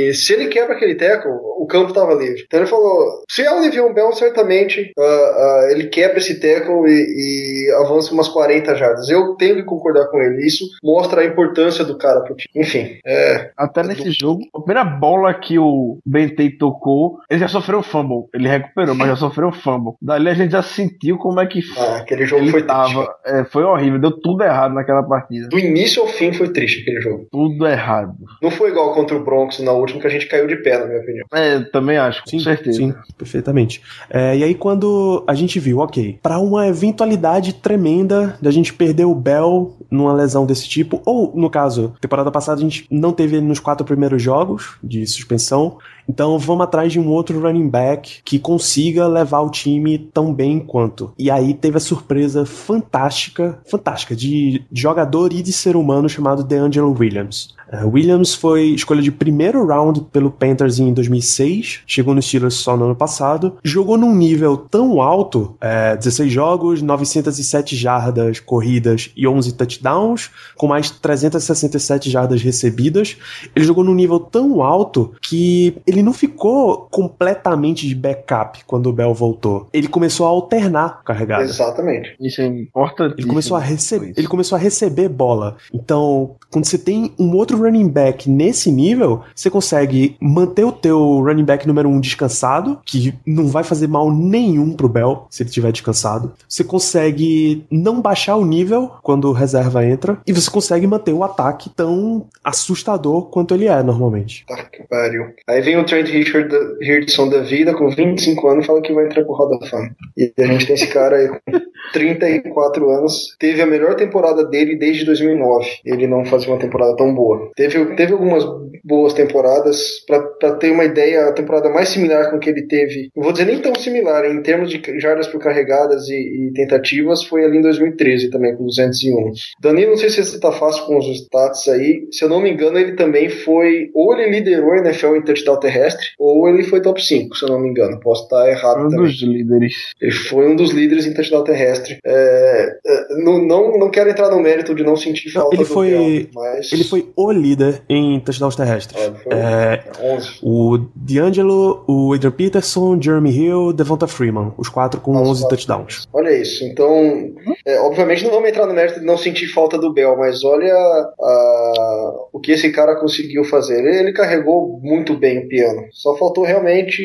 e 0.09 0.13
se 0.13 0.33
ele 0.33 0.47
quebra 0.47 0.75
aquele 0.75 0.95
teco, 0.95 1.29
o 1.29 1.65
campo 1.67 1.93
tava 1.93 2.13
livre. 2.13 2.43
Então 2.45 2.59
ele 2.59 2.69
falou: 2.69 3.23
se 3.37 3.43
é 3.43 3.51
o 3.53 3.59
Le'Veon 3.59 3.93
Bell, 3.93 4.11
certamente 4.13 4.91
uh, 4.97 5.01
uh, 5.01 5.69
ele 5.69 5.89
quebra 5.89 6.17
esse 6.17 6.39
teco 6.39 6.87
e, 6.87 7.67
e, 7.67 7.71
avança 7.83 8.11
umas 8.11 8.27
40 8.27 8.75
jardas. 8.75 9.09
Eu 9.09 9.35
tenho 9.35 9.57
que 9.57 9.63
concordar 9.63 10.07
com 10.07 10.19
ele. 10.19 10.43
Isso 10.43 10.65
mostra 10.83 11.21
a 11.21 11.25
importância 11.25 11.85
do 11.85 11.99
cara 11.99 12.21
pro 12.21 12.35
time. 12.35 12.49
Enfim. 12.55 12.97
É, 13.05 13.51
Até 13.55 13.83
nesse 13.83 14.11
jogo, 14.11 14.41
a 14.55 14.59
primeira 14.59 14.83
bola 14.83 15.31
que 15.35 15.59
o 15.59 15.99
Bentay 16.03 16.49
tocou, 16.49 17.19
ele 17.29 17.39
já 17.39 17.47
sofreu 17.47 17.83
fumble. 17.83 18.27
Ele 18.33 18.47
recuperou, 18.47 18.95
mas 18.95 19.09
já 19.09 19.15
sofreu 19.15 19.51
fumble. 19.51 19.93
Dali 20.01 20.29
a 20.29 20.33
gente 20.33 20.53
já 20.53 20.63
sentiu 20.63 21.19
como 21.19 21.39
é 21.39 21.45
que 21.45 21.59
ah, 21.77 21.97
aquele 21.97 22.25
jogo 22.25 22.41
ele 22.41 22.51
foi 22.51 22.63
tava. 22.63 23.07
É, 23.23 23.43
foi 23.45 23.63
horrível, 23.63 23.99
deu 23.99 24.19
tudo 24.19 24.43
errado 24.43 24.73
naquela 24.73 25.03
partida. 25.03 25.47
Do 25.47 25.59
início 25.59 26.01
ao 26.01 26.07
fim 26.07 26.33
foi 26.33 26.49
triste 26.49 26.81
aquele 26.81 27.01
jogo. 27.01 27.27
Tudo 27.31 27.67
errado. 27.67 28.15
Não 28.41 28.49
foi 28.49 28.71
igual 28.71 28.95
contra 28.95 29.15
o 29.15 29.23
Broncos 29.23 29.59
na 29.59 29.73
última 29.73 30.01
que 30.01 30.07
a 30.07 30.09
gente 30.09 30.25
caiu 30.25 30.47
de 30.47 30.55
pé, 30.55 30.79
na 30.79 30.87
minha 30.87 31.01
opinião. 31.01 31.27
É, 31.31 31.59
também 31.59 31.97
acho, 31.97 32.23
com 32.23 32.31
sim, 32.31 32.39
certeza. 32.39 32.77
Sim, 32.77 32.95
perfeitamente. 33.27 33.81
É, 34.09 34.37
e 34.37 34.43
aí 34.43 34.55
quando 34.55 35.23
a 35.27 35.35
gente 35.35 35.59
viu, 35.59 35.79
ok, 35.79 36.17
para 36.23 36.39
uma 36.39 36.67
eventualidade 36.67 37.53
tremenda 37.53 38.37
da 38.41 38.49
gente 38.49 38.73
perder 38.73 39.05
o 39.05 39.13
Bell 39.13 39.75
numa 39.91 40.13
lesão 40.13 40.45
desse 40.45 40.67
tipo, 40.67 41.01
ou 41.05 41.33
no 41.35 41.49
caso, 41.49 41.93
temporada 41.99 42.31
passada 42.31 42.59
a 42.59 42.63
gente 42.63 42.87
não 42.89 43.11
teve 43.11 43.37
ele 43.37 43.45
nos 43.45 43.59
quatro 43.59 43.85
primeiros 43.85 44.21
jogos 44.21 44.77
de 44.81 45.05
suspensão, 45.05 45.77
então 46.07 46.37
vamos 46.39 46.63
atrás 46.63 46.91
de 46.91 46.99
um 46.99 47.09
outro 47.09 47.39
running 47.39 47.67
back 47.67 48.21
que 48.23 48.39
consiga 48.39 49.07
levar 49.07 49.41
o 49.41 49.49
time 49.49 49.97
tão 49.97 50.33
bem 50.33 50.59
quanto. 50.59 51.11
E 51.17 51.29
aí 51.29 51.53
teve 51.53 51.77
a 51.77 51.81
surpresa 51.81 52.45
fantástica, 52.45 53.59
fantástica, 53.65 54.15
de 54.15 54.63
jogador 54.71 55.33
e 55.33 55.41
de 55.41 55.51
ser 55.51 55.75
humano 55.75 56.07
chamado 56.07 56.43
DeAngelo 56.43 56.95
Williams. 56.97 57.55
Uh, 57.71 57.87
Williams 57.87 58.33
foi 58.33 58.67
escolha 58.67 59.01
de 59.01 59.11
primeiro 59.11 59.65
round 59.65 60.05
pelo 60.11 60.31
Panthers 60.31 60.79
em 60.79 60.93
2006, 60.93 61.81
chegou 61.85 62.15
no 62.15 62.21
Steelers 62.21 62.53
só 62.53 62.77
no 62.77 62.85
ano 62.85 62.95
passado, 62.95 63.57
jogou 63.61 63.97
num 63.97 64.15
nível 64.15 64.55
tão 64.55 65.01
alto, 65.01 65.55
é, 65.59 65.97
16 65.97 66.31
jogos, 66.31 66.81
907 66.81 67.75
jardas 67.75 68.39
corridas 68.39 69.11
e 69.17 69.27
11 69.27 69.53
touchdowns, 69.53 70.29
com 70.55 70.67
mais 70.67 70.89
367 70.89 72.09
jardas 72.09 72.41
recebidas. 72.41 73.17
Ele 73.53 73.65
jogou 73.65 73.83
num 73.83 73.93
nível 73.93 74.19
tão 74.19 74.63
alto 74.63 75.11
que 75.21 75.75
ele 75.85 75.96
não 76.01 76.13
ficou 76.13 76.87
completamente 76.91 77.87
de 77.87 77.95
backup 77.95 78.63
quando 78.65 78.87
o 78.87 78.93
Bell 78.93 79.13
voltou. 79.13 79.67
Ele 79.73 79.87
começou 79.87 80.25
a 80.25 80.29
alternar 80.29 81.03
carregada. 81.03 81.43
Exatamente. 81.43 82.15
Isso 82.19 82.41
é 82.41 82.45
importante. 82.45 83.15
Ele 83.17 83.27
começou 83.27 83.57
a 83.57 83.59
receber, 83.59 84.13
ele 84.15 84.27
começou 84.27 84.55
a 84.55 84.59
receber 84.59 85.09
bola. 85.09 85.57
Então, 85.73 86.35
quando 86.49 86.65
você 86.65 86.77
tem 86.77 87.13
um 87.19 87.35
outro 87.35 87.57
running 87.57 87.89
back 87.89 88.29
nesse 88.29 88.71
nível, 88.71 89.23
você 89.35 89.49
consegue 89.49 90.15
manter 90.19 90.63
o 90.63 90.71
teu 90.71 91.19
running 91.19 91.43
back 91.45 91.67
número 91.67 91.89
um 91.89 91.99
descansado, 91.99 92.79
que 92.85 93.13
não 93.25 93.47
vai 93.47 93.63
fazer 93.63 93.87
mal 93.87 94.11
nenhum 94.11 94.73
pro 94.73 94.89
Bell 94.89 95.27
se 95.29 95.43
ele 95.43 95.49
estiver 95.49 95.71
descansado. 95.71 96.33
Você 96.47 96.63
consegue 96.63 97.65
não 97.71 98.01
baixar 98.01 98.35
o 98.35 98.45
nível 98.45 98.91
quando 99.01 99.25
o 99.25 99.33
reserva 99.33 99.85
entra 99.85 100.19
e 100.25 100.33
você 100.33 100.49
consegue 100.49 100.87
manter 100.87 101.13
o 101.13 101.23
ataque 101.23 101.69
tão 101.69 102.27
assustador 102.43 103.27
quanto 103.29 103.53
ele 103.53 103.67
é 103.67 103.83
normalmente. 103.83 104.45
Tá 104.47 104.63
que 104.63 104.83
pariu. 104.83 105.27
Aí 105.47 105.61
vem 105.61 105.77
o 105.77 105.85
Trent 105.87 106.09
Richard, 106.09 106.53
Richardson 106.81 107.29
da 107.29 107.39
vida 107.39 107.73
com 107.73 107.89
25 107.89 108.47
anos 108.47 108.65
fala 108.65 108.81
que 108.81 108.93
vai 108.93 109.05
entrar 109.05 109.23
pro 109.23 109.33
Roda 109.33 109.65
Fama. 109.67 109.89
E 110.15 110.31
a 110.37 110.45
gente 110.45 110.65
tem 110.65 110.75
esse 110.75 110.87
cara 110.87 111.17
aí 111.17 111.27
com 111.27 111.39
34 111.93 112.89
anos. 112.89 113.35
Teve 113.39 113.61
a 113.61 113.65
melhor 113.65 113.95
temporada 113.95 114.45
dele 114.45 114.75
desde 114.75 115.05
2009. 115.05 115.67
Ele 115.85 116.07
não 116.07 116.25
fazia 116.25 116.49
uma 116.49 116.59
temporada 116.59 116.95
tão 116.95 117.13
boa. 117.13 117.51
Teve, 117.55 117.95
teve 117.95 118.13
algumas 118.13 118.43
boas 118.83 119.13
temporadas. 119.13 120.05
Para 120.05 120.53
ter 120.55 120.71
uma 120.71 120.85
ideia, 120.85 121.27
a 121.27 121.33
temporada 121.33 121.69
mais 121.69 121.89
similar 121.89 122.31
com 122.31 122.39
que 122.39 122.49
ele 122.49 122.67
teve, 122.67 123.09
não 123.15 123.23
vou 123.23 123.31
dizer 123.31 123.45
nem 123.45 123.59
tão 123.59 123.75
similar, 123.75 124.25
em 124.25 124.41
termos 124.41 124.69
de 124.69 124.81
jardas 124.99 125.27
por 125.27 125.39
carregadas 125.39 126.07
e, 126.07 126.13
e 126.15 126.53
tentativas, 126.53 127.23
foi 127.23 127.43
ali 127.43 127.57
em 127.57 127.61
2013 127.61 128.29
também, 128.29 128.55
com 128.55 128.65
201. 128.65 129.31
Danilo, 129.61 129.91
não 129.91 129.97
sei 129.97 130.09
se 130.09 130.23
você 130.23 130.39
tá 130.39 130.51
fácil 130.51 130.85
com 130.85 130.97
os 130.97 131.07
stats 131.07 131.67
aí. 131.67 132.07
Se 132.11 132.23
eu 132.23 132.29
não 132.29 132.41
me 132.41 132.49
engano, 132.49 132.77
ele 132.77 132.93
também 132.93 133.29
foi. 133.29 133.89
Ou 133.93 134.13
ele 134.13 134.31
liderou 134.31 134.71
a 134.71 134.79
NFL 134.79 135.15
em 135.15 135.21
touchdown 135.21 135.59
terrestre, 135.59 135.76
ou 136.19 136.47
ele 136.49 136.63
foi 136.63 136.81
top 136.81 137.03
5, 137.03 137.35
se 137.35 137.45
eu 137.45 137.49
não 137.49 137.59
me 137.59 137.69
engano. 137.69 137.99
Posso 137.99 138.23
estar 138.23 138.47
errado 138.49 138.85
Um 138.85 138.89
também. 138.89 139.05
dos 139.05 139.21
líderes. 139.21 139.73
Ele 140.01 140.11
foi 140.11 140.47
um 140.49 140.55
dos 140.55 140.71
líderes 140.71 141.05
em 141.05 141.13
touchdown 141.13 141.43
terrestre. 141.43 141.97
É, 142.05 142.77
é, 142.85 143.15
não, 143.23 143.39
não, 143.45 143.77
não 143.77 143.89
quero 143.89 144.09
entrar 144.09 144.29
no 144.29 144.39
mérito 144.41 144.73
de 144.75 144.83
não 144.83 144.95
sentir 144.95 145.27
Não, 145.33 145.41
falta 145.41 145.55
ele 145.55 145.63
do 145.63 145.69
foi- 145.69 145.89
Bell, 145.89 146.27
mas 146.33 146.71
Ele 146.71 146.83
foi 146.83 147.09
o 147.15 147.31
líder 147.31 147.81
em 147.89 148.19
touchdowns 148.19 148.55
terrestres. 148.55 149.01
É, 149.01 149.11
foi 149.11 149.33
É, 149.33 149.83
11. 150.15 150.39
o 150.43 150.77
D'Angelo, 150.95 151.83
o 151.87 152.13
Adrian 152.13 152.31
Peterson, 152.31 152.99
Jeremy 153.01 153.31
Hill, 153.31 153.73
Devonta 153.73 154.07
Freeman, 154.07 154.53
os 154.57 154.69
quatro 154.69 154.99
com 155.01 155.13
Nossa, 155.13 155.29
11 155.31 155.41
quatro. 155.41 155.57
touchdowns. 155.57 156.07
Olha 156.13 156.31
isso. 156.35 156.63
Então, 156.63 157.33
é, 157.65 157.79
obviamente 157.79 158.23
não 158.23 158.31
vamos 158.31 158.49
entrar 158.49 158.65
no 158.65 158.73
mérito 158.73 158.99
de 158.99 159.05
não 159.05 159.17
sentir 159.17 159.47
falta 159.47 159.77
do 159.77 159.93
Bell, 159.93 160.15
mas 160.17 160.43
olha 160.43 160.73
a- 160.73 162.13
o 162.33 162.39
que 162.39 162.51
esse 162.51 162.71
cara 162.71 162.95
conseguiu 162.95 163.43
fazer. 163.43 163.79
Ele, 163.79 163.97
ele 163.99 164.13
carregou 164.13 164.79
muito 164.81 165.15
bem 165.17 165.39
o 165.39 165.47
piano. 165.57 165.87
Só 165.91 166.15
faltou 166.15 166.43
realmente, 166.43 167.01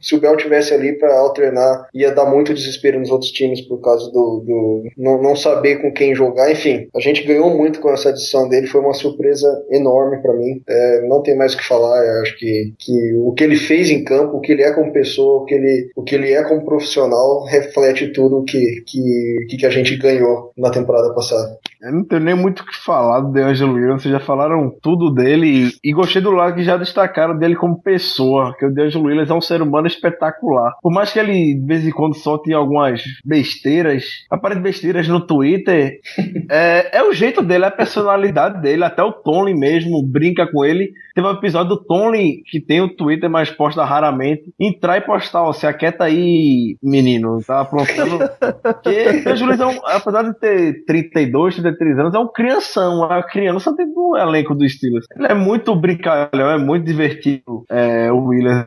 se 0.00 0.14
o 0.16 0.20
Bell 0.20 0.36
tivesse 0.36 0.74
ali 0.74 0.98
para 0.98 1.16
alternar, 1.16 1.88
ia 1.94 2.10
dar 2.10 2.26
muito 2.26 2.52
desespero 2.52 2.98
nos 2.98 3.10
outros 3.10 3.30
times 3.30 3.60
por 3.60 3.80
causa 3.80 4.10
do, 4.10 4.42
do 4.44 4.82
não, 4.98 5.22
não 5.22 5.36
saber 5.36 5.80
com 5.80 5.92
quem 5.92 6.12
jogar. 6.14 6.50
Enfim, 6.50 6.88
a 6.94 6.98
gente 6.98 7.22
ganhou 7.22 7.56
muito 7.56 7.80
com 7.80 7.90
essa 7.90 8.08
adição 8.08 8.48
dele. 8.48 8.66
Foi 8.66 8.80
uma 8.80 8.94
surpresa 8.94 9.48
enorme 9.70 10.20
para 10.20 10.34
mim. 10.34 10.60
É, 10.68 11.06
não 11.06 11.22
tem 11.22 11.36
mais 11.36 11.54
o 11.54 11.58
que 11.58 11.64
falar. 11.64 12.04
Eu 12.04 12.22
acho 12.22 12.36
que, 12.36 12.74
que 12.78 13.14
o 13.14 13.32
que 13.32 13.44
ele 13.44 13.56
fez 13.56 13.90
em 13.90 14.02
campo, 14.02 14.36
o 14.36 14.40
que 14.40 14.50
ele 14.50 14.62
é 14.62 14.72
como 14.72 14.92
pessoa, 14.92 15.42
o 15.42 15.44
que 15.44 15.54
ele, 15.54 15.90
o 15.94 16.02
que 16.02 16.16
ele 16.16 16.32
é 16.32 16.42
como 16.42 16.64
profissional, 16.64 17.44
reflete 17.44 18.12
tudo 18.12 18.40
o 18.40 18.44
que, 18.44 18.82
que, 18.86 19.56
que 19.56 19.66
a 19.66 19.70
gente 19.70 19.96
ganhou 19.96 20.52
na 20.56 20.70
temporada 20.70 21.14
passada. 21.14 21.56
Eu 21.82 21.92
não 21.92 22.04
tenho 22.04 22.22
nem 22.22 22.34
muito 22.34 22.60
o 22.60 22.66
que 22.66 22.76
falar 22.76 23.20
do 23.20 23.32
DeAngelo 23.32 23.74
Williams, 23.74 24.02
vocês 24.02 24.12
já 24.12 24.20
falaram 24.20 24.72
tudo 24.80 25.12
dele 25.12 25.72
e, 25.82 25.90
e 25.90 25.92
gostei 25.92 26.22
do 26.22 26.30
lado 26.30 26.54
que 26.54 26.62
já 26.62 26.76
destacaram 26.76 27.36
dele 27.36 27.56
como 27.56 27.82
pessoa, 27.82 28.54
que 28.56 28.64
o 28.64 28.72
DeAngelo 28.72 29.06
Williams 29.06 29.30
é 29.30 29.34
um 29.34 29.40
ser 29.40 29.60
humano 29.60 29.88
espetacular. 29.88 30.74
Por 30.80 30.92
mais 30.92 31.12
que 31.12 31.18
ele 31.18 31.58
de 31.58 31.66
vez 31.66 31.84
em 31.84 31.90
quando 31.90 32.14
solte 32.14 32.52
algumas 32.52 33.02
besteiras, 33.24 34.04
aparecem 34.30 34.62
besteiras 34.62 35.08
no 35.08 35.26
Twitter, 35.26 35.98
é, 36.48 36.98
é 36.98 37.02
o 37.02 37.12
jeito 37.12 37.42
dele, 37.42 37.64
é 37.64 37.68
a 37.68 37.72
personalidade 37.72 38.62
dele, 38.62 38.84
até 38.84 39.02
o 39.02 39.12
Tony 39.12 39.52
mesmo 39.52 40.06
brinca 40.06 40.46
com 40.46 40.64
ele. 40.64 40.92
Teve 41.16 41.26
um 41.26 41.32
episódio 41.32 41.70
do 41.70 41.84
Tony, 41.84 42.42
que 42.46 42.60
tem 42.60 42.80
o 42.80 42.94
Twitter, 42.94 43.28
mas 43.28 43.50
posta 43.50 43.84
raramente, 43.84 44.54
entrar 44.58 44.98
e 44.98 45.00
postar, 45.00 45.42
ó, 45.42 45.52
se 45.52 45.66
aquieta 45.66 46.04
aí, 46.04 46.76
menino, 46.80 47.38
tá 47.44 47.60
aprontando 47.62 48.18
porque 48.62 49.28
o 49.28 49.36
Julius 49.36 49.60
é 49.60 49.66
um, 49.66 49.78
apesar 49.84 50.22
de 50.22 50.38
ter 50.38 50.84
32, 50.86 51.56
33 51.56 51.71
anos, 51.80 52.14
é 52.14 52.18
um 52.18 52.28
crianção, 52.28 52.98
uma 52.98 53.22
criança 53.22 53.72
do 53.72 54.16
elenco 54.16 54.54
do 54.54 54.68
Steelers. 54.68 55.06
Ele 55.16 55.26
é 55.26 55.34
muito 55.34 55.74
brincalhão, 55.74 56.50
é 56.50 56.58
muito 56.58 56.84
divertido. 56.84 57.64
É, 57.70 58.10
o 58.10 58.26
Williams 58.26 58.66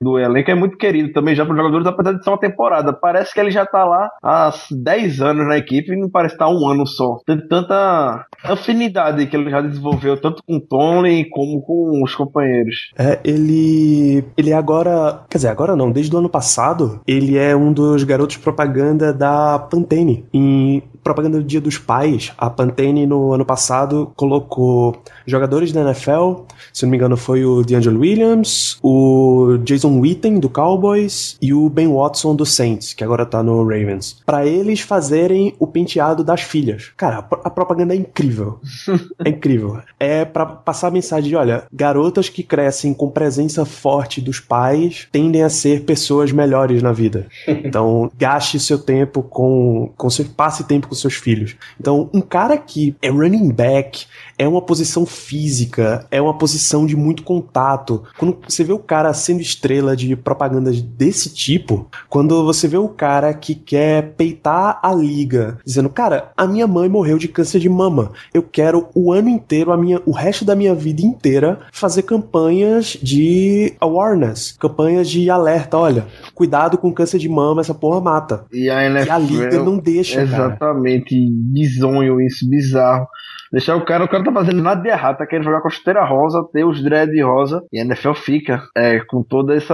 do 0.00 0.18
elenco 0.18 0.50
é 0.50 0.54
muito 0.54 0.76
querido 0.76 1.12
também 1.12 1.34
já 1.34 1.44
para 1.44 1.52
os 1.52 1.58
jogadores, 1.58 1.86
apesar 1.86 2.12
de 2.12 2.24
ser 2.24 2.30
uma 2.30 2.38
temporada. 2.38 2.92
Parece 2.92 3.32
que 3.32 3.40
ele 3.40 3.50
já 3.50 3.64
tá 3.66 3.84
lá 3.84 4.10
há 4.22 4.52
10 4.70 5.20
anos 5.20 5.46
na 5.46 5.56
equipe 5.56 5.92
e 5.92 5.96
não 5.96 6.10
parece 6.10 6.34
estar 6.34 6.48
um 6.48 6.68
ano 6.68 6.86
só. 6.86 7.18
Tem 7.26 7.38
tanta 7.48 8.26
afinidade 8.44 9.26
que 9.26 9.36
ele 9.36 9.50
já 9.50 9.60
desenvolveu, 9.60 10.20
tanto 10.20 10.42
com 10.46 10.56
o 10.56 10.60
Tony 10.60 11.28
como 11.30 11.62
com 11.62 12.02
os 12.02 12.14
companheiros. 12.14 12.92
É, 12.98 13.18
ele. 13.24 14.24
Ele 14.36 14.52
agora. 14.52 15.22
Quer 15.28 15.38
dizer, 15.38 15.48
agora 15.48 15.76
não, 15.76 15.90
desde 15.90 16.14
o 16.14 16.18
ano 16.18 16.28
passado, 16.28 17.00
ele 17.06 17.36
é 17.36 17.54
um 17.56 17.72
dos 17.72 18.04
garotos 18.04 18.36
propaganda 18.36 19.12
da 19.12 19.58
Pantene. 19.58 20.24
Em 20.32 20.82
propaganda 21.08 21.38
do 21.38 21.44
Dia 21.44 21.60
dos 21.60 21.78
Pais, 21.78 22.32
a 22.36 22.50
Pantene 22.50 23.06
no 23.06 23.32
ano 23.32 23.44
passado 23.44 24.12
colocou 24.14 25.02
jogadores 25.26 25.72
da 25.72 25.80
NFL, 25.80 26.42
se 26.72 26.84
não 26.84 26.90
me 26.90 26.96
engano 26.98 27.16
foi 27.16 27.44
o 27.44 27.62
D'Angelo 27.62 28.00
Williams, 28.00 28.78
o 28.82 29.27
Jason 29.56 29.98
Witten 30.00 30.38
do 30.38 30.48
Cowboys 30.50 31.36
e 31.40 31.54
o 31.54 31.68
Ben 31.70 31.88
Watson 31.88 32.34
do 32.34 32.44
Saints, 32.44 32.92
que 32.92 33.02
agora 33.04 33.24
tá 33.24 33.42
no 33.42 33.62
Ravens, 33.62 34.18
Pra 34.26 34.44
eles 34.46 34.80
fazerem 34.80 35.54
o 35.58 35.66
penteado 35.66 36.22
das 36.22 36.42
filhas. 36.42 36.90
Cara, 36.96 37.18
a 37.18 37.22
pro- 37.22 37.40
a 37.44 37.50
propaganda 37.50 37.94
é 37.94 37.96
incrível. 37.96 38.58
É 39.24 39.30
incrível. 39.30 39.78
É 39.98 40.24
pra 40.24 40.44
passar 40.46 40.88
a 40.88 40.90
mensagem 40.90 41.30
de, 41.30 41.36
olha, 41.36 41.64
garotas 41.72 42.28
que 42.28 42.42
crescem 42.42 42.92
com 42.94 43.08
presença 43.10 43.64
forte 43.64 44.20
dos 44.20 44.38
pais 44.40 45.08
tendem 45.10 45.42
a 45.42 45.48
ser 45.50 45.82
pessoas 45.84 46.30
melhores 46.32 46.82
na 46.82 46.92
vida. 46.92 47.26
Então, 47.68 48.10
gaste 48.16 48.58
seu 48.58 48.78
tempo 48.78 49.22
com, 49.22 49.90
com 49.96 50.08
seu, 50.08 50.24
passe 50.24 50.64
tempo 50.64 50.88
com 50.88 50.94
seus 50.94 51.14
filhos. 51.14 51.56
Então, 51.78 52.08
um 52.14 52.20
cara 52.20 52.56
que 52.56 52.96
é 53.02 53.08
running 53.10 53.50
back, 53.50 54.06
é 54.38 54.46
uma 54.48 54.62
posição 54.62 55.04
física, 55.04 56.06
é 56.10 56.20
uma 56.20 56.36
posição 56.36 56.86
de 56.86 56.96
muito 56.96 57.22
contato. 57.22 58.02
Quando 58.18 58.38
você 58.48 58.64
vê 58.64 58.72
o 58.72 58.78
cara 58.78 59.12
sendo 59.12 59.37
estrela 59.40 59.96
de 59.96 60.14
propagandas 60.16 60.80
desse 60.80 61.32
tipo, 61.32 61.88
quando 62.08 62.44
você 62.44 62.66
vê 62.68 62.76
o 62.76 62.88
cara 62.88 63.32
que 63.34 63.54
quer 63.54 64.14
peitar 64.16 64.78
a 64.82 64.94
liga, 64.94 65.58
dizendo, 65.64 65.88
cara, 65.88 66.30
a 66.36 66.46
minha 66.46 66.66
mãe 66.66 66.88
morreu 66.88 67.18
de 67.18 67.28
câncer 67.28 67.60
de 67.60 67.68
mama. 67.68 68.12
Eu 68.32 68.42
quero 68.42 68.88
o 68.94 69.12
ano 69.12 69.28
inteiro, 69.28 69.72
a 69.72 69.76
minha, 69.76 70.00
o 70.06 70.12
resto 70.12 70.44
da 70.44 70.54
minha 70.54 70.74
vida 70.74 71.02
inteira, 71.02 71.60
fazer 71.72 72.02
campanhas 72.02 72.98
de 73.02 73.74
awareness, 73.80 74.56
campanhas 74.58 75.08
de 75.08 75.30
alerta. 75.30 75.76
Olha, 75.76 76.06
cuidado 76.34 76.78
com 76.78 76.92
câncer 76.92 77.18
de 77.18 77.28
mama, 77.28 77.60
essa 77.60 77.74
porra 77.74 78.00
mata. 78.00 78.44
E 78.52 78.68
a 78.70 78.84
NFL. 78.84 79.06
E 79.06 79.10
a 79.10 79.18
liga 79.18 79.62
não 79.62 79.78
deixa, 79.78 80.26
cara. 80.26 80.46
Exatamente, 80.46 81.14
bizonho 81.30 82.20
isso, 82.20 82.48
bizarro. 82.48 83.06
Deixar 83.52 83.76
o 83.76 83.84
cara, 83.84 84.04
o 84.04 84.08
cara 84.08 84.24
tá 84.24 84.32
fazendo 84.32 84.62
nada 84.62 84.82
de 84.82 84.88
errado, 84.88 85.18
tá 85.18 85.26
querendo 85.26 85.44
jogar 85.44 85.60
com 85.60 85.68
a 85.68 85.70
chuteira 85.70 86.04
rosa, 86.04 86.46
ter 86.52 86.64
os 86.64 86.82
dread 86.82 87.20
rosa, 87.22 87.62
e 87.72 87.78
a 87.78 87.84
NFL 87.84 88.12
fica 88.12 88.62
é, 88.76 89.00
com 89.00 89.22
todo 89.22 89.52
esse 89.54 89.72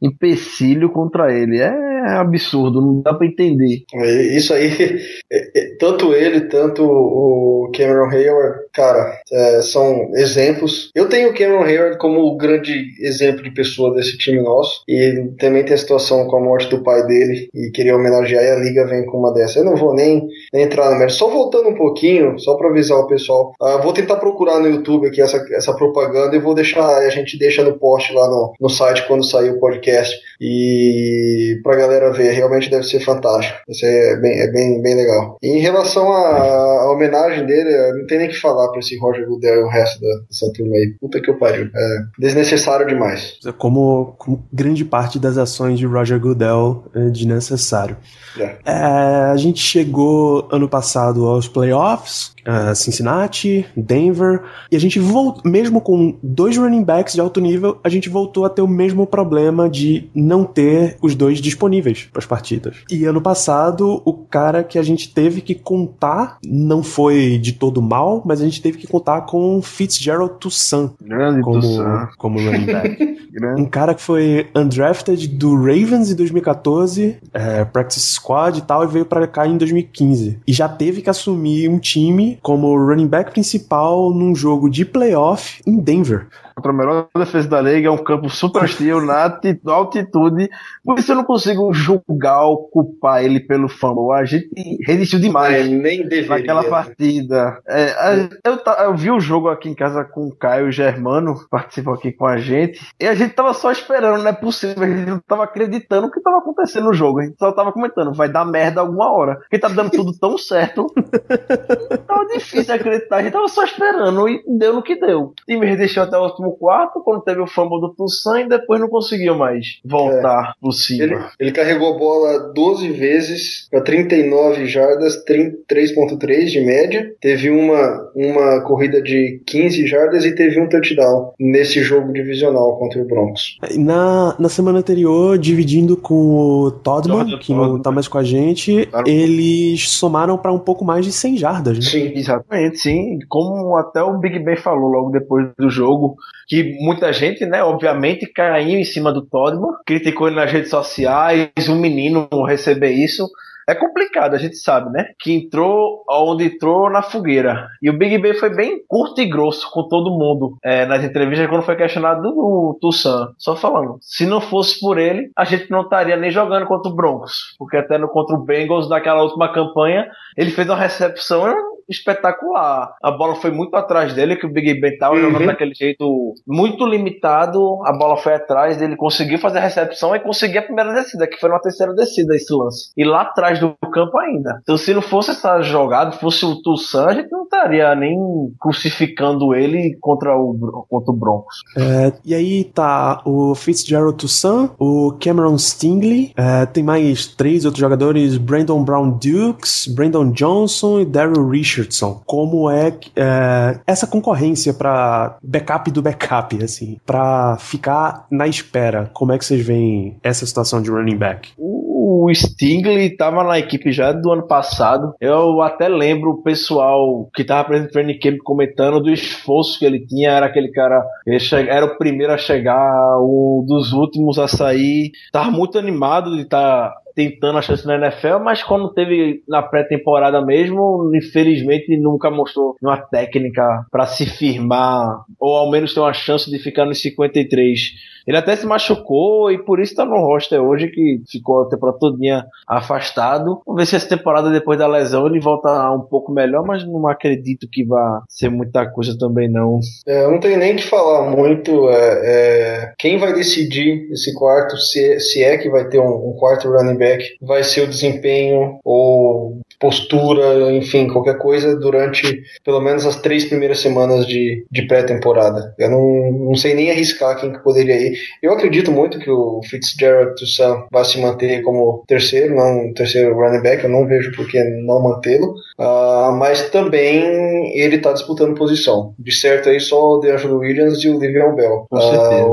empecilho 0.00 0.90
contra 0.90 1.32
ele. 1.32 1.58
É 1.58 1.97
absurdo, 2.16 2.80
não 2.80 3.02
dá 3.02 3.14
pra 3.14 3.26
entender. 3.26 3.82
É, 3.94 4.22
Isso 4.36 4.52
aí, 4.52 4.70
é, 5.30 5.60
é, 5.60 5.76
tanto 5.78 6.14
ele, 6.14 6.42
tanto 6.42 6.82
o 6.84 7.70
Cameron 7.74 8.08
Hayward, 8.10 8.60
cara, 8.72 9.20
é, 9.30 9.62
são 9.62 10.10
exemplos. 10.14 10.90
Eu 10.94 11.08
tenho 11.08 11.30
o 11.30 11.34
Cameron 11.34 11.64
Hayward 11.64 11.98
como 11.98 12.20
o 12.20 12.36
grande 12.36 12.72
exemplo 13.00 13.42
de 13.42 13.50
pessoa 13.50 13.94
desse 13.94 14.16
time 14.16 14.40
nosso, 14.42 14.82
e 14.88 15.32
também 15.38 15.64
tem 15.64 15.74
a 15.74 15.78
situação 15.78 16.26
com 16.26 16.36
a 16.36 16.40
morte 16.40 16.68
do 16.68 16.82
pai 16.82 17.06
dele, 17.06 17.48
e 17.54 17.70
queria 17.70 17.96
homenagear, 17.96 18.42
e 18.42 18.50
a 18.50 18.56
liga 18.56 18.86
vem 18.86 19.04
com 19.06 19.18
uma 19.18 19.32
dessa. 19.32 19.58
Eu 19.58 19.64
não 19.64 19.76
vou 19.76 19.94
nem, 19.94 20.26
nem 20.52 20.62
entrar 20.62 20.90
no 20.90 20.98
mérito, 20.98 21.16
só 21.16 21.28
voltando 21.28 21.68
um 21.68 21.74
pouquinho, 21.74 22.38
só 22.38 22.56
pra 22.56 22.68
avisar 22.68 22.98
o 22.98 23.06
pessoal. 23.06 23.52
Ah, 23.60 23.78
vou 23.78 23.92
tentar 23.92 24.16
procurar 24.16 24.60
no 24.60 24.68
YouTube 24.68 25.06
aqui 25.06 25.20
essa, 25.20 25.44
essa 25.52 25.74
propaganda 25.74 26.36
e 26.36 26.40
vou 26.40 26.54
deixar, 26.54 26.86
a 26.98 27.10
gente 27.10 27.38
deixa 27.38 27.62
no 27.62 27.78
post 27.78 28.12
lá 28.12 28.28
no, 28.28 28.52
no 28.60 28.68
site 28.68 29.06
quando 29.06 29.24
sair 29.24 29.50
o 29.50 29.60
podcast, 29.60 30.14
e 30.40 31.60
pra 31.62 31.76
galera 31.76 31.97
ver, 32.10 32.32
realmente 32.32 32.70
deve 32.70 32.84
ser 32.84 33.00
fantástico. 33.00 33.58
Isso 33.68 33.84
é 33.84 34.16
bem, 34.16 34.40
é 34.40 34.50
bem, 34.50 34.82
bem 34.82 34.94
legal. 34.94 35.36
E 35.42 35.48
em 35.48 35.60
relação 35.60 36.10
à, 36.12 36.90
homenagem 36.92 37.44
dele, 37.46 37.92
não 37.98 38.06
tem 38.06 38.18
nem 38.18 38.28
o 38.28 38.30
que 38.30 38.40
falar. 38.40 38.68
pra 38.68 38.80
esse 38.80 38.96
Roger 38.98 39.26
Goodell 39.26 39.60
e 39.60 39.64
o 39.64 39.68
resto 39.68 40.00
da, 40.00 40.08
dessa 40.28 40.52
turma 40.52 40.74
aí. 40.74 40.94
Puta 41.00 41.20
que 41.20 41.30
eu 41.30 41.38
pariu. 41.38 41.70
É 41.74 41.98
desnecessário 42.18 42.86
demais. 42.86 43.38
Como, 43.58 44.14
como 44.18 44.44
grande 44.52 44.84
parte 44.84 45.18
das 45.18 45.36
ações 45.36 45.78
de 45.78 45.86
Roger 45.86 46.18
Goodell 46.18 46.84
é 46.94 47.10
desnecessário. 47.10 47.96
É. 48.38 48.56
É, 48.64 48.72
a 48.72 49.36
gente 49.36 49.60
chegou 49.60 50.48
ano 50.50 50.68
passado 50.68 51.26
aos 51.26 51.48
playoffs, 51.48 52.32
uh, 52.48 52.74
Cincinnati, 52.74 53.66
Denver, 53.76 54.42
e 54.72 54.76
a 54.76 54.80
gente 54.80 54.98
voltou, 54.98 55.42
mesmo 55.50 55.80
com 55.80 56.16
dois 56.22 56.56
running 56.56 56.82
backs 56.82 57.14
de 57.14 57.20
alto 57.20 57.40
nível, 57.40 57.78
a 57.84 57.88
gente 57.88 58.08
voltou 58.08 58.44
a 58.44 58.50
ter 58.50 58.62
o 58.62 58.68
mesmo 58.68 59.06
problema 59.06 59.68
de 59.68 60.08
não 60.14 60.44
ter 60.44 60.96
os 61.02 61.14
dois 61.14 61.38
disponíveis 61.40 62.08
para 62.10 62.20
as 62.20 62.26
partidas. 62.26 62.76
E 62.90 63.04
ano 63.04 63.20
passado, 63.20 64.02
o 64.04 64.12
cara 64.12 64.64
que 64.64 64.78
a 64.78 64.82
gente 64.82 65.12
teve 65.12 65.40
que 65.40 65.54
contar 65.54 66.38
não 66.44 66.82
foi 66.82 67.38
de 67.38 67.52
todo 67.52 67.82
mal, 67.82 68.22
mas 68.24 68.40
a 68.40 68.44
gente 68.44 68.62
teve 68.62 68.78
que 68.78 68.86
contar 68.86 69.22
com 69.22 69.60
Fitzgerald 69.60 70.34
Toussaint 70.40 70.92
Grande 71.00 71.40
como, 71.42 71.60
Toussaint. 71.60 72.08
como 72.16 72.38
running 72.38 72.66
back. 72.66 73.18
Um 73.56 73.66
cara 73.66 73.94
que 73.94 74.02
foi 74.02 74.48
undrafted 74.56 75.28
do 75.28 75.54
Ravens 75.54 76.10
em 76.10 76.16
2014, 76.16 77.18
é, 77.32 77.64
practice 77.64 78.14
squad 78.14 78.58
e 78.58 78.62
tal, 78.62 78.82
e 78.82 78.86
veio 78.88 79.04
pra 79.04 79.26
cá 79.26 79.46
em 79.46 79.56
2015. 79.56 80.40
E 80.46 80.52
já 80.52 80.68
teve 80.68 81.02
que 81.02 81.10
assumir 81.10 81.68
um 81.68 81.78
time 81.78 82.37
como 82.42 82.76
running 82.76 83.06
back 83.06 83.32
principal 83.32 84.10
num 84.10 84.34
jogo 84.34 84.70
de 84.70 84.84
playoff 84.84 85.60
em 85.66 85.78
Denver. 85.78 86.26
Contra 86.58 86.72
a 86.72 86.74
melhor 86.74 87.08
defesa 87.16 87.48
da 87.48 87.60
liga, 87.60 87.86
é 87.86 87.90
um 87.90 87.96
campo 88.02 88.28
super 88.28 88.64
hostil 88.64 89.00
na 89.00 89.32
altitude. 89.68 90.50
Por 90.84 90.98
isso 90.98 91.12
eu 91.12 91.16
não 91.16 91.22
consigo 91.24 91.72
julgar 91.72 92.42
ou 92.42 92.68
culpar 92.68 93.22
ele 93.24 93.38
pelo 93.38 93.68
fumble. 93.68 94.12
A 94.12 94.24
gente 94.24 94.48
resistiu 94.84 95.20
demais. 95.20 95.68
Mas 95.68 95.70
nem 95.80 96.02
deveria. 96.02 96.28
Naquela 96.28 96.64
partida. 96.64 97.60
É, 97.68 97.84
a- 97.92 98.28
eu, 98.44 98.56
ta- 98.56 98.78
eu 98.84 98.96
vi 98.96 99.08
o 99.12 99.20
jogo 99.20 99.48
aqui 99.48 99.68
em 99.68 99.74
casa 99.74 100.04
com 100.04 100.26
o 100.26 100.34
Caio 100.34 100.72
Germano, 100.72 101.36
participou 101.48 101.94
aqui 101.94 102.10
com 102.10 102.26
a 102.26 102.38
gente, 102.38 102.80
e 103.00 103.06
a 103.06 103.14
gente 103.14 103.34
tava 103.34 103.54
só 103.54 103.70
esperando, 103.70 104.20
não 104.20 104.28
é 104.28 104.32
possível, 104.32 104.82
a 104.82 104.88
gente 104.88 105.08
não 105.08 105.20
tava 105.20 105.44
acreditando 105.44 106.08
o 106.08 106.10
que 106.10 106.20
tava 106.20 106.38
acontecendo 106.38 106.86
no 106.86 106.92
jogo. 106.92 107.20
A 107.20 107.24
gente 107.24 107.36
só 107.38 107.52
tava 107.52 107.70
comentando, 107.72 108.12
vai 108.12 108.28
dar 108.28 108.44
merda 108.44 108.80
alguma 108.80 109.12
hora. 109.12 109.36
Porque 109.36 109.60
tá 109.60 109.68
dando 109.68 109.90
tudo 109.92 110.12
tão 110.18 110.36
certo. 110.36 110.86
tava 112.04 112.26
difícil 112.26 112.74
acreditar, 112.74 113.18
a 113.18 113.22
gente 113.22 113.32
tava 113.32 113.46
só 113.46 113.62
esperando 113.62 114.28
e 114.28 114.42
deu 114.58 114.74
no 114.74 114.82
que 114.82 114.96
deu. 114.98 115.20
O 115.20 115.34
time 115.46 115.64
resistiu 115.66 116.02
até 116.02 116.16
o 116.18 116.22
último 116.24 116.47
quarto, 116.52 117.00
quando 117.00 117.22
teve 117.22 117.40
o 117.40 117.46
fumble 117.46 117.80
do 117.80 117.94
Toussaint, 117.94 118.46
e 118.46 118.48
depois 118.48 118.80
não 118.80 118.88
conseguiu 118.88 119.34
mais 119.36 119.78
voltar 119.84 120.54
por 120.60 120.72
cima. 120.72 121.04
Ele, 121.04 121.18
ele 121.40 121.52
carregou 121.52 121.94
a 121.94 121.98
bola 121.98 122.52
12 122.54 122.90
vezes 122.92 123.68
para 123.70 123.80
39 123.80 124.66
jardas, 124.66 125.22
3.3 125.26 126.46
de 126.46 126.60
média. 126.60 127.12
Teve 127.20 127.50
uma, 127.50 128.10
uma 128.14 128.60
corrida 128.62 129.00
de 129.02 129.40
15 129.46 129.86
jardas 129.86 130.24
e 130.24 130.34
teve 130.34 130.60
um 130.60 130.68
touchdown 130.68 131.32
nesse 131.38 131.82
jogo 131.82 132.12
divisional 132.12 132.76
contra 132.78 133.00
o 133.00 133.04
Broncos. 133.06 133.58
Na, 133.76 134.34
na 134.38 134.48
semana 134.48 134.78
anterior, 134.78 135.38
dividindo 135.38 135.96
com 135.96 136.14
o 136.14 136.70
Todman, 136.70 137.18
Jordan 137.18 137.38
que 137.38 137.52
não 137.54 137.80
tá 137.80 137.90
mais 137.90 138.08
com 138.08 138.18
a 138.18 138.24
gente, 138.24 138.86
Claro. 138.86 139.08
eles 139.08 139.88
somaram 139.90 140.36
pra 140.38 140.52
um 140.52 140.58
pouco 140.58 140.84
mais 140.84 141.04
de 141.04 141.12
100 141.12 141.36
jardas. 141.36 141.76
Né? 141.78 141.82
Sim. 141.84 142.12
Exatamente, 142.14 142.78
sim. 142.78 143.18
Como 143.28 143.76
até 143.76 144.02
o 144.02 144.18
Big 144.18 144.38
Ben 144.38 144.56
falou 144.56 144.88
logo 144.90 145.10
depois 145.10 145.48
do 145.58 145.70
jogo, 145.70 146.16
que 146.46 146.76
muita 146.80 147.12
gente, 147.12 147.44
né, 147.46 147.62
obviamente, 147.62 148.26
caiu 148.26 148.78
em 148.78 148.84
cima 148.84 149.12
do 149.12 149.22
Todman, 149.22 149.72
criticou 149.86 150.28
ele 150.28 150.36
nas 150.36 150.50
redes 150.50 150.70
sociais, 150.70 151.68
um 151.68 151.76
menino 151.76 152.28
receber 152.46 152.90
isso. 152.90 153.28
É 153.68 153.74
complicado, 153.74 154.32
a 154.32 154.38
gente 154.38 154.56
sabe, 154.56 154.90
né? 154.90 155.10
Que 155.20 155.30
entrou 155.30 156.02
onde 156.10 156.44
entrou 156.44 156.88
na 156.88 157.02
fogueira. 157.02 157.68
E 157.82 157.90
o 157.90 157.92
Big 157.92 158.16
Ben 158.16 158.32
foi 158.32 158.48
bem 158.48 158.82
curto 158.88 159.20
e 159.20 159.28
grosso 159.28 159.70
com 159.70 159.86
todo 159.86 160.18
mundo 160.18 160.56
é, 160.64 160.86
nas 160.86 161.04
entrevistas 161.04 161.46
quando 161.50 161.64
foi 161.64 161.76
questionado 161.76 162.22
do 162.22 162.78
Toussaint. 162.80 163.28
Só 163.36 163.54
falando, 163.54 163.98
se 164.00 164.24
não 164.24 164.40
fosse 164.40 164.80
por 164.80 164.96
ele, 164.96 165.30
a 165.36 165.44
gente 165.44 165.70
não 165.70 165.82
estaria 165.82 166.16
nem 166.16 166.30
jogando 166.30 166.64
contra 166.64 166.90
o 166.90 166.94
Broncos. 166.94 167.54
Porque 167.58 167.76
até 167.76 167.98
no 167.98 168.08
contra 168.08 168.36
o 168.36 168.42
Bengals, 168.42 168.88
naquela 168.88 169.22
última 169.22 169.52
campanha, 169.52 170.08
ele 170.34 170.50
fez 170.50 170.66
uma 170.66 170.74
recepção 170.74 171.54
espetacular. 171.88 172.94
A 173.02 173.10
bola 173.10 173.34
foi 173.36 173.50
muito 173.50 173.74
atrás 173.76 174.14
dele, 174.14 174.36
que 174.36 174.46
o 174.46 174.52
Big 174.52 174.80
Ben 174.80 174.96
tava 174.98 175.14
Uhum. 175.14 175.22
jogando 175.22 175.46
daquele 175.46 175.74
jeito 175.74 176.34
muito 176.46 176.86
limitado. 176.86 177.80
A 177.86 177.92
bola 177.92 178.16
foi 178.16 178.34
atrás 178.34 178.76
dele, 178.76 178.96
conseguiu 178.96 179.38
fazer 179.38 179.58
a 179.58 179.62
recepção 179.62 180.14
e 180.14 180.20
conseguiu 180.20 180.60
a 180.60 180.64
primeira 180.64 180.92
descida, 180.92 181.26
que 181.26 181.38
foi 181.38 181.50
uma 181.50 181.60
terceira 181.60 181.94
descida 181.94 182.34
esse 182.36 182.52
lance. 182.54 182.90
E 182.96 183.04
lá 183.04 183.22
atrás 183.22 183.58
do 183.58 183.74
campo 183.92 184.18
ainda. 184.18 184.58
Então, 184.62 184.76
se 184.76 184.92
não 184.94 185.02
fosse 185.02 185.30
essa 185.30 185.60
jogada, 185.62 186.12
fosse 186.12 186.44
o 186.44 186.60
Toussaint, 186.62 187.08
a 187.08 187.14
gente 187.14 187.30
não 187.30 187.44
estaria 187.44 187.94
nem 187.94 188.16
crucificando 188.60 189.54
ele 189.54 189.96
contra 190.00 190.36
o, 190.36 190.86
contra 190.88 191.12
o 191.12 191.16
Broncos. 191.16 191.56
É, 191.76 192.12
e 192.24 192.34
aí 192.34 192.64
tá 192.64 193.22
o 193.24 193.54
Fitzgerald 193.54 194.16
Toussaint, 194.16 194.70
o 194.78 195.12
Cameron 195.20 195.56
Stingley, 195.58 196.32
é, 196.36 196.66
tem 196.66 196.82
mais 196.82 197.26
três 197.26 197.64
outros 197.64 197.80
jogadores, 197.80 198.36
Brandon 198.36 198.82
Brown 198.84 199.10
Dukes, 199.10 199.86
Brandon 199.88 200.30
Johnson 200.32 201.00
e 201.00 201.04
Daryl 201.06 201.48
Richardson. 201.78 202.22
Como 202.26 202.70
é, 202.70 202.92
é, 203.16 203.80
essa 203.86 204.06
concorrência 204.06 204.74
pra 204.74 205.38
backup 205.42 205.90
do 205.90 206.02
backup, 206.02 206.62
assim, 206.62 206.98
pra 207.06 207.56
ficar 207.58 208.26
na 208.30 208.46
espera? 208.46 209.10
Como 209.12 209.32
é 209.32 209.38
que 209.38 209.44
vocês 209.44 209.64
veem 209.64 210.16
essa 210.22 210.44
situação 210.44 210.82
de 210.82 210.90
running 210.90 211.16
back? 211.16 211.52
O 211.56 212.30
Stingley 212.32 213.12
estava 213.12 213.44
na 213.44 213.58
equipe 213.58 213.92
já 213.92 214.12
do 214.12 214.32
ano 214.32 214.46
passado. 214.46 215.14
Eu 215.20 215.60
até 215.62 215.88
lembro 215.88 216.30
o 216.30 216.42
pessoal 216.42 217.28
que 217.34 217.42
estava 217.42 217.68
presente 217.68 217.86
no 217.86 217.92
training 217.92 218.18
camp 218.18 218.38
comentando 218.42 219.00
do 219.00 219.10
esforço 219.10 219.78
que 219.78 219.84
ele 219.84 220.04
tinha. 220.04 220.30
Era 220.30 220.46
aquele 220.46 220.68
cara, 220.68 221.04
ele 221.26 221.38
era 221.68 221.86
o 221.86 221.96
primeiro 221.96 222.32
a 222.32 222.38
chegar, 222.38 223.18
um 223.20 223.64
dos 223.66 223.92
últimos 223.92 224.38
a 224.38 224.48
sair. 224.48 225.12
Tava 225.32 225.50
muito 225.50 225.78
animado 225.78 226.34
de 226.34 226.42
estar 226.42 226.94
tentando 227.18 227.58
a 227.58 227.62
chance 227.62 227.84
na 227.84 227.96
NFL, 227.96 228.38
mas 228.44 228.62
quando 228.62 228.94
teve 228.94 229.42
na 229.48 229.60
pré-temporada 229.60 230.40
mesmo, 230.40 231.10
infelizmente 231.12 231.96
nunca 231.96 232.30
mostrou 232.30 232.76
uma 232.80 232.96
técnica 232.96 233.84
para 233.90 234.06
se 234.06 234.24
firmar 234.24 235.24
ou 235.36 235.56
ao 235.56 235.68
menos 235.68 235.92
ter 235.92 235.98
uma 235.98 236.12
chance 236.12 236.48
de 236.48 236.60
ficar 236.60 236.86
nos 236.86 237.02
53. 237.02 237.80
Ele 238.28 238.36
até 238.36 238.54
se 238.54 238.66
machucou 238.66 239.50
e 239.50 239.56
por 239.56 239.80
isso 239.80 239.94
tá 239.94 240.04
no 240.04 240.18
roster 240.18 240.62
hoje, 240.62 240.88
que 240.88 241.22
ficou 241.26 241.62
a 241.62 241.68
temporada 241.70 241.98
todinha 241.98 242.44
afastado. 242.66 243.62
Vamos 243.66 243.80
ver 243.80 243.86
se 243.86 243.96
essa 243.96 244.06
temporada, 244.06 244.50
depois 244.50 244.78
da 244.78 244.86
lesão, 244.86 245.26
ele 245.26 245.40
volta 245.40 245.90
um 245.92 246.02
pouco 246.02 246.30
melhor, 246.30 246.62
mas 246.62 246.86
não 246.86 247.08
acredito 247.08 247.66
que 247.72 247.86
vá 247.86 248.22
ser 248.28 248.50
muita 248.50 248.84
coisa 248.86 249.16
também, 249.18 249.48
não. 249.48 249.80
É, 250.06 250.24
eu 250.24 250.30
não 250.30 250.40
tenho 250.40 250.58
nem 250.58 250.76
que 250.76 250.84
falar 250.84 251.30
muito. 251.30 251.88
é, 251.88 252.20
é, 252.22 252.92
quem 252.98 253.16
vai 253.16 253.32
decidir 253.32 254.10
esse 254.12 254.34
quarto, 254.34 254.76
se, 254.76 255.18
se 255.20 255.42
é 255.42 255.56
que 255.56 255.70
vai 255.70 255.88
ter 255.88 255.98
um, 255.98 256.28
um 256.28 256.36
quarto 256.38 256.68
running 256.68 256.98
back, 256.98 257.24
vai 257.40 257.64
ser 257.64 257.84
o 257.84 257.88
desempenho 257.88 258.78
ou 258.84 259.62
postura, 259.80 260.72
enfim, 260.72 261.08
qualquer 261.08 261.38
coisa 261.38 261.76
durante 261.76 262.42
pelo 262.64 262.80
menos 262.80 263.06
as 263.06 263.16
três 263.16 263.44
primeiras 263.44 263.78
semanas 263.78 264.26
de, 264.26 264.66
de 264.70 264.86
pré-temporada. 264.86 265.74
Eu 265.78 265.90
não, 265.90 266.32
não 266.48 266.54
sei 266.56 266.74
nem 266.74 266.90
arriscar 266.90 267.40
quem 267.40 267.52
que 267.52 267.62
poderia 267.62 267.96
ir. 267.96 268.17
Eu 268.42 268.52
acredito 268.52 268.90
muito 268.92 269.18
que 269.18 269.30
o 269.30 269.60
Fitzgerald 269.68 270.34
Toussaint 270.36 270.86
vai 270.90 271.04
se 271.04 271.20
manter 271.20 271.62
como 271.62 272.04
terceiro, 272.06 272.54
não 272.54 272.92
terceiro 272.92 273.34
running 273.34 273.62
back. 273.62 273.84
Eu 273.84 273.90
não 273.90 274.06
vejo 274.06 274.32
por 274.32 274.46
que 274.48 274.62
não 274.62 275.02
mantê-lo. 275.02 275.54
Ah, 275.78 276.34
mas 276.36 276.70
também 276.70 277.78
ele 277.78 277.96
está 277.96 278.12
disputando 278.12 278.56
posição. 278.56 279.14
De 279.18 279.32
certo 279.32 279.68
aí 279.68 279.80
só 279.80 280.14
o 280.14 280.18
DeAngelo 280.18 280.58
Williams 280.58 281.02
e 281.04 281.08
o 281.08 281.18
Livion 281.18 281.54
Bell. 281.54 281.86
Com. 281.88 281.96
Ah, 281.98 282.46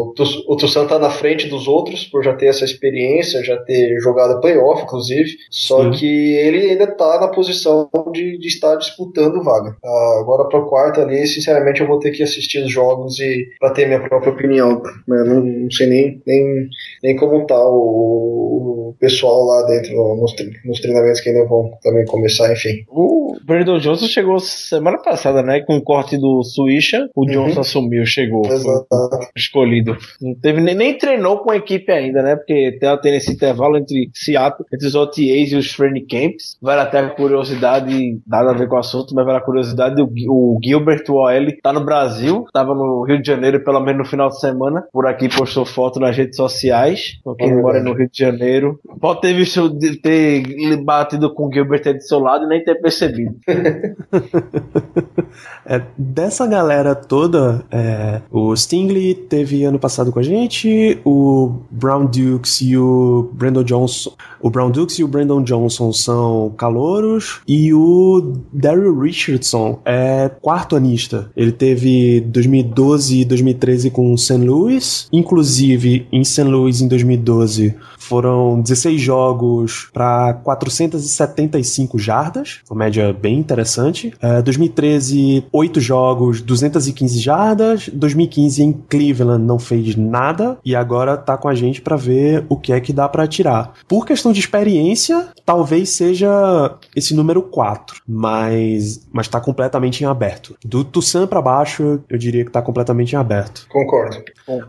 o 0.48 0.56
Toussaint 0.56 0.86
está 0.86 1.00
na 1.00 1.10
frente 1.10 1.48
dos 1.48 1.68
outros 1.68 2.06
por 2.06 2.24
já 2.24 2.34
ter 2.34 2.48
essa 2.48 2.66
experiência, 2.66 3.44
já 3.44 3.58
ter 3.58 4.00
jogado 4.00 4.40
playoff, 4.42 4.84
inclusive. 4.84 5.32
Só 5.50 5.84
Sim. 5.84 5.92
que 5.92 6.36
ele 6.36 6.72
ainda 6.72 6.86
está 6.86 7.20
na 7.20 7.28
posição 7.28 7.90
de, 8.12 8.38
de 8.38 8.48
estar 8.48 8.76
disputando 8.76 9.44
vaga. 9.44 9.76
Ah, 9.84 10.18
agora 10.20 10.48
para 10.48 10.60
o 10.60 10.66
quarto 10.66 11.02
ali, 11.02 11.26
sinceramente, 11.28 11.82
eu 11.82 11.88
vou 11.88 12.00
ter 12.00 12.12
que 12.12 12.24
assistir 12.24 12.64
os 12.64 12.72
jogos 12.72 13.20
e 13.20 13.50
para 13.60 13.72
ter 13.72 13.88
minha 13.88 14.02
própria 14.02 14.32
opinião. 14.32 14.82
Eu 15.08 15.26
não, 15.26 15.45
não 15.46 15.72
sei 15.72 15.88
nem, 15.88 16.22
nem, 16.26 16.68
nem 17.04 17.16
como 17.16 17.46
tá 17.46 17.58
o, 17.58 18.90
o 18.90 18.96
pessoal 19.00 19.44
lá 19.46 19.64
dentro 19.68 19.94
nos, 20.16 20.34
nos 20.66 20.80
treinamentos 20.80 21.22
que 21.22 21.30
ainda 21.30 21.46
vão 21.48 21.72
também 21.82 22.06
começar, 22.06 22.52
enfim. 22.52 22.84
O 22.90 23.36
Brandon 23.46 23.78
Johnson 23.78 24.08
chegou 24.08 24.40
semana 24.40 24.98
passada, 24.98 25.42
né? 25.42 25.62
Com 25.62 25.78
o 25.78 25.84
corte 25.84 26.18
do 26.18 26.44
Swisha, 26.44 27.10
o 27.16 27.26
Johnson 27.26 27.62
assumiu, 27.62 28.06
chegou. 28.06 28.46
Exato. 28.46 28.88
escolhido. 29.36 29.98
Não 30.22 30.34
teve 30.36 30.62
nem, 30.62 30.76
nem 30.76 30.98
treinou 30.98 31.40
com 31.40 31.52
a 31.52 31.58
equipe 31.58 31.92
ainda, 31.92 32.22
né? 32.22 32.36
Porque 32.36 32.78
tem, 32.80 32.98
tem 33.02 33.16
esse 33.16 33.32
intervalo 33.32 33.78
entre 33.78 34.10
hiato 34.28 34.66
entre 34.74 34.88
os 34.88 34.96
OTAs 34.96 35.52
e 35.52 35.56
os 35.56 35.76
training 35.76 36.06
camps. 36.06 36.58
Vale 36.62 36.82
até 36.82 37.00
a 37.00 37.10
curiosidade, 37.10 38.20
nada 38.28 38.52
a 38.52 38.54
ver 38.54 38.68
com 38.68 38.76
o 38.76 38.80
assunto, 38.80 39.14
mas 39.14 39.26
vale 39.26 39.38
a 39.38 39.42
curiosidade, 39.42 40.02
o, 40.02 40.10
o 40.30 40.60
Gilbert, 40.64 41.04
OL, 41.10 41.46
tá 41.62 41.74
no 41.74 41.84
Brasil, 41.84 42.46
tava 42.54 42.74
no 42.74 43.04
Rio 43.04 43.22
de 43.22 43.28
Janeiro 43.28 43.64
pelo 43.64 43.80
menos 43.80 44.00
no 44.00 44.06
final 44.06 44.30
de 44.30 44.40
semana, 44.40 44.84
por 44.92 45.08
aqui 45.08 45.30
postou 45.36 45.66
foto 45.66 46.00
nas 46.00 46.16
redes 46.16 46.36
sociais, 46.36 47.18
então 47.20 47.36
quem 47.36 47.50
É 47.50 47.62
mora 47.62 47.84
no 47.84 47.94
Rio 47.94 48.10
de 48.10 48.18
Janeiro, 48.18 48.80
pode 49.00 49.22
ter 49.22 49.34
visto, 49.34 49.78
ter 50.02 50.44
batido 50.84 51.34
com 51.34 51.48
o 51.48 51.54
Gilbert 51.54 51.84
do 51.94 52.02
seu 52.02 52.20
lado 52.20 52.46
e 52.46 52.48
nem 52.48 52.64
ter 52.64 52.76
percebido. 52.76 53.36
É, 55.68 55.82
dessa 55.98 56.46
galera 56.46 56.94
toda, 56.94 57.66
é, 57.72 58.22
o 58.32 58.56
Stingley 58.56 59.16
teve 59.16 59.64
ano 59.64 59.80
passado 59.80 60.12
com 60.12 60.20
a 60.20 60.24
gente, 60.24 61.00
o 61.04 61.62
Brown 61.72 62.06
Dukes 62.06 62.62
e 62.62 62.78
o 62.78 63.32
Brandon 63.34 63.64
Johnson. 63.64 64.14
O 64.40 64.50
Brown 64.50 64.70
Dukes 64.70 65.00
e 65.00 65.04
o 65.04 65.08
Brandon 65.08 65.44
Johnson 65.44 65.92
são 65.92 66.54
calouros, 66.56 67.42
e 67.48 67.74
o 67.74 68.34
Daryl 68.54 68.98
Richardson 69.00 69.80
é 69.84 70.30
quarto 70.40 70.76
anista. 70.76 71.32
Ele 71.36 71.52
teve 71.52 72.22
2012 72.22 73.22
e 73.22 73.26
2013 73.26 73.90
com 73.90 74.14
o 74.14 74.18
St. 74.18 74.38
Louis, 74.38 75.08
inclusive 75.26 76.08
em 76.12 76.24
St. 76.24 76.44
Louis 76.44 76.82
em 76.82 76.88
2012 76.88 77.76
foram 77.98 78.62
16 78.62 79.02
jogos 79.02 79.90
para 79.92 80.36
475 80.36 81.98
jardas, 81.98 82.60
uma 82.70 82.86
média 82.86 83.12
bem 83.12 83.40
interessante. 83.40 84.14
É, 84.22 84.44
2013, 84.44 85.46
8 85.52 85.80
jogos, 85.80 86.42
215 86.42 87.20
jardas. 87.20 87.90
2015 87.92 88.62
em 88.62 88.72
Cleveland 88.72 89.44
não 89.44 89.58
fez 89.58 89.96
nada 89.96 90.60
e 90.64 90.76
agora 90.76 91.18
tá 91.18 91.36
com 91.36 91.48
a 91.48 91.56
gente 91.56 91.82
para 91.82 91.96
ver 91.96 92.46
o 92.48 92.58
que 92.58 92.72
é 92.72 92.80
que 92.80 92.94
dá 92.94 93.10
para 93.10 93.28
tirar. 93.28 93.74
Por 93.88 94.06
questão 94.06 94.32
de 94.32 94.40
experiência, 94.40 95.30
talvez 95.44 95.90
seja 95.90 96.76
esse 96.96 97.16
número 97.16 97.42
4, 97.42 98.02
mas 98.08 99.06
mas 99.12 99.28
tá 99.28 99.42
completamente 99.42 100.04
em 100.04 100.06
aberto. 100.06 100.56
Do 100.64 100.84
Tussan 100.84 101.26
para 101.26 101.42
baixo, 101.42 102.00
eu 102.08 102.18
diria 102.18 102.46
que 102.46 102.52
tá 102.52 102.62
completamente 102.62 103.14
em 103.14 103.18
aberto. 103.18 103.66
Concordo. 103.70 104.18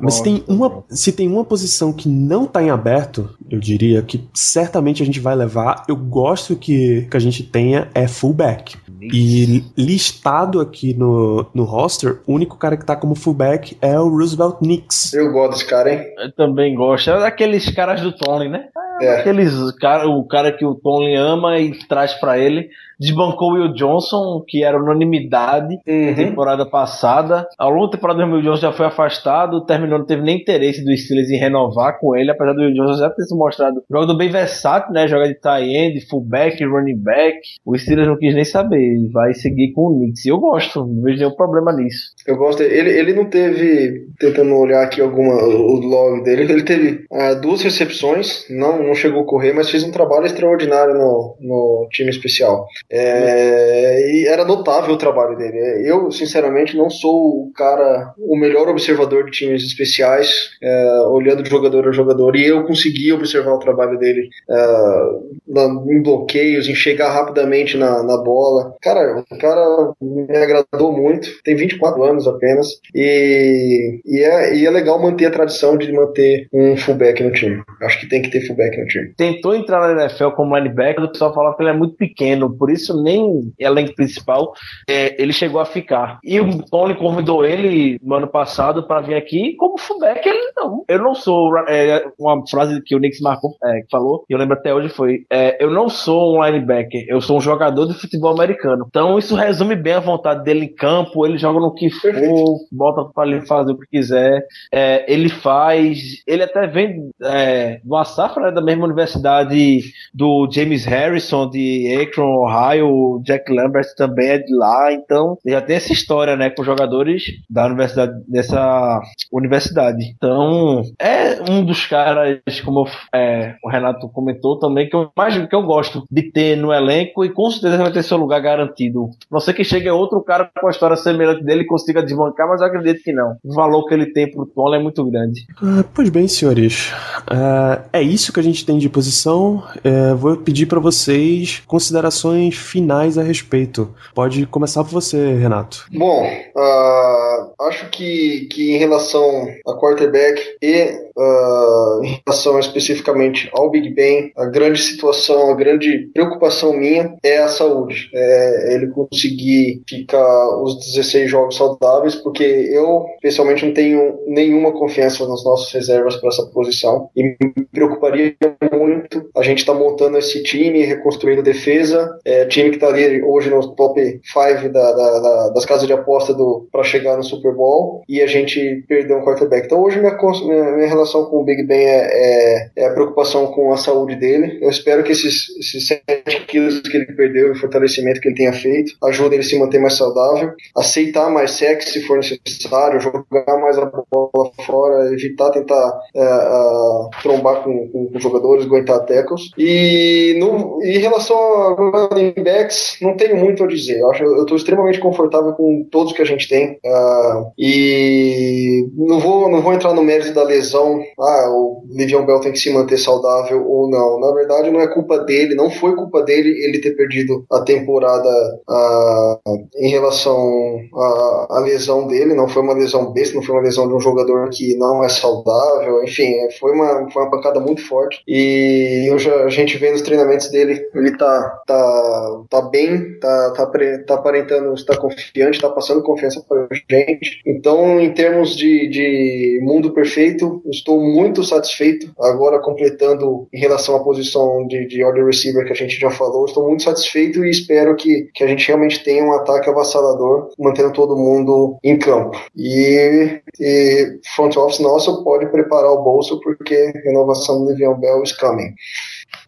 Mas 0.00 0.14
se 0.14 0.22
tem, 0.22 0.42
uma, 0.48 0.84
se 0.88 1.12
tem 1.12 1.28
uma 1.28 1.44
posição 1.44 1.92
que 1.92 2.08
não 2.08 2.46
tá 2.46 2.62
em 2.62 2.70
aberto, 2.70 3.30
eu 3.50 3.58
diria 3.58 4.02
que 4.02 4.28
certamente 4.34 5.02
a 5.02 5.06
gente 5.06 5.20
vai 5.20 5.34
levar. 5.34 5.84
Eu 5.88 5.96
gosto 5.96 6.56
que, 6.56 7.06
que 7.10 7.16
a 7.16 7.20
gente 7.20 7.42
tenha 7.42 7.88
é 7.94 8.06
fullback. 8.06 8.76
E 9.00 9.62
listado 9.76 10.60
aqui 10.60 10.94
no, 10.94 11.46
no 11.54 11.64
roster, 11.64 12.20
o 12.26 12.32
único 12.32 12.56
cara 12.56 12.76
que 12.76 12.84
tá 12.84 12.96
como 12.96 13.14
fullback 13.14 13.76
é 13.80 13.98
o 13.98 14.08
Roosevelt 14.08 14.58
Knicks. 14.58 15.12
Eu 15.12 15.30
gosto 15.32 15.52
desse 15.52 15.66
cara, 15.66 15.92
hein? 15.92 16.04
Eu 16.18 16.32
também 16.32 16.74
gosto. 16.74 17.10
É 17.10 17.20
daqueles 17.20 17.68
caras 17.70 18.00
do 18.00 18.12
Tony, 18.12 18.48
né? 18.48 18.68
É. 19.00 19.20
Aqueles 19.20 19.52
cara, 19.72 20.08
o 20.08 20.26
cara 20.26 20.50
que 20.50 20.64
o 20.64 20.74
Tony 20.74 21.14
ama 21.14 21.58
e 21.58 21.78
traz 21.86 22.14
pra 22.14 22.38
ele. 22.38 22.70
Desbancou 22.98 23.50
o 23.50 23.54
Will 23.54 23.72
Johnson, 23.72 24.42
que 24.46 24.62
era 24.62 24.78
unanimidade 24.80 25.76
Uhum. 25.86 26.14
temporada 26.14 26.64
passada. 26.66 27.46
Ao 27.58 27.70
longo 27.70 27.86
da 27.86 27.92
temporada, 27.92 28.24
o 28.24 28.30
Will 28.32 28.42
Johnson 28.42 28.62
já 28.62 28.72
foi 28.72 28.86
afastado, 28.86 29.64
terminou, 29.64 29.98
não 29.98 30.06
teve 30.06 30.22
nem 30.22 30.38
interesse 30.40 30.84
do 30.84 30.96
Steelers 30.96 31.30
em 31.30 31.36
renovar 31.36 31.98
com 31.98 32.16
ele, 32.16 32.30
apesar 32.30 32.52
do 32.52 32.60
Will 32.60 32.74
Johnson 32.74 32.98
já 32.98 33.10
ter 33.10 33.22
se 33.24 33.34
mostrado 33.36 33.82
jogador 33.90 34.16
bem 34.16 34.30
versátil, 34.30 34.92
né? 34.92 35.06
Joga 35.08 35.28
de 35.28 35.34
tight 35.34 35.68
end, 35.68 36.00
fullback, 36.08 36.64
running 36.64 36.96
back. 36.98 37.38
O 37.64 37.76
Steelers 37.76 38.08
não 38.08 38.16
quis 38.18 38.34
nem 38.34 38.44
saber, 38.44 39.08
vai 39.12 39.34
seguir 39.34 39.72
com 39.72 39.82
o 39.88 39.98
Knicks. 39.98 40.24
E 40.24 40.28
eu 40.28 40.38
gosto, 40.38 40.80
não 40.86 41.02
vejo 41.02 41.18
nenhum 41.18 41.34
problema 41.34 41.72
nisso. 41.72 42.10
Eu 42.26 42.36
gosto. 42.36 42.62
Ele, 42.62 42.90
ele 42.90 43.12
não 43.14 43.26
teve, 43.26 44.06
tentando 44.18 44.54
olhar 44.54 44.82
aqui 44.82 45.00
alguma, 45.00 45.34
o 45.34 45.76
log 45.80 46.22
dele, 46.24 46.42
ele 46.42 46.62
teve 46.62 47.04
ah, 47.12 47.34
duas 47.34 47.62
recepções, 47.62 48.44
não, 48.50 48.82
não 48.82 48.94
chegou 48.94 49.22
a 49.22 49.26
correr, 49.26 49.52
mas 49.52 49.70
fez 49.70 49.84
um 49.84 49.90
trabalho 49.90 50.26
extraordinário 50.26 50.94
no, 50.94 51.36
no 51.40 51.88
time 51.90 52.10
especial. 52.10 52.66
É, 52.90 54.10
e 54.12 54.26
era 54.26 54.44
notável 54.44 54.94
o 54.94 54.98
trabalho 54.98 55.36
dele. 55.36 55.58
Eu, 55.84 56.10
sinceramente, 56.10 56.76
não 56.76 56.88
sou 56.88 57.46
o 57.46 57.52
cara, 57.54 58.14
o 58.18 58.36
melhor 58.36 58.68
observador 58.68 59.24
de 59.24 59.32
times 59.32 59.62
especiais, 59.62 60.50
é, 60.62 61.00
olhando 61.08 61.42
de 61.42 61.50
jogador 61.50 61.88
a 61.88 61.92
jogador, 61.92 62.36
e 62.36 62.46
eu 62.46 62.64
consegui 62.64 63.12
observar 63.12 63.54
o 63.54 63.58
trabalho 63.58 63.98
dele 63.98 64.28
é, 64.48 65.76
em 65.88 66.02
bloqueios, 66.02 66.68
em 66.68 66.74
chegar 66.74 67.12
rapidamente 67.12 67.76
na, 67.76 68.02
na 68.02 68.16
bola. 68.18 68.74
Cara, 68.80 69.24
o 69.30 69.38
cara 69.38 69.92
me 70.00 70.36
agradou 70.36 70.92
muito, 70.92 71.28
tem 71.42 71.56
24 71.56 72.02
anos 72.04 72.26
apenas, 72.28 72.68
e, 72.94 74.00
e, 74.04 74.20
é, 74.20 74.56
e 74.56 74.66
é 74.66 74.70
legal 74.70 75.00
manter 75.00 75.26
a 75.26 75.30
tradição 75.30 75.76
de 75.76 75.92
manter 75.92 76.48
um 76.52 76.76
fullback 76.76 77.22
no 77.22 77.32
time. 77.32 77.62
Acho 77.82 78.00
que 78.00 78.08
tem 78.08 78.22
que 78.22 78.30
ter 78.30 78.46
fullback 78.46 78.76
no 78.78 78.86
time. 78.86 79.12
tentou 79.16 79.54
entrar 79.54 79.94
na 79.94 80.04
NFL 80.04 80.30
como 80.30 80.56
linebacker, 80.56 81.04
o 81.04 81.10
pessoal 81.10 81.34
falava 81.34 81.56
que 81.56 81.62
ele 81.62 81.70
é 81.70 81.76
muito 81.76 81.96
pequeno, 81.96 82.56
por 82.56 82.70
isso 82.70 82.75
nem 83.02 83.52
elenco 83.58 83.94
principal 83.94 84.52
é, 84.88 85.20
ele 85.20 85.32
chegou 85.32 85.60
a 85.60 85.64
ficar. 85.64 86.18
E 86.22 86.40
o 86.40 86.62
Tony 86.64 86.94
convidou 86.94 87.44
ele 87.44 87.98
no 88.02 88.14
ano 88.14 88.28
passado 88.28 88.86
para 88.86 89.00
vir 89.00 89.14
aqui 89.14 89.54
como 89.56 89.78
fullback. 89.78 90.26
Ele 90.26 90.52
não, 90.56 90.84
eu 90.88 90.98
não 90.98 91.14
sou. 91.14 91.56
é, 91.68 92.04
uma 92.18 92.46
frase 92.46 92.80
que 92.82 92.94
o 92.94 92.98
Nix 92.98 93.20
marcou, 93.20 93.56
é, 93.62 93.80
que 93.80 93.90
falou, 93.90 94.24
e 94.28 94.32
eu 94.32 94.38
lembro 94.38 94.56
até 94.56 94.74
hoje 94.74 94.88
foi: 94.88 95.24
é, 95.30 95.62
eu 95.62 95.70
não 95.70 95.88
sou 95.88 96.36
um 96.36 96.44
linebacker, 96.44 97.04
eu 97.08 97.20
sou 97.20 97.38
um 97.38 97.40
jogador 97.40 97.86
de 97.86 97.94
futebol 97.94 98.32
americano. 98.32 98.86
Então 98.88 99.18
isso 99.18 99.34
resume 99.34 99.76
bem 99.76 99.94
a 99.94 100.00
vontade 100.00 100.44
dele 100.44 100.66
em 100.66 100.74
campo. 100.74 101.26
Ele 101.26 101.38
joga 101.38 101.60
no 101.60 101.74
que 101.74 101.90
for, 101.90 102.58
bota 102.72 103.04
para 103.12 103.28
ele 103.28 103.46
fazer 103.46 103.72
o 103.72 103.78
que 103.78 103.86
quiser. 103.86 104.44
É, 104.72 105.04
ele 105.12 105.28
faz. 105.28 106.22
Ele 106.26 106.42
até 106.42 106.66
vem 106.66 107.10
é, 107.22 107.76
de 107.76 107.88
uma 107.88 108.04
safra 108.04 108.46
né, 108.46 108.52
da 108.52 108.60
mesma 108.60 108.84
universidade 108.84 109.80
do 110.12 110.48
James 110.50 110.84
Harrison 110.84 111.48
de 111.48 111.96
Akron, 112.00 112.44
Ohio. 112.44 112.65
O 112.74 113.20
Jack 113.22 113.52
Lambert 113.52 113.94
também 113.96 114.28
é 114.28 114.38
de 114.38 114.54
lá. 114.54 114.92
Então 114.92 115.38
já 115.46 115.60
tem 115.60 115.76
essa 115.76 115.92
história, 115.92 116.36
né, 116.36 116.50
com 116.50 116.64
jogadores 116.64 117.24
da 117.48 117.66
universidade 117.66 118.12
dessa 118.28 119.00
universidade. 119.32 120.04
Então 120.16 120.82
é 120.98 121.40
um 121.50 121.64
dos 121.64 121.86
caras, 121.86 122.40
como 122.64 122.86
é, 123.14 123.54
o 123.62 123.70
Renato 123.70 124.08
comentou 124.08 124.58
também, 124.58 124.88
que 124.88 124.96
eu 124.96 125.10
imagino 125.16 125.48
que 125.48 125.54
eu 125.54 125.62
gosto 125.62 126.04
de 126.10 126.22
ter 126.30 126.56
no 126.56 126.72
elenco 126.72 127.24
e 127.24 127.30
com 127.30 127.50
certeza 127.50 127.76
vai 127.76 127.92
ter 127.92 128.02
seu 128.02 128.16
lugar 128.16 128.40
garantido. 128.40 129.10
Não 129.30 129.40
sei 129.40 129.54
que 129.54 129.64
chegue 129.64 129.88
outro 129.90 130.20
cara 130.22 130.50
com 130.60 130.66
a 130.66 130.70
história 130.70 130.96
semelhante 130.96 131.44
dele 131.44 131.62
e 131.62 131.66
consiga 131.66 132.02
desbancar, 132.02 132.48
mas 132.48 132.60
eu 132.60 132.66
acredito 132.66 133.02
que 133.02 133.12
não. 133.12 133.36
O 133.44 133.54
valor 133.54 133.86
que 133.86 133.94
ele 133.94 134.06
tem 134.06 134.30
pro 134.30 134.46
Tony 134.46 134.76
é 134.76 134.82
muito 134.82 135.04
grande. 135.04 135.46
Ah, 135.62 135.84
pois 135.94 136.08
bem, 136.08 136.28
senhores. 136.28 136.92
Ah, 137.26 137.82
é 137.92 138.02
isso 138.02 138.32
que 138.32 138.40
a 138.40 138.42
gente 138.42 138.64
tem 138.64 138.78
de 138.78 138.88
posição. 138.88 139.62
É, 139.84 140.14
vou 140.14 140.36
pedir 140.36 140.66
para 140.66 140.80
vocês 140.80 141.62
considerações 141.66 142.55
finais 142.58 143.18
a 143.18 143.22
respeito. 143.22 143.94
Pode 144.14 144.46
começar 144.46 144.82
por 144.84 144.92
você, 144.92 145.34
Renato. 145.34 145.86
Bom, 145.92 146.28
ah, 146.56 147.50
acho 147.62 147.88
que, 147.90 148.48
que 148.50 148.74
em 148.74 148.78
relação 148.78 149.48
a 149.66 149.74
quarterback 149.74 150.40
e 150.62 151.06
ah, 151.18 152.00
em 152.02 152.20
relação 152.26 152.58
especificamente 152.58 153.48
ao 153.52 153.70
Big 153.70 153.90
Ben, 153.90 154.32
a 154.36 154.46
grande 154.46 154.80
situação, 154.80 155.50
a 155.50 155.54
grande 155.54 156.10
preocupação 156.12 156.72
minha 156.72 157.14
é 157.22 157.38
a 157.38 157.48
saúde. 157.48 158.10
É 158.14 158.74
ele 158.74 158.88
conseguir 158.88 159.82
ficar 159.88 160.62
os 160.62 160.78
16 160.94 161.30
jogos 161.30 161.56
saudáveis, 161.56 162.14
porque 162.14 162.44
eu, 162.44 163.04
pessoalmente, 163.20 163.64
não 163.64 163.72
tenho 163.72 164.18
nenhuma 164.26 164.72
confiança 164.72 165.26
nas 165.26 165.44
nossas 165.44 165.72
reservas 165.72 166.16
para 166.16 166.28
essa 166.28 166.46
posição 166.46 167.10
e 167.16 167.22
me 167.22 167.66
preocuparia 167.72 168.36
muito. 168.72 169.28
A 169.36 169.42
gente 169.42 169.58
está 169.58 169.74
montando 169.74 170.18
esse 170.18 170.42
time, 170.42 170.84
reconstruindo 170.84 171.42
defesa, 171.42 172.18
é, 172.24 172.45
time 172.46 172.70
que 172.70 172.76
está 172.76 172.88
ali 172.88 173.22
hoje 173.22 173.50
no 173.50 173.66
top 173.74 174.20
5 174.24 174.68
da, 174.72 174.92
da- 174.92 175.18
da- 175.20 175.48
das 175.50 175.64
casas 175.64 175.86
de 175.86 175.92
aposta 175.92 176.34
para 176.72 176.82
chegar 176.84 177.16
no 177.16 177.22
Super 177.22 177.54
Bowl 177.54 178.02
e 178.08 178.20
a 178.22 178.26
gente 178.26 178.84
perdeu 178.88 179.18
um 179.18 179.24
quarterback. 179.24 179.66
Então 179.66 179.82
hoje 179.82 179.98
minha, 180.00 180.16
minha, 180.16 180.72
minha 180.76 180.88
relação 180.88 181.24
com 181.26 181.38
o 181.38 181.44
Big 181.44 181.62
Ben 181.64 181.78
é, 181.86 182.06
é- 182.12 182.70
é 182.76 182.86
a 182.86 182.92
preocupação 182.92 183.46
com 183.48 183.72
a 183.72 183.76
saúde 183.76 184.16
dele. 184.16 184.58
Eu 184.60 184.70
espero 184.70 185.02
que 185.02 185.12
esses, 185.12 185.48
esses 185.58 185.86
7 185.86 186.46
quilos 186.46 186.80
que 186.80 186.96
ele 186.96 187.06
perdeu 187.06 187.52
o 187.52 187.56
fortalecimento 187.56 188.20
que 188.20 188.28
ele 188.28 188.36
tenha 188.36 188.52
feito 188.52 188.92
ajudem 189.04 189.36
ele 189.38 189.46
a 189.46 189.48
se 189.48 189.58
manter 189.58 189.78
mais 189.78 189.94
saudável, 189.94 190.52
aceitar 190.76 191.30
mais 191.30 191.52
sexo 191.52 191.90
se 191.92 192.02
for 192.06 192.16
necessário, 192.18 193.00
jogar 193.00 193.60
mais 193.60 193.78
a 193.78 193.84
bola 193.86 194.50
fora, 194.64 195.12
evitar 195.12 195.50
tentar 195.50 196.00
é, 196.14 196.22
a- 196.22 197.08
trombar 197.22 197.62
com, 197.62 197.88
com, 197.88 198.06
com 198.06 198.18
jogadores, 198.20 198.64
aguentar 198.64 199.04
tackles. 199.06 199.50
E 199.58 200.36
no, 200.38 200.80
em 200.82 200.98
relação 200.98 201.36
a 201.36 201.74
running 202.08 202.34
backs, 202.42 202.96
não 203.00 203.16
tenho 203.16 203.36
muito 203.36 203.64
a 203.64 203.66
dizer. 203.66 204.00
Eu 204.00 204.10
acho 204.10 204.22
eu 204.22 204.42
estou 204.42 204.56
extremamente 204.56 205.00
confortável 205.00 205.52
com 205.52 205.86
todos 205.90 206.12
que 206.12 206.22
a 206.22 206.26
gente 206.26 206.48
tem. 206.48 206.78
Uh, 206.84 207.52
e 207.58 208.88
não 208.96 209.20
vou, 209.20 209.50
não 209.50 209.62
vou 209.62 209.72
entrar 209.72 209.94
no 209.94 210.02
mérito 210.02 210.34
da 210.34 210.42
lesão, 210.42 211.00
ah, 211.18 211.48
o 211.50 211.84
Livion 211.90 212.24
Bell 212.24 212.40
tem 212.40 212.52
que 212.52 212.58
se 212.58 212.72
manter 212.72 212.98
saudável 212.98 213.66
ou 213.66 213.88
não. 213.88 214.20
Na 214.20 214.32
verdade, 214.32 214.70
não 214.70 214.80
é 214.80 214.86
culpa 214.86 215.18
dele, 215.18 215.54
não 215.54 215.70
foi 215.70 215.94
culpa 215.94 216.22
dele 216.22 216.50
ele 216.64 216.80
ter 216.80 216.92
perdido 216.92 217.44
a 217.50 217.60
temporada 217.60 218.28
uh, 218.68 219.38
em 219.76 219.88
relação 219.90 220.78
à, 220.94 221.46
à 221.50 221.60
lesão 221.60 222.06
dele, 222.06 222.34
não 222.34 222.48
foi 222.48 222.62
uma 222.62 222.74
lesão 222.74 223.12
besta, 223.12 223.34
não 223.34 223.42
foi 223.42 223.54
uma 223.54 223.62
lesão 223.62 223.88
de 223.88 223.94
um 223.94 224.00
jogador 224.00 224.48
que 224.50 224.76
não 224.76 225.04
é 225.04 225.08
saudável, 225.08 226.02
enfim, 226.04 226.32
foi 226.58 226.72
uma, 226.72 227.10
foi 227.10 227.22
uma 227.22 227.30
pancada 227.30 227.60
muito 227.60 227.86
forte. 227.86 228.22
E 228.26 229.08
hoje 229.12 229.30
a 229.30 229.48
gente 229.48 229.76
vê 229.78 229.90
nos 229.90 230.02
treinamentos 230.02 230.50
dele, 230.50 230.88
ele 230.94 231.16
tá, 231.16 231.62
tá, 231.66 232.25
tá 232.48 232.62
bem, 232.62 233.18
tá, 233.18 233.52
tá, 233.56 233.70
tá 234.06 234.14
aparentando 234.14 234.74
estar 234.74 234.96
confiante, 234.96 235.60
tá 235.60 235.70
passando 235.70 236.02
confiança 236.02 236.42
pra 236.48 236.66
gente. 236.90 237.40
Então, 237.46 238.00
em 238.00 238.12
termos 238.12 238.56
de, 238.56 238.88
de 238.88 239.60
mundo 239.62 239.92
perfeito, 239.92 240.62
estou 240.70 241.00
muito 241.00 241.42
satisfeito. 241.44 242.12
Agora, 242.18 242.58
completando 242.58 243.48
em 243.52 243.58
relação 243.58 243.96
à 243.96 244.02
posição 244.02 244.66
de, 244.66 244.86
de 244.86 245.02
order 245.02 245.26
receiver 245.26 245.64
que 245.64 245.72
a 245.72 245.76
gente 245.76 245.98
já 245.98 246.10
falou, 246.10 246.46
estou 246.46 246.66
muito 246.66 246.82
satisfeito 246.82 247.44
e 247.44 247.50
espero 247.50 247.96
que, 247.96 248.28
que 248.34 248.44
a 248.44 248.46
gente 248.46 248.66
realmente 248.66 249.02
tenha 249.02 249.24
um 249.24 249.32
ataque 249.32 249.68
avassalador, 249.68 250.50
mantendo 250.58 250.92
todo 250.92 251.16
mundo 251.16 251.78
em 251.82 251.98
campo. 251.98 252.40
E, 252.56 253.40
e 253.60 254.18
front 254.34 254.56
office 254.56 254.80
nosso 254.80 255.22
pode 255.24 255.46
preparar 255.46 255.90
o 255.90 256.02
bolso, 256.02 256.40
porque 256.40 256.92
renovação 257.04 257.58
do 257.58 257.66
Le'Veon 257.66 257.98
Bell 257.98 258.22
is 258.22 258.32
coming. 258.32 258.74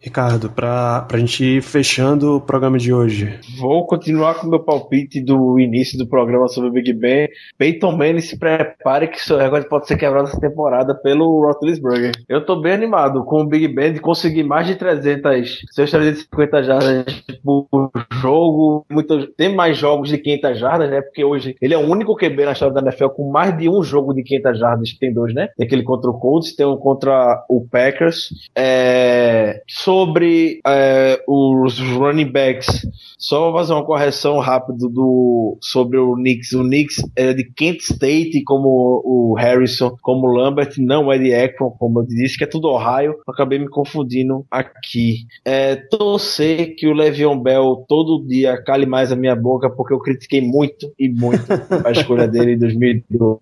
Ricardo, 0.01 0.49
para 0.49 1.05
a 1.11 1.17
gente 1.17 1.43
ir 1.43 1.61
fechando 1.61 2.37
o 2.37 2.41
programa 2.41 2.77
de 2.77 2.93
hoje. 2.93 3.37
Vou 3.57 3.85
continuar 3.85 4.35
com 4.35 4.47
o 4.47 4.49
meu 4.49 4.59
palpite 4.59 5.19
do 5.19 5.59
início 5.59 5.97
do 5.97 6.07
programa 6.07 6.47
sobre 6.47 6.69
o 6.69 6.71
Big 6.71 6.93
Ben. 6.93 7.27
Peyton 7.57 7.91
Manning 7.91 8.21
se 8.21 8.39
prepare 8.39 9.09
que 9.09 9.21
seu 9.21 9.37
recorde 9.37 9.67
pode 9.67 9.87
ser 9.87 9.97
quebrado 9.97 10.29
essa 10.29 10.39
temporada 10.39 10.95
pelo 10.95 11.41
Roethlisberger. 11.41 12.13
Eu 12.29 12.45
tô 12.45 12.61
bem 12.61 12.73
animado 12.73 13.25
com 13.25 13.41
o 13.41 13.45
Big 13.45 13.67
Ben 13.67 13.91
de 13.91 13.99
conseguir 13.99 14.43
mais 14.43 14.67
de 14.67 14.75
300, 14.75 15.65
seus 15.71 15.91
350 15.91 16.63
jardas 16.63 17.23
por 17.43 17.91
jogo. 18.21 18.85
Muito, 18.89 19.27
tem 19.33 19.53
mais 19.53 19.77
jogos 19.77 20.09
de 20.09 20.17
500 20.17 20.57
jardas, 20.57 20.89
né? 20.89 21.01
Porque 21.01 21.25
hoje 21.25 21.55
ele 21.61 21.73
é 21.73 21.77
o 21.77 21.85
único 21.85 22.15
QB 22.15 22.45
na 22.45 22.53
história 22.53 22.73
da 22.73 22.81
NFL 22.81 23.09
com 23.09 23.29
mais 23.29 23.57
de 23.57 23.69
um 23.69 23.83
jogo 23.83 24.13
de 24.13 24.23
500 24.23 24.59
jardas. 24.59 24.93
Tem 24.93 25.13
dois, 25.13 25.33
né? 25.33 25.49
Tem 25.57 25.67
aquele 25.67 25.83
contra 25.83 26.09
o 26.09 26.17
Colts, 26.17 26.55
tem 26.55 26.65
um 26.65 26.77
contra 26.77 27.43
o 27.49 27.67
Packers. 27.69 28.29
É 28.55 29.61
sobre 29.89 30.59
é, 30.67 31.19
os 31.27 31.79
running 31.79 32.31
backs, 32.31 32.87
só 33.17 33.51
fazer 33.51 33.73
uma 33.73 33.83
correção 33.83 34.37
rápida 34.37 34.87
do, 34.87 35.57
sobre 35.59 35.97
o 35.97 36.13
Knicks. 36.13 36.53
O 36.53 36.61
Knicks 36.61 36.97
é 37.15 37.33
de 37.33 37.43
Kent 37.43 37.79
State, 37.81 38.43
como 38.43 39.01
o 39.03 39.33
Harrison, 39.33 39.97
como 40.03 40.27
o 40.27 40.31
Lambert, 40.31 40.75
não 40.77 41.11
é 41.11 41.17
de 41.17 41.33
Akron, 41.33 41.71
como 41.71 42.01
eu 42.01 42.05
disse, 42.05 42.37
que 42.37 42.43
é 42.43 42.47
tudo 42.47 42.67
Ohio. 42.67 43.15
Acabei 43.27 43.57
me 43.57 43.67
confundindo 43.67 44.45
aqui. 44.51 45.25
É, 45.43 45.75
torcer 45.75 46.75
que 46.75 46.85
o 46.85 46.93
Le'Veon 46.93 47.39
Bell 47.39 47.83
todo 47.87 48.23
dia 48.27 48.61
cale 48.61 48.85
mais 48.85 49.11
a 49.11 49.15
minha 49.15 49.35
boca, 49.35 49.71
porque 49.71 49.95
eu 49.95 49.99
critiquei 49.99 50.39
muito 50.39 50.93
e 50.99 51.09
muito 51.09 51.45
a 51.83 51.89
escolha 51.89 52.27
dele 52.27 52.53
em 52.53 52.59
2012. 52.59 53.39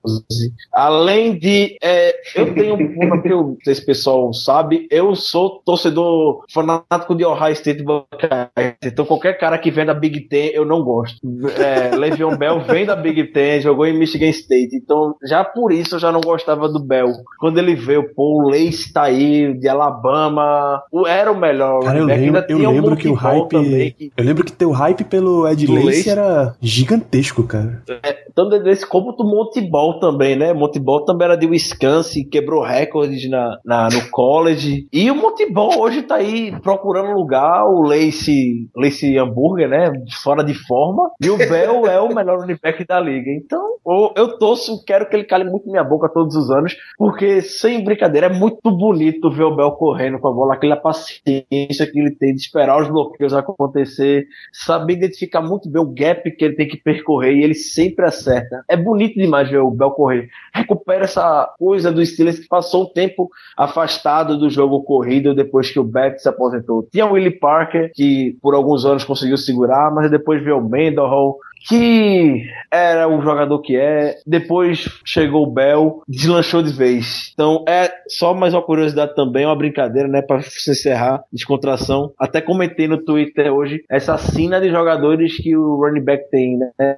Além 0.72 1.38
de, 1.38 1.78
é, 1.84 2.16
eu 2.38 2.54
tenho 2.54 2.76
um 2.76 3.22
que 3.22 3.28
eu, 3.28 3.58
esse 3.68 3.86
pessoal 3.86 4.32
sabe, 4.32 4.88
eu 4.90 5.14
sou 5.14 5.62
torcedor 5.66 6.37
fanático 6.52 7.16
de 7.16 7.26
Ohio 7.26 7.54
State 7.54 7.84
Buckeyes. 7.84 8.76
Então 8.84 9.06
qualquer 9.06 9.38
cara 9.38 9.58
que 9.58 9.72
vem 9.72 9.86
da 9.86 9.94
Big 9.94 10.28
Ten 10.28 10.52
eu 10.54 10.66
não 10.66 10.84
gosto. 10.84 11.18
É, 11.58 11.94
Le'Veon 11.96 12.38
Bell 12.38 12.60
vem 12.62 12.86
da 12.86 12.96
Big 12.96 13.32
Ten, 13.32 13.62
jogou 13.62 13.86
em 13.86 13.98
Michigan 13.98 14.30
State. 14.30 14.76
Então 14.76 15.16
já 15.24 15.44
por 15.44 15.72
isso 15.72 15.96
eu 15.96 16.00
já 16.00 16.12
não 16.12 16.22
gostava 16.22 16.70
do 16.70 16.80
Bell. 16.80 17.12
Quando 17.40 17.58
ele 17.58 17.76
veio, 17.76 18.14
pô, 18.14 18.44
o 18.44 18.50
Lace 18.50 18.92
tá 18.92 19.04
aí, 19.04 19.54
de 19.58 19.68
Alabama, 19.68 20.82
era 21.08 21.32
o 21.32 21.40
melhor. 21.40 21.84
Cara, 21.84 22.00
eu 22.00 22.06
lembro, 22.06 22.46
eu 22.50 22.58
lembro 22.58 22.96
que 22.96 23.08
o 23.08 23.14
hype. 23.14 23.50
Também, 23.50 23.92
que... 23.92 24.12
Eu 24.16 24.26
lembro 24.26 24.44
que 24.44 24.52
teu 24.52 24.72
hype 24.72 25.04
pelo 25.04 25.48
Ed 25.48 25.68
Lace, 25.68 25.86
Lace 25.86 26.10
era 26.10 26.56
gigantesco, 26.62 27.44
cara. 27.44 27.84
É, 28.04 28.18
tanto 28.34 28.60
desse 28.60 28.86
como 28.86 29.14
do 29.14 29.24
Monte 29.24 29.62
Ball 29.62 30.00
também, 30.00 30.36
né? 30.36 30.54
Monte 30.54 30.80
Ball 30.80 31.06
também 31.06 31.26
era 31.26 31.36
de 31.36 31.48
Wisconsin, 31.48 32.24
quebrou 32.24 32.64
recordes 32.64 33.30
na, 33.30 33.58
na, 33.66 33.90
no 33.90 34.10
college. 34.10 34.88
E 34.92 35.10
o 35.10 35.16
Monte 35.16 35.52
Ball 35.52 35.80
hoje 35.80 36.04
tá 36.04 36.16
aí 36.16 36.27
procurando 36.62 37.14
lugar, 37.14 37.66
o 37.66 37.82
Lace, 37.82 38.70
Lace 38.76 39.18
Hambúrguer, 39.18 39.70
né? 39.70 39.92
Fora 40.24 40.44
de 40.44 40.54
forma. 40.54 41.10
E 41.22 41.30
o 41.30 41.38
Bell 41.38 41.88
é 41.88 42.00
o 42.00 42.14
melhor 42.14 42.40
running 42.42 42.58
back 42.62 42.86
da 42.86 43.00
liga. 43.00 43.32
Então, 43.32 43.77
eu, 43.88 44.14
eu 44.16 44.38
torço, 44.38 44.84
quero 44.86 45.08
que 45.08 45.16
ele 45.16 45.24
cale 45.24 45.44
muito 45.46 45.70
minha 45.70 45.84
boca 45.84 46.10
todos 46.10 46.36
os 46.36 46.52
anos, 46.52 46.76
porque, 46.98 47.42
sem 47.42 47.84
brincadeira, 47.84 48.28
é 48.28 48.34
muito 48.34 48.70
bonito 48.70 49.32
ver 49.32 49.44
o 49.44 49.56
Bell 49.56 49.72
correndo 49.72 50.20
com 50.20 50.28
a 50.28 50.32
bola, 50.32 50.54
aquela 50.54 50.76
paciência 50.76 51.90
que 51.92 52.00
ele 52.00 52.12
tem 52.12 52.36
de 52.36 52.42
esperar 52.42 52.82
os 52.82 52.88
bloqueios 52.88 53.34
acontecer, 53.34 54.28
saber 54.52 54.94
identificar 54.94 55.42
muito 55.42 55.70
bem 55.70 55.82
o 55.82 55.94
gap 55.94 56.30
que 56.32 56.46
ele 56.46 56.56
tem 56.56 56.68
que 56.68 56.78
percorrer 56.78 57.36
e 57.36 57.44
ele 57.44 57.54
sempre 57.54 58.06
acerta. 58.06 58.64
É 58.68 58.76
bonito 58.76 59.16
demais 59.16 59.50
ver 59.50 59.60
o 59.60 59.72
Bell 59.72 59.92
correr. 59.92 60.30
Recupera 60.54 61.06
essa 61.06 61.54
coisa 61.58 61.92
do 61.92 62.06
Steelers 62.06 62.40
que 62.40 62.48
passou 62.48 62.84
um 62.84 62.94
tempo 62.94 63.30
afastado 63.56 64.38
do 64.38 64.50
jogo 64.50 64.84
corrido 64.84 65.34
depois 65.34 65.72
que 65.72 65.80
o 65.80 65.84
Beck 65.84 66.20
se 66.20 66.28
aposentou. 66.28 66.88
Tinha 66.92 67.06
o 67.06 67.14
Willie 67.14 67.32
Parker, 67.32 67.92
que 67.94 68.38
por 68.42 68.54
alguns 68.54 68.86
anos 68.86 69.04
conseguiu 69.04 69.38
segurar, 69.38 69.94
mas 69.94 70.12
depois 70.12 70.44
veio 70.44 70.58
o 70.58 70.70
Mendenhall, 70.70 71.38
que 71.68 72.44
era 72.72 73.08
o 73.08 73.22
jogador 73.22 73.62
que 73.62 73.76
é. 73.76 74.16
Depois 74.26 74.88
chegou 75.06 75.44
o 75.44 75.52
Bell, 75.52 76.02
deslanchou 76.08 76.62
de 76.62 76.72
vez. 76.72 77.32
Então 77.34 77.64
é 77.68 77.92
só 78.08 78.34
mais 78.34 78.54
uma 78.54 78.62
curiosidade 78.62 79.16
também, 79.16 79.46
uma 79.46 79.56
brincadeira, 79.56 80.08
né, 80.08 80.22
para 80.22 80.42
se 80.42 80.72
encerrar, 80.72 81.24
descontração. 81.32 82.12
Até 82.20 82.42
comentei 82.42 82.88
no 82.88 83.04
Twitter 83.04 83.54
hoje 83.54 83.84
essa 83.90 84.18
cena 84.18 84.60
de 84.60 84.70
jogadores 84.70 85.38
que 85.38 85.56
o 85.56 85.76
running 85.76 86.04
back 86.04 86.30
tem, 86.30 86.58
né, 86.58 86.98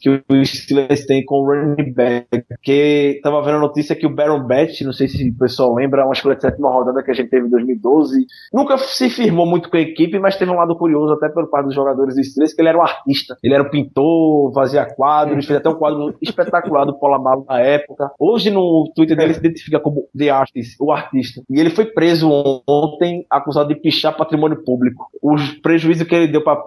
que 0.00 0.10
o 0.10 0.44
Steelers 0.44 1.06
tem 1.06 1.24
com 1.24 1.36
o 1.36 1.46
running 1.46 1.92
back. 1.92 2.26
Que 2.62 3.20
tava 3.22 3.42
vendo 3.42 3.56
a 3.56 3.60
notícia 3.60 3.96
que 3.96 4.06
o 4.06 4.14
Baron 4.14 4.46
Batch, 4.46 4.82
não 4.82 4.92
sei 4.92 5.08
se 5.08 5.28
o 5.28 5.38
pessoal 5.38 5.74
lembra, 5.74 6.04
uma 6.04 6.12
escolha 6.12 6.36
de 6.36 6.42
sétima 6.42 6.70
rodada 6.70 7.02
que 7.02 7.10
a 7.10 7.14
gente 7.14 7.30
teve 7.30 7.46
em 7.46 7.50
2012, 7.50 8.26
nunca 8.52 8.76
se 8.78 9.08
firmou 9.10 9.46
muito 9.46 9.70
com 9.70 9.76
a 9.76 9.80
equipe, 9.80 10.18
mas 10.18 10.36
teve 10.36 10.50
um 10.50 10.56
lado 10.56 10.76
curioso 10.76 11.12
até 11.12 11.28
pelo 11.28 11.48
parte 11.48 11.66
dos 11.66 11.74
jogadores 11.74 12.14
do 12.14 12.24
Steelers 12.24 12.54
que 12.54 12.60
ele 12.60 12.68
era 12.68 12.78
um 12.78 12.82
artista, 12.82 13.36
ele 13.42 13.54
era 13.54 13.62
um 13.62 13.70
pintor 13.84 14.10
pintou, 14.10 14.52
fazia 14.52 14.84
quadros, 14.84 15.46
fez 15.46 15.58
até 15.58 15.68
um 15.68 15.74
quadro 15.74 16.14
espetacular 16.20 16.84
do 16.84 16.98
Polamalo 16.98 17.44
na 17.48 17.60
época. 17.60 18.10
Hoje 18.18 18.50
no 18.50 18.90
Twitter 18.94 19.16
dele 19.16 19.34
se 19.34 19.40
identifica 19.40 19.80
como 19.80 20.08
The 20.16 20.30
Artist, 20.30 20.76
o 20.80 20.92
artista. 20.92 21.42
E 21.48 21.60
ele 21.60 21.70
foi 21.70 21.86
preso 21.86 22.30
ontem, 22.66 23.26
acusado 23.30 23.68
de 23.68 23.80
pichar 23.80 24.16
patrimônio 24.16 24.62
público. 24.64 25.06
O 25.22 25.36
prejuízo 25.62 26.04
que 26.04 26.14
ele 26.14 26.28
deu 26.28 26.42
para 26.42 26.62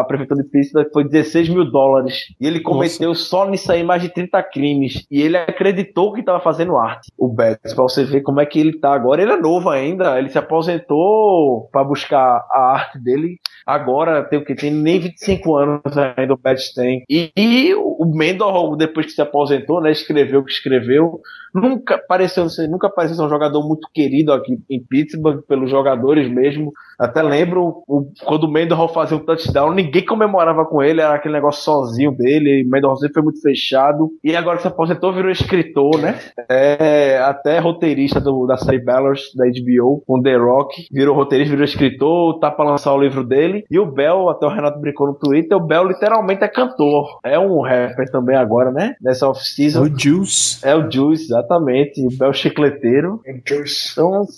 a 0.00 0.04
prefeitura 0.04 0.42
de 0.42 0.48
Pittsburgh 0.48 0.88
foi 0.92 1.04
16 1.04 1.48
mil 1.48 1.70
dólares. 1.70 2.34
E 2.40 2.46
ele 2.46 2.60
cometeu 2.60 3.08
Nossa. 3.08 3.22
só 3.22 3.48
nisso 3.48 3.70
aí 3.70 3.82
mais 3.82 4.02
de 4.02 4.08
30 4.08 4.42
crimes. 4.44 5.06
E 5.10 5.22
ele 5.22 5.36
acreditou 5.36 6.12
que 6.12 6.20
estava 6.20 6.40
fazendo 6.40 6.76
arte. 6.76 7.10
O 7.16 7.28
Betts, 7.28 7.74
para 7.74 7.82
você 7.82 8.04
ver 8.04 8.22
como 8.22 8.40
é 8.40 8.46
que 8.46 8.58
ele 8.58 8.78
tá 8.78 8.92
agora. 8.92 9.22
Ele 9.22 9.32
é 9.32 9.40
novo 9.40 9.70
ainda, 9.70 10.18
ele 10.18 10.28
se 10.28 10.38
aposentou 10.38 11.68
para 11.72 11.84
buscar 11.84 12.44
a 12.50 12.72
arte 12.72 12.98
dele 12.98 13.38
agora 13.68 14.24
tem 14.24 14.38
o 14.38 14.44
que? 14.44 14.54
Tem 14.54 14.70
nem 14.70 14.98
25 14.98 15.54
anos 15.54 15.98
ainda 16.16 16.32
Pets 16.38 16.72
tem. 16.72 17.04
E, 17.08 17.30
e 17.36 17.74
o 17.74 18.04
Mendel, 18.04 18.76
depois 18.76 19.06
que 19.06 19.12
se 19.12 19.20
aposentou, 19.20 19.80
né, 19.80 19.90
escreveu 19.90 20.40
o 20.40 20.44
que 20.44 20.52
escreveu, 20.52 21.20
nunca 21.60 21.98
pareceu, 21.98 22.46
nunca 22.68 22.88
pareceu 22.88 23.16
ser 23.16 23.22
um 23.22 23.28
jogador 23.28 23.66
muito 23.66 23.88
querido 23.92 24.32
aqui 24.32 24.58
em 24.68 24.80
Pittsburgh, 24.80 25.42
pelos 25.42 25.70
jogadores 25.70 26.30
mesmo. 26.30 26.72
Até 26.98 27.22
lembro 27.22 27.82
o, 27.86 28.10
quando 28.24 28.44
o 28.44 28.50
Mendel 28.50 28.88
fazia 28.88 29.16
um 29.16 29.24
touchdown, 29.24 29.72
ninguém 29.72 30.04
comemorava 30.04 30.64
com 30.64 30.82
ele, 30.82 31.00
era 31.00 31.14
aquele 31.14 31.34
negócio 31.34 31.62
sozinho 31.62 32.10
dele, 32.10 32.64
o 32.64 32.70
Mendel 32.70 32.96
sempre 32.96 33.14
foi 33.14 33.22
muito 33.22 33.40
fechado. 33.40 34.10
E 34.24 34.34
agora 34.34 34.58
se 34.58 34.66
aposentou, 34.66 35.12
virou 35.12 35.30
escritor, 35.30 35.98
né? 35.98 36.18
É, 36.48 37.18
até 37.18 37.58
roteirista 37.58 38.20
do, 38.20 38.46
da 38.46 38.56
série 38.56 38.82
Ballers, 38.82 39.32
da 39.34 39.44
HBO, 39.44 40.02
com 40.06 40.20
The 40.20 40.36
Rock, 40.36 40.88
virou 40.90 41.14
roteirista, 41.14 41.50
virou 41.50 41.64
escritor, 41.64 42.38
tá 42.40 42.50
pra 42.50 42.64
lançar 42.64 42.92
o 42.92 43.00
livro 43.00 43.24
dele. 43.24 43.64
E 43.70 43.78
o 43.78 43.86
Bel, 43.86 44.28
até 44.28 44.46
o 44.46 44.50
Renato 44.50 44.80
brincou 44.80 45.06
no 45.06 45.14
Twitter, 45.14 45.56
o 45.56 45.66
Bel 45.66 45.86
literalmente 45.86 46.42
é 46.42 46.48
cantor. 46.48 47.20
É 47.24 47.38
um 47.38 47.60
rapper 47.60 48.10
também 48.10 48.36
agora, 48.36 48.70
né? 48.70 48.94
Nessa 49.00 49.28
off-season. 49.28 49.84
É 49.84 49.88
o 49.88 49.98
Juice. 49.98 50.66
É 50.66 50.74
o 50.74 50.90
Juice, 50.90 51.34
Exatamente, 51.48 52.04
o 52.06 52.10
Bel 52.16 52.32
Chicleteiro. 52.32 53.20
Então, 53.26 53.64
são 53.66 54.20
os 54.22 54.34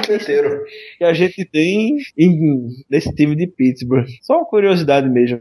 Chicleteiro. 0.00 0.60
que 0.98 1.04
a 1.04 1.12
gente 1.12 1.44
tem 1.44 1.96
em- 2.16 2.68
nesse 2.88 3.12
time 3.14 3.34
de 3.34 3.46
Pittsburgh. 3.46 4.06
Só 4.22 4.36
uma 4.36 4.44
curiosidade 4.46 5.08
mesmo. 5.08 5.40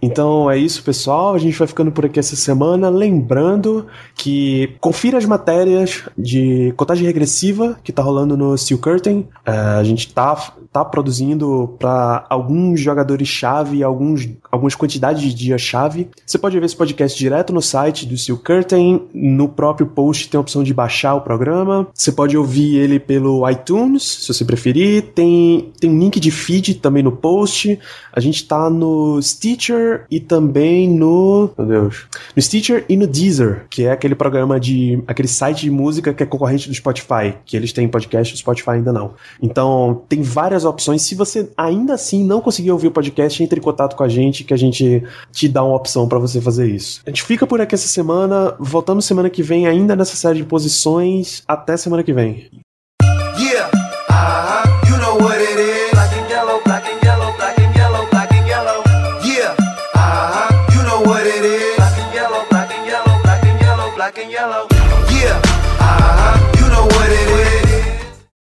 Então 0.00 0.50
é 0.50 0.56
isso, 0.56 0.82
pessoal. 0.82 1.34
A 1.34 1.38
gente 1.38 1.58
vai 1.58 1.68
ficando 1.68 1.92
por 1.92 2.06
aqui 2.06 2.18
essa 2.18 2.34
semana. 2.36 2.88
Lembrando 2.88 3.86
que 4.14 4.74
confira 4.80 5.18
as 5.18 5.24
matérias 5.26 6.04
de 6.16 6.72
contagem 6.76 7.06
regressiva 7.06 7.78
que 7.84 7.92
tá 7.92 8.02
rolando 8.02 8.36
no 8.36 8.56
Steel 8.56 8.78
Curtain. 8.80 9.26
É, 9.44 9.50
a 9.50 9.82
gente 9.84 10.12
tá, 10.14 10.52
tá 10.72 10.84
produzindo 10.84 11.76
para 11.78 12.24
alguns 12.30 12.80
jogadores-chave, 12.80 13.82
alguns, 13.82 14.28
algumas 14.50 14.74
quantidades 14.74 15.22
de 15.22 15.34
dias-chave. 15.34 16.08
Você 16.24 16.38
pode 16.38 16.58
ver 16.58 16.66
esse 16.66 16.76
podcast 16.76 17.18
direto 17.18 17.52
no 17.52 17.60
site 17.62 18.06
do 18.06 18.16
Steel 18.16 18.38
Curtain. 18.38 19.02
No 19.12 19.48
próprio 19.48 19.86
post 19.86 20.27
tem 20.30 20.38
a 20.38 20.40
opção 20.40 20.62
de 20.62 20.74
baixar 20.74 21.14
o 21.14 21.20
programa. 21.20 21.86
Você 21.94 22.12
pode 22.12 22.36
ouvir 22.36 22.76
ele 22.76 22.98
pelo 22.98 23.48
iTunes, 23.48 24.02
se 24.02 24.32
você 24.32 24.44
preferir. 24.44 25.02
Tem, 25.14 25.72
tem 25.78 25.98
link 25.98 26.20
de 26.20 26.30
feed 26.30 26.74
também 26.74 27.02
no 27.02 27.12
post. 27.12 27.78
A 28.12 28.20
gente 28.20 28.46
tá 28.46 28.68
no 28.68 29.20
Stitcher 29.22 30.04
e 30.10 30.20
também 30.20 30.88
no. 30.88 31.50
Meu 31.56 31.66
Deus. 31.66 32.06
No 32.34 32.42
Stitcher 32.42 32.84
e 32.88 32.96
no 32.96 33.06
Deezer, 33.06 33.66
que 33.70 33.84
é 33.84 33.92
aquele 33.92 34.14
programa 34.14 34.58
de. 34.58 35.02
aquele 35.06 35.28
site 35.28 35.62
de 35.62 35.70
música 35.70 36.12
que 36.12 36.22
é 36.22 36.26
concorrente 36.26 36.68
do 36.68 36.74
Spotify, 36.74 37.34
que 37.44 37.56
eles 37.56 37.72
têm 37.72 37.88
podcast, 37.88 38.34
o 38.34 38.36
Spotify 38.36 38.70
ainda 38.70 38.92
não. 38.92 39.14
Então, 39.40 40.02
tem 40.08 40.22
várias 40.22 40.64
opções. 40.64 41.02
Se 41.02 41.14
você 41.14 41.48
ainda 41.56 41.94
assim 41.94 42.24
não 42.24 42.40
conseguir 42.40 42.70
ouvir 42.70 42.88
o 42.88 42.90
podcast, 42.90 43.42
entre 43.42 43.58
em 43.58 43.62
contato 43.62 43.96
com 43.96 44.02
a 44.02 44.08
gente 44.08 44.44
que 44.44 44.54
a 44.54 44.56
gente 44.56 45.02
te 45.32 45.48
dá 45.48 45.62
uma 45.62 45.76
opção 45.76 46.08
pra 46.08 46.18
você 46.18 46.40
fazer 46.40 46.68
isso. 46.68 47.00
A 47.06 47.10
gente 47.10 47.22
fica 47.22 47.46
por 47.46 47.60
aqui 47.60 47.74
essa 47.74 47.88
semana. 47.88 48.54
Voltamos 48.58 49.04
semana 49.04 49.30
que 49.30 49.42
vem, 49.42 49.66
ainda 49.66 49.94
nessa 49.94 50.16
série 50.18 50.40
de 50.40 50.44
posições. 50.44 51.42
Até 51.46 51.76
semana 51.76 52.02
que 52.02 52.12
vem. 52.12 52.50